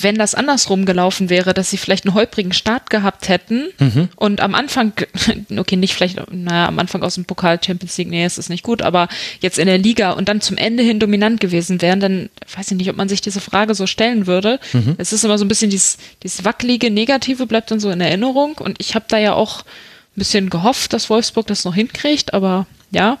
[0.00, 4.08] wenn das andersrum gelaufen wäre, dass sie vielleicht einen holprigen Start gehabt hätten mhm.
[4.16, 4.92] und am Anfang,
[5.56, 8.62] okay, nicht vielleicht, naja, am Anfang aus dem Pokal Champions League, nee, es ist nicht
[8.62, 9.08] gut, aber
[9.40, 12.76] jetzt in der Liga und dann zum Ende hin dominant gewesen wären, dann weiß ich
[12.76, 14.58] nicht, ob man sich diese Frage so stellen würde.
[14.72, 14.94] Mhm.
[14.98, 18.54] Es ist immer so ein bisschen dieses, dieses wackelige Negative bleibt dann so in Erinnerung
[18.58, 22.66] und ich habe da ja auch ein bisschen gehofft, dass Wolfsburg das noch hinkriegt, aber
[22.90, 23.18] ja,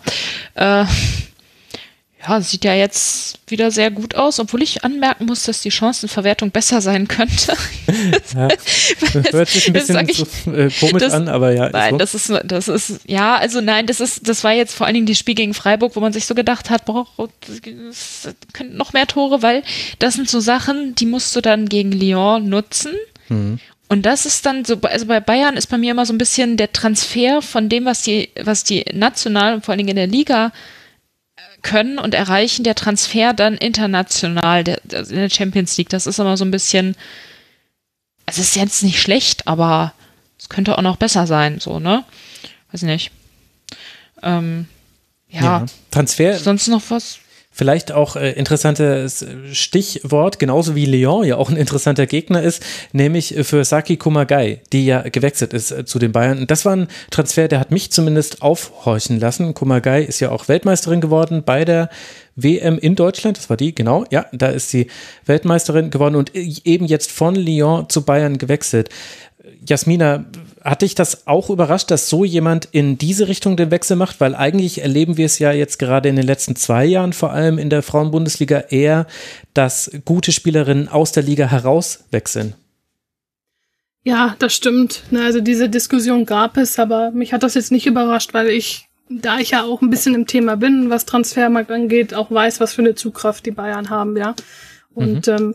[0.54, 0.84] äh,
[2.26, 6.50] ja, sieht ja jetzt wieder sehr gut aus, obwohl ich anmerken muss, dass die Chancenverwertung
[6.50, 7.54] besser sein könnte.
[8.34, 8.48] ja,
[9.32, 11.68] hört sich ein bisschen ich, so, äh, komisch das, an, aber ja.
[11.70, 11.98] Nein, so.
[11.98, 15.06] das ist, das ist, ja, also nein, das ist, das war jetzt vor allen Dingen
[15.06, 17.06] das Spiel gegen Freiburg, wo man sich so gedacht hat, boah,
[17.90, 19.62] es könnten noch mehr Tore, weil
[19.98, 22.92] das sind so Sachen, die musst du dann gegen Lyon nutzen.
[23.28, 23.58] Mhm.
[23.88, 26.56] Und das ist dann so, also bei Bayern ist bei mir immer so ein bisschen
[26.56, 30.06] der Transfer von dem, was die, was die national und vor allen Dingen in der
[30.06, 30.50] Liga
[31.62, 35.88] können und erreichen der Transfer dann international der, der, in der Champions League.
[35.88, 36.96] Das ist immer so ein bisschen,
[38.26, 39.92] es ist jetzt nicht schlecht, aber
[40.38, 42.04] es könnte auch noch besser sein, so, ne?
[42.72, 43.10] Weiß nicht.
[44.22, 44.66] Ähm,
[45.28, 45.40] ja.
[45.40, 45.66] ja.
[45.90, 46.38] Transfer.
[46.38, 47.18] Sonst noch was?
[47.54, 52.62] Vielleicht auch äh, interessantes Stichwort, genauso wie Lyon ja auch ein interessanter Gegner ist,
[52.92, 56.46] nämlich für Saki Kumagai, die ja gewechselt ist äh, zu den Bayern.
[56.46, 59.52] Das war ein Transfer, der hat mich zumindest aufhorchen lassen.
[59.52, 61.90] Kumagai ist ja auch Weltmeisterin geworden bei der
[62.36, 64.86] WM in Deutschland, das war die, genau, ja, da ist sie
[65.26, 68.88] Weltmeisterin geworden und eben jetzt von Lyon zu Bayern gewechselt.
[69.68, 70.24] Jasmina,
[70.64, 74.20] hat dich das auch überrascht, dass so jemand in diese Richtung den Wechsel macht?
[74.20, 77.58] Weil eigentlich erleben wir es ja jetzt gerade in den letzten zwei Jahren, vor allem
[77.58, 79.06] in der Frauenbundesliga, eher,
[79.54, 82.54] dass gute Spielerinnen aus der Liga herauswechseln.
[84.04, 85.02] Ja, das stimmt.
[85.14, 89.38] Also diese Diskussion gab es, aber mich hat das jetzt nicht überrascht, weil ich, da
[89.38, 92.82] ich ja auch ein bisschen im Thema bin, was Transfermarkt angeht, auch weiß, was für
[92.82, 94.34] eine Zugkraft die Bayern haben, ja.
[94.94, 95.32] Und mhm.
[95.32, 95.54] ähm,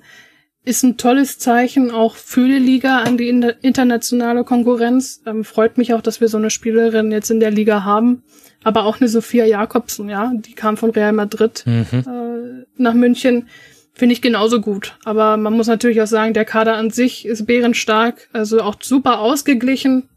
[0.67, 5.21] ist ein tolles Zeichen auch für die Liga an die internationale Konkurrenz.
[5.25, 8.23] Ähm, freut mich auch, dass wir so eine Spielerin jetzt in der Liga haben.
[8.63, 11.85] Aber auch eine Sophia Jakobsen, ja, die kam von Real Madrid mhm.
[11.91, 13.47] äh, nach München.
[13.93, 14.97] finde ich genauso gut.
[15.05, 19.19] Aber man muss natürlich auch sagen, der Kader an sich ist bärenstark, also auch super
[19.21, 20.09] ausgeglichen.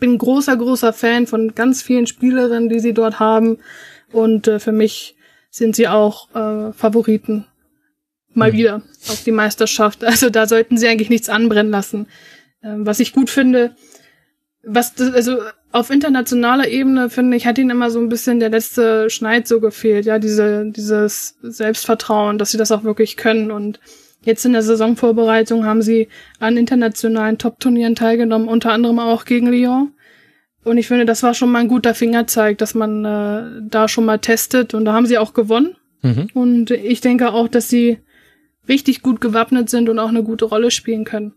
[0.00, 3.58] Bin großer, großer Fan von ganz vielen Spielerinnen, die sie dort haben.
[4.10, 5.14] Und äh, für mich
[5.50, 7.46] sind sie auch äh, Favoriten.
[8.34, 10.04] Mal wieder auf die Meisterschaft.
[10.04, 12.06] Also da sollten sie eigentlich nichts anbrennen lassen.
[12.62, 13.74] Ähm, was ich gut finde,
[14.64, 15.38] was das, also
[15.72, 19.60] auf internationaler Ebene finde ich, hat ihnen immer so ein bisschen der letzte Schneid so
[19.60, 23.80] gefehlt, ja, diese, dieses Selbstvertrauen, dass sie das auch wirklich können und
[24.22, 29.92] jetzt in der Saisonvorbereitung haben sie an internationalen Top-Turnieren teilgenommen, unter anderem auch gegen Lyon.
[30.64, 34.04] Und ich finde, das war schon mal ein guter Fingerzeig, dass man äh, da schon
[34.04, 35.76] mal testet und da haben sie auch gewonnen.
[36.02, 36.28] Mhm.
[36.34, 37.98] Und ich denke auch, dass sie
[38.68, 41.34] richtig gut gewappnet sind und auch eine gute Rolle spielen können.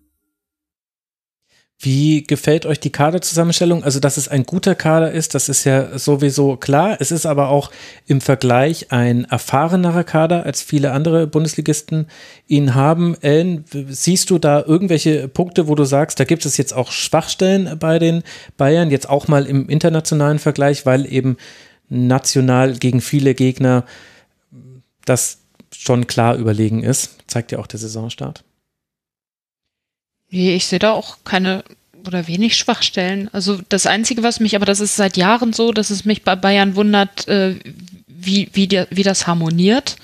[1.77, 3.83] Wie gefällt euch die Kaderzusammenstellung?
[3.83, 6.97] Also, dass es ein guter Kader ist, das ist ja sowieso klar.
[7.01, 7.69] Es ist aber auch
[8.07, 12.07] im Vergleich ein erfahrenerer Kader, als viele andere Bundesligisten
[12.47, 13.17] ihn haben.
[13.19, 17.77] Ellen, siehst du da irgendwelche Punkte, wo du sagst, da gibt es jetzt auch Schwachstellen
[17.77, 18.23] bei den
[18.55, 21.35] Bayern, jetzt auch mal im internationalen Vergleich, weil eben
[21.89, 23.83] national gegen viele Gegner
[25.03, 25.44] das
[25.83, 27.17] schon klar überlegen ist?
[27.27, 28.43] Zeigt ja auch der Saisonstart.
[30.29, 31.63] Nee, ich sehe da auch keine
[32.07, 33.29] oder wenig Schwachstellen.
[33.33, 36.35] Also das Einzige, was mich, aber das ist seit Jahren so, dass es mich bei
[36.35, 37.55] Bayern wundert, äh,
[38.07, 39.95] wie, wie, der, wie das harmoniert.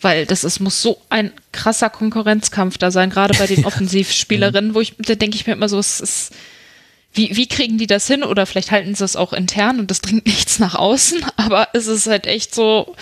[0.00, 4.80] Weil das ist, muss so ein krasser Konkurrenzkampf da sein, gerade bei den Offensivspielerinnen, wo
[4.80, 6.32] ich, da denke ich mir immer so, es ist,
[7.12, 8.22] wie, wie kriegen die das hin?
[8.22, 11.86] Oder vielleicht halten sie es auch intern und das dringt nichts nach außen, aber es
[11.86, 12.94] ist halt echt so,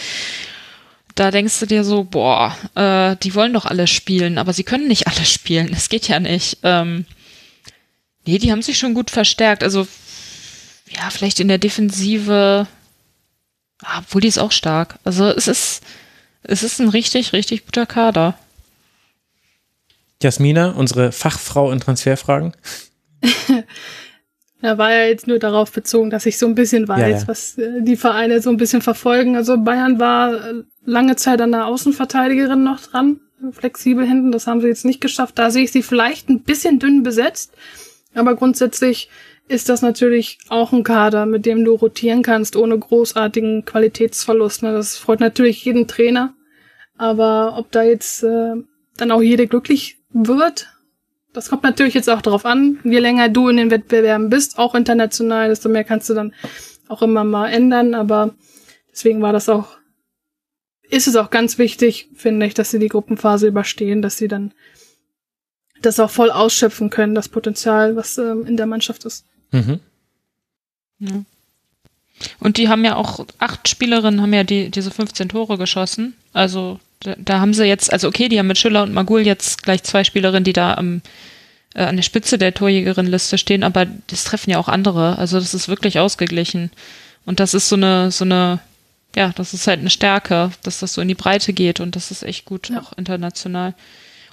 [1.16, 4.86] da denkst du dir so, boah, äh, die wollen doch alle spielen, aber sie können
[4.86, 5.72] nicht alle spielen.
[5.72, 6.58] Es geht ja nicht.
[6.62, 7.06] Ähm,
[8.26, 9.62] nee, die haben sich schon gut verstärkt.
[9.62, 9.88] Also,
[10.90, 12.68] ja, vielleicht in der Defensive,
[13.82, 14.98] ah, obwohl die ist auch stark.
[15.04, 15.82] Also es ist,
[16.42, 18.38] es ist ein richtig, richtig guter Kader.
[20.22, 22.52] Jasmina, unsere Fachfrau in Transferfragen.
[24.66, 27.28] Ja, war ja jetzt nur darauf bezogen, dass ich so ein bisschen weiß, ja, ja.
[27.28, 29.36] was äh, die Vereine so ein bisschen verfolgen.
[29.36, 33.20] Also Bayern war äh, lange Zeit an der Außenverteidigerin noch dran,
[33.52, 34.32] flexibel hinten.
[34.32, 35.38] Das haben sie jetzt nicht geschafft.
[35.38, 37.54] Da sehe ich sie vielleicht ein bisschen dünn besetzt.
[38.12, 39.08] Aber grundsätzlich
[39.46, 44.64] ist das natürlich auch ein Kader, mit dem du rotieren kannst, ohne großartigen Qualitätsverlust.
[44.64, 44.72] Ne?
[44.72, 46.34] Das freut natürlich jeden Trainer.
[46.98, 48.54] Aber ob da jetzt äh,
[48.96, 50.66] dann auch jede glücklich wird,
[51.36, 54.74] das kommt natürlich jetzt auch darauf an, je länger du in den Wettbewerben bist, auch
[54.74, 56.32] international, desto mehr kannst du dann
[56.88, 57.94] auch immer mal ändern.
[57.94, 58.34] Aber
[58.90, 59.76] deswegen war das auch,
[60.88, 64.54] ist es auch ganz wichtig, finde ich, dass sie die Gruppenphase überstehen, dass sie dann
[65.82, 69.26] das auch voll ausschöpfen können, das Potenzial, was ähm, in der Mannschaft ist.
[69.50, 69.80] Mhm.
[71.00, 71.22] Ja.
[72.40, 76.16] Und die haben ja auch, acht Spielerinnen haben ja die, diese 15 Tore geschossen.
[76.32, 79.62] Also da, da, haben sie jetzt, also okay, die haben mit Schiller und Magul jetzt
[79.62, 81.02] gleich zwei Spielerinnen, die da am,
[81.74, 85.18] äh, an der Spitze der Torjägerin-Liste stehen, aber das treffen ja auch andere.
[85.18, 86.70] Also das ist wirklich ausgeglichen.
[87.24, 88.60] Und das ist so eine, so eine,
[89.14, 92.10] ja, das ist halt eine Stärke, dass das so in die Breite geht und das
[92.10, 92.80] ist echt gut, ja.
[92.80, 93.74] auch international.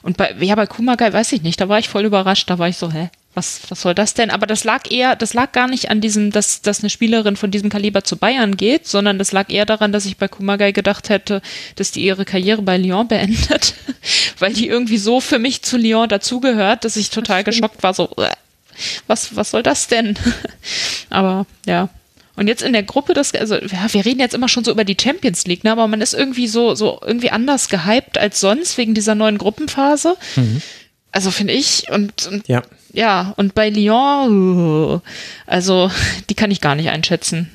[0.01, 2.67] Und bei, ja, bei Kumagai weiß ich nicht, da war ich voll überrascht, da war
[2.67, 4.29] ich so, hä, was, was soll das denn?
[4.29, 7.51] Aber das lag eher, das lag gar nicht an diesem, dass, dass eine Spielerin von
[7.51, 11.09] diesem Kaliber zu Bayern geht, sondern das lag eher daran, dass ich bei Kumagai gedacht
[11.09, 11.41] hätte,
[11.75, 13.73] dass die ihre Karriere bei Lyon beendet,
[14.39, 18.15] weil die irgendwie so für mich zu Lyon dazugehört, dass ich total geschockt war, so,
[19.07, 20.17] was, was soll das denn?
[21.09, 21.89] Aber ja,
[22.35, 24.83] und jetzt in der Gruppe, das, also ja, wir reden jetzt immer schon so über
[24.83, 28.75] die Champions League, ne, aber man ist irgendwie so, so irgendwie anders gehypt als sonst
[28.79, 30.17] wegen dieser neuen Gruppenphase.
[30.35, 30.61] Mhm.
[31.11, 32.63] Also finde ich und, und ja.
[32.93, 35.01] Ja, und bei Lyon,
[35.45, 35.91] also
[36.29, 37.51] die kann ich gar nicht einschätzen.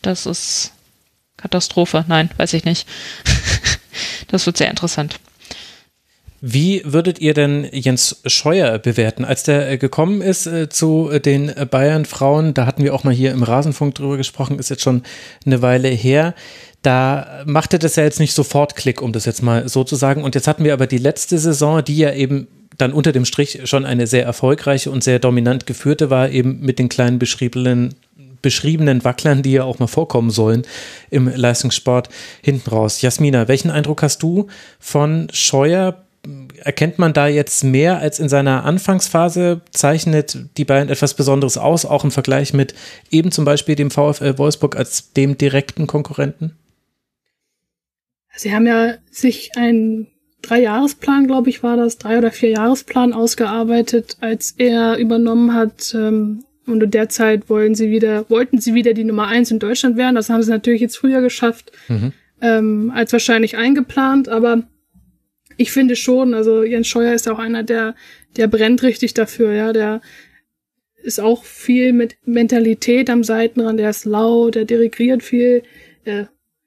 [0.00, 0.72] Das ist
[1.36, 2.04] Katastrophe.
[2.08, 2.88] Nein, weiß ich nicht.
[4.28, 5.20] das wird sehr interessant.
[6.44, 9.24] Wie würdet ihr denn Jens Scheuer bewerten?
[9.24, 13.30] Als der äh, gekommen ist äh, zu den Bayern-Frauen, da hatten wir auch mal hier
[13.30, 15.04] im Rasenfunk drüber gesprochen, ist jetzt schon
[15.46, 16.34] eine Weile her.
[16.82, 20.24] Da machte das ja jetzt nicht sofort Klick, um das jetzt mal so zu sagen.
[20.24, 23.60] Und jetzt hatten wir aber die letzte Saison, die ja eben dann unter dem Strich
[23.64, 27.94] schon eine sehr erfolgreiche und sehr dominant geführte war, eben mit den kleinen beschriebenen
[28.42, 30.62] beschriebenen Wacklern, die ja auch mal vorkommen sollen
[31.10, 32.08] im Leistungssport
[32.42, 33.00] hinten raus.
[33.00, 34.48] Jasmina, welchen Eindruck hast du
[34.80, 36.04] von Scheuer
[36.58, 39.62] erkennt man da jetzt mehr als in seiner Anfangsphase?
[39.72, 42.74] Zeichnet die Bayern etwas Besonderes aus, auch im Vergleich mit
[43.10, 46.56] eben zum Beispiel dem VfL Wolfsburg als dem direkten Konkurrenten?
[48.34, 50.11] Sie haben ja sich einen
[50.42, 55.94] Dreijahresplan, glaube ich, war das, drei oder vier Jahresplan ausgearbeitet, als er übernommen hat.
[55.94, 60.14] Ähm, und derzeit wollen sie wieder, wollten sie wieder die Nummer eins in Deutschland werden.
[60.14, 62.12] Das haben sie natürlich jetzt früher geschafft, mhm.
[62.40, 64.28] ähm, als wahrscheinlich eingeplant.
[64.28, 64.62] Aber
[65.56, 67.94] Ich finde schon, also Jens Scheuer ist auch einer, der,
[68.36, 70.00] der brennt richtig dafür, ja, der
[71.02, 75.62] ist auch viel mit Mentalität am Seitenrand, der ist laut, der dirigiert viel,
[76.04, 76.24] äh,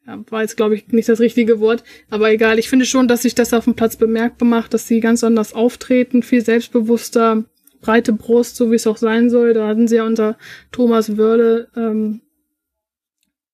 [0.07, 2.59] ja, war jetzt, glaube ich, nicht das richtige Wort, aber egal.
[2.59, 5.53] Ich finde schon, dass sich das auf dem Platz bemerkbar macht, dass sie ganz anders
[5.53, 7.45] auftreten, viel selbstbewusster,
[7.81, 9.53] breite Brust, so wie es auch sein soll.
[9.53, 10.37] Da hatten sie ja unter
[10.71, 12.21] Thomas Wörle ähm,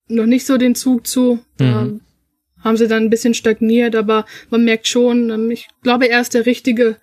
[0.07, 1.39] noch nicht so den Zug zu.
[1.59, 1.65] Mhm.
[1.65, 2.01] Ähm,
[2.63, 6.33] haben sie dann ein bisschen stagniert, aber man merkt schon, ähm, ich glaube, er ist
[6.33, 6.97] der Richtige,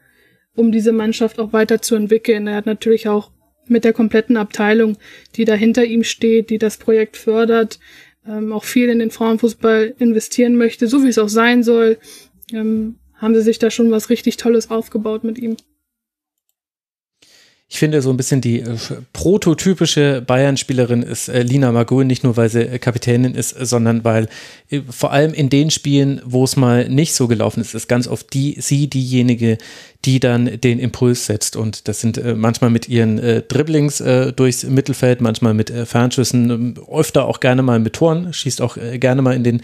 [0.54, 2.46] um diese Mannschaft auch weiterzuentwickeln.
[2.46, 3.30] Er hat natürlich auch
[3.66, 4.96] mit der kompletten Abteilung,
[5.36, 7.78] die da hinter ihm steht, die das Projekt fördert,
[8.28, 11.98] ähm, auch viel in den Frauenfußball investieren möchte, so wie es auch sein soll,
[12.52, 15.56] ähm, haben sie sich da schon was richtig Tolles aufgebaut mit ihm
[17.70, 18.76] ich finde, so ein bisschen die äh,
[19.12, 24.28] prototypische Bayern-Spielerin ist äh, Lina Magun, nicht nur, weil sie äh, Kapitänin ist, sondern weil
[24.88, 28.32] vor allem in den Spielen, wo es mal nicht so gelaufen ist, ist ganz oft
[28.32, 29.58] die, sie diejenige,
[30.06, 31.56] die dann den Impuls setzt.
[31.56, 33.16] Und das sind manchmal mit ihren
[33.48, 34.02] Dribblings
[34.36, 39.22] durchs Mittelfeld, manchmal mit Fernschüssen, ähm, öfter auch gerne mal mit Toren, schießt auch gerne
[39.22, 39.62] mal in den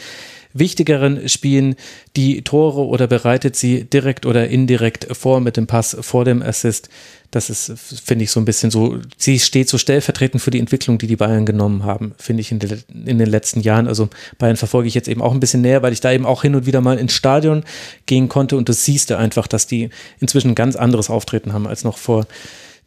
[0.55, 1.75] wichtigeren Spielen
[2.17, 6.89] die Tore oder bereitet sie direkt oder indirekt vor mit dem Pass vor dem Assist.
[7.33, 7.73] Das ist,
[8.05, 11.17] finde ich, so ein bisschen so, sie steht so stellvertretend für die Entwicklung, die die
[11.17, 13.89] Bayern genommen haben, finde ich, in, de, in, den letzten Jahren.
[13.89, 14.09] Also
[14.39, 16.55] Bayern verfolge ich jetzt eben auch ein bisschen näher, weil ich da eben auch hin
[16.55, 17.65] und wieder mal ins Stadion
[18.07, 19.91] gehen konnte und das siehst du einfach, dass die
[20.21, 22.27] inzwischen ein ganz anderes Auftreten haben als noch vor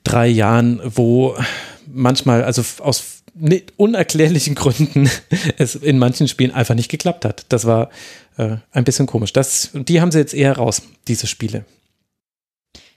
[0.06, 1.36] drei Jahren, wo
[1.86, 3.24] manchmal, also aus
[3.78, 5.10] unerklärlichen Gründen
[5.58, 7.46] es in manchen Spielen einfach nicht geklappt hat.
[7.50, 7.90] Das war
[8.38, 9.34] äh, ein bisschen komisch.
[9.34, 11.66] Das, die haben sie jetzt eher raus, diese Spiele.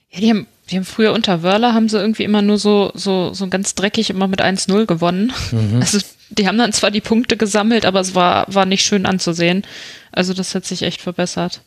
[0.09, 3.33] Ja, die haben, die haben früher unter Wörler haben sie irgendwie immer nur so, so,
[3.33, 5.31] so ganz dreckig immer mit 1-0 gewonnen.
[5.51, 5.79] Mhm.
[5.79, 5.99] Also
[6.29, 9.63] die haben dann zwar die Punkte gesammelt, aber es war, war nicht schön anzusehen.
[10.11, 11.61] Also das hat sich echt verbessert.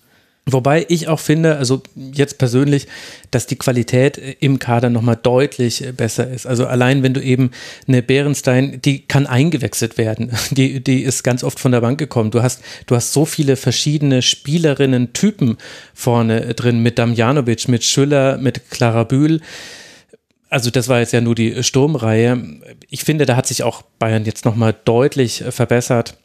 [0.47, 2.87] Wobei ich auch finde, also jetzt persönlich,
[3.31, 6.47] dass die Qualität im Kader nochmal deutlich besser ist.
[6.47, 7.51] Also allein wenn du eben
[7.89, 10.31] eine Bärenstein, die kann eingewechselt werden.
[10.51, 12.31] Die, die ist ganz oft von der Bank gekommen.
[12.31, 15.57] Du hast, du hast so viele verschiedene Spielerinnen-Typen
[15.95, 19.41] vorne drin mit Damjanovic, mit Schüller, mit Clara Bühl.
[20.51, 22.61] Also das war jetzt ja nur die Sturmreihe.
[22.89, 26.17] Ich finde, da hat sich auch Bayern jetzt nochmal deutlich verbessert.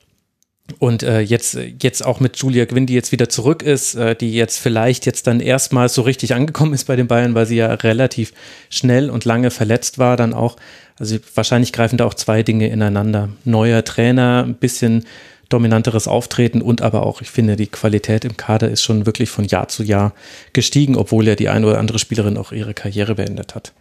[0.77, 4.33] Und äh, jetzt, jetzt auch mit Julia Gwynn, die jetzt wieder zurück ist, äh, die
[4.33, 7.73] jetzt vielleicht jetzt dann erstmal so richtig angekommen ist bei den Bayern, weil sie ja
[7.73, 8.33] relativ
[8.69, 10.57] schnell und lange verletzt war, dann auch.
[10.97, 13.29] Also wahrscheinlich greifen da auch zwei Dinge ineinander.
[13.45, 15.05] Neuer Trainer, ein bisschen
[15.49, 19.45] dominanteres Auftreten und aber auch, ich finde, die Qualität im Kader ist schon wirklich von
[19.45, 20.13] Jahr zu Jahr
[20.53, 23.73] gestiegen, obwohl ja die eine oder andere Spielerin auch ihre Karriere beendet hat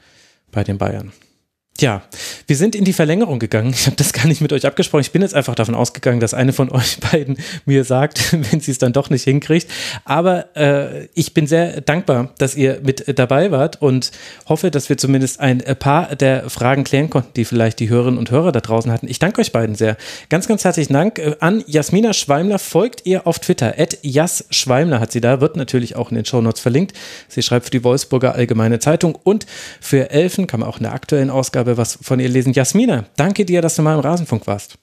[0.51, 1.13] bei den Bayern.
[1.79, 2.03] Tja,
[2.49, 3.71] wir sind in die Verlängerung gegangen.
[3.71, 5.03] Ich habe das gar nicht mit euch abgesprochen.
[5.03, 8.73] Ich bin jetzt einfach davon ausgegangen, dass eine von euch beiden mir sagt, wenn sie
[8.73, 9.71] es dann doch nicht hinkriegt.
[10.05, 14.11] Aber äh, ich bin sehr dankbar, dass ihr mit dabei wart und
[14.49, 18.33] hoffe, dass wir zumindest ein paar der Fragen klären konnten, die vielleicht die Hörerinnen und
[18.33, 19.07] Hörer da draußen hatten.
[19.07, 19.97] Ich danke euch beiden sehr.
[20.31, 22.59] Ganz, ganz herzlichen Dank äh, an Jasmina Schweimler.
[22.59, 23.75] Folgt ihr auf Twitter.
[23.79, 26.97] At Jas Schweimler hat sie da, wird natürlich auch in den Shownotes verlinkt.
[27.29, 29.47] Sie schreibt für die Wolfsburger Allgemeine Zeitung und
[29.81, 32.53] für Elfen, kann man auch in der aktuellen Ausgabe habe was von ihr lesen.
[32.53, 34.79] Jasmina, danke dir, dass du mal im Rasenfunk warst.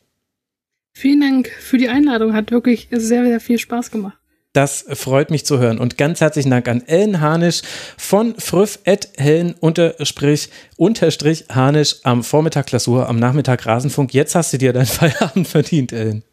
[0.94, 2.34] Vielen Dank für die Einladung.
[2.34, 4.18] Hat wirklich sehr, sehr viel Spaß gemacht.
[4.54, 5.80] Das freut mich zu hören.
[5.80, 7.62] Und ganz herzlichen Dank an Ellen Hanisch
[7.98, 8.80] von früff
[9.18, 14.14] Hellen unterstrich, unterstrich Hanisch am Vormittag Klausur, am Nachmittag Rasenfunk.
[14.14, 16.24] Jetzt hast du dir deinen Feierabend verdient, Ellen.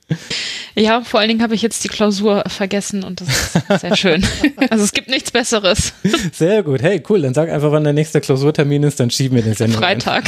[0.75, 4.27] Ja, vor allen Dingen habe ich jetzt die Klausur vergessen und das ist sehr schön.
[4.71, 5.93] also es gibt nichts Besseres.
[6.33, 6.83] Sehr gut.
[6.83, 7.21] Hey, cool.
[7.21, 9.81] Dann sag einfach, wann der nächste Klausurtermin ist, dann schieben wir den Sendung.
[9.81, 10.25] Freitag.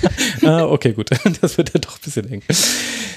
[0.44, 1.10] ah, okay, gut.
[1.40, 2.42] Das wird ja doch ein bisschen eng.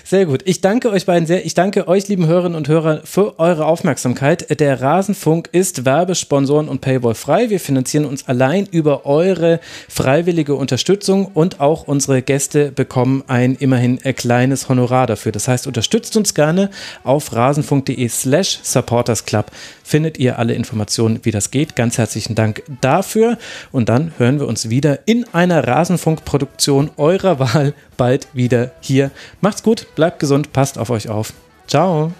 [0.03, 0.41] Sehr gut.
[0.45, 1.45] Ich danke euch beiden sehr.
[1.45, 4.59] Ich danke euch, lieben Hörerinnen und Hörer, für eure Aufmerksamkeit.
[4.59, 7.49] Der Rasenfunk ist Werbesponsoren und Paywall frei.
[7.49, 13.99] Wir finanzieren uns allein über eure freiwillige Unterstützung und auch unsere Gäste bekommen ein immerhin
[13.99, 15.31] kleines Honorar dafür.
[15.31, 16.70] Das heißt, unterstützt uns gerne
[17.03, 19.51] auf rasenfunk.de slash supportersclub
[19.83, 21.75] findet ihr alle Informationen, wie das geht.
[21.75, 23.37] Ganz herzlichen Dank dafür
[23.71, 29.11] und dann hören wir uns wieder in einer Rasenfunkproduktion eurer Wahl bald wieder hier.
[29.41, 31.33] Macht's gut, bleibt gesund, passt auf euch auf.
[31.67, 32.11] Ciao.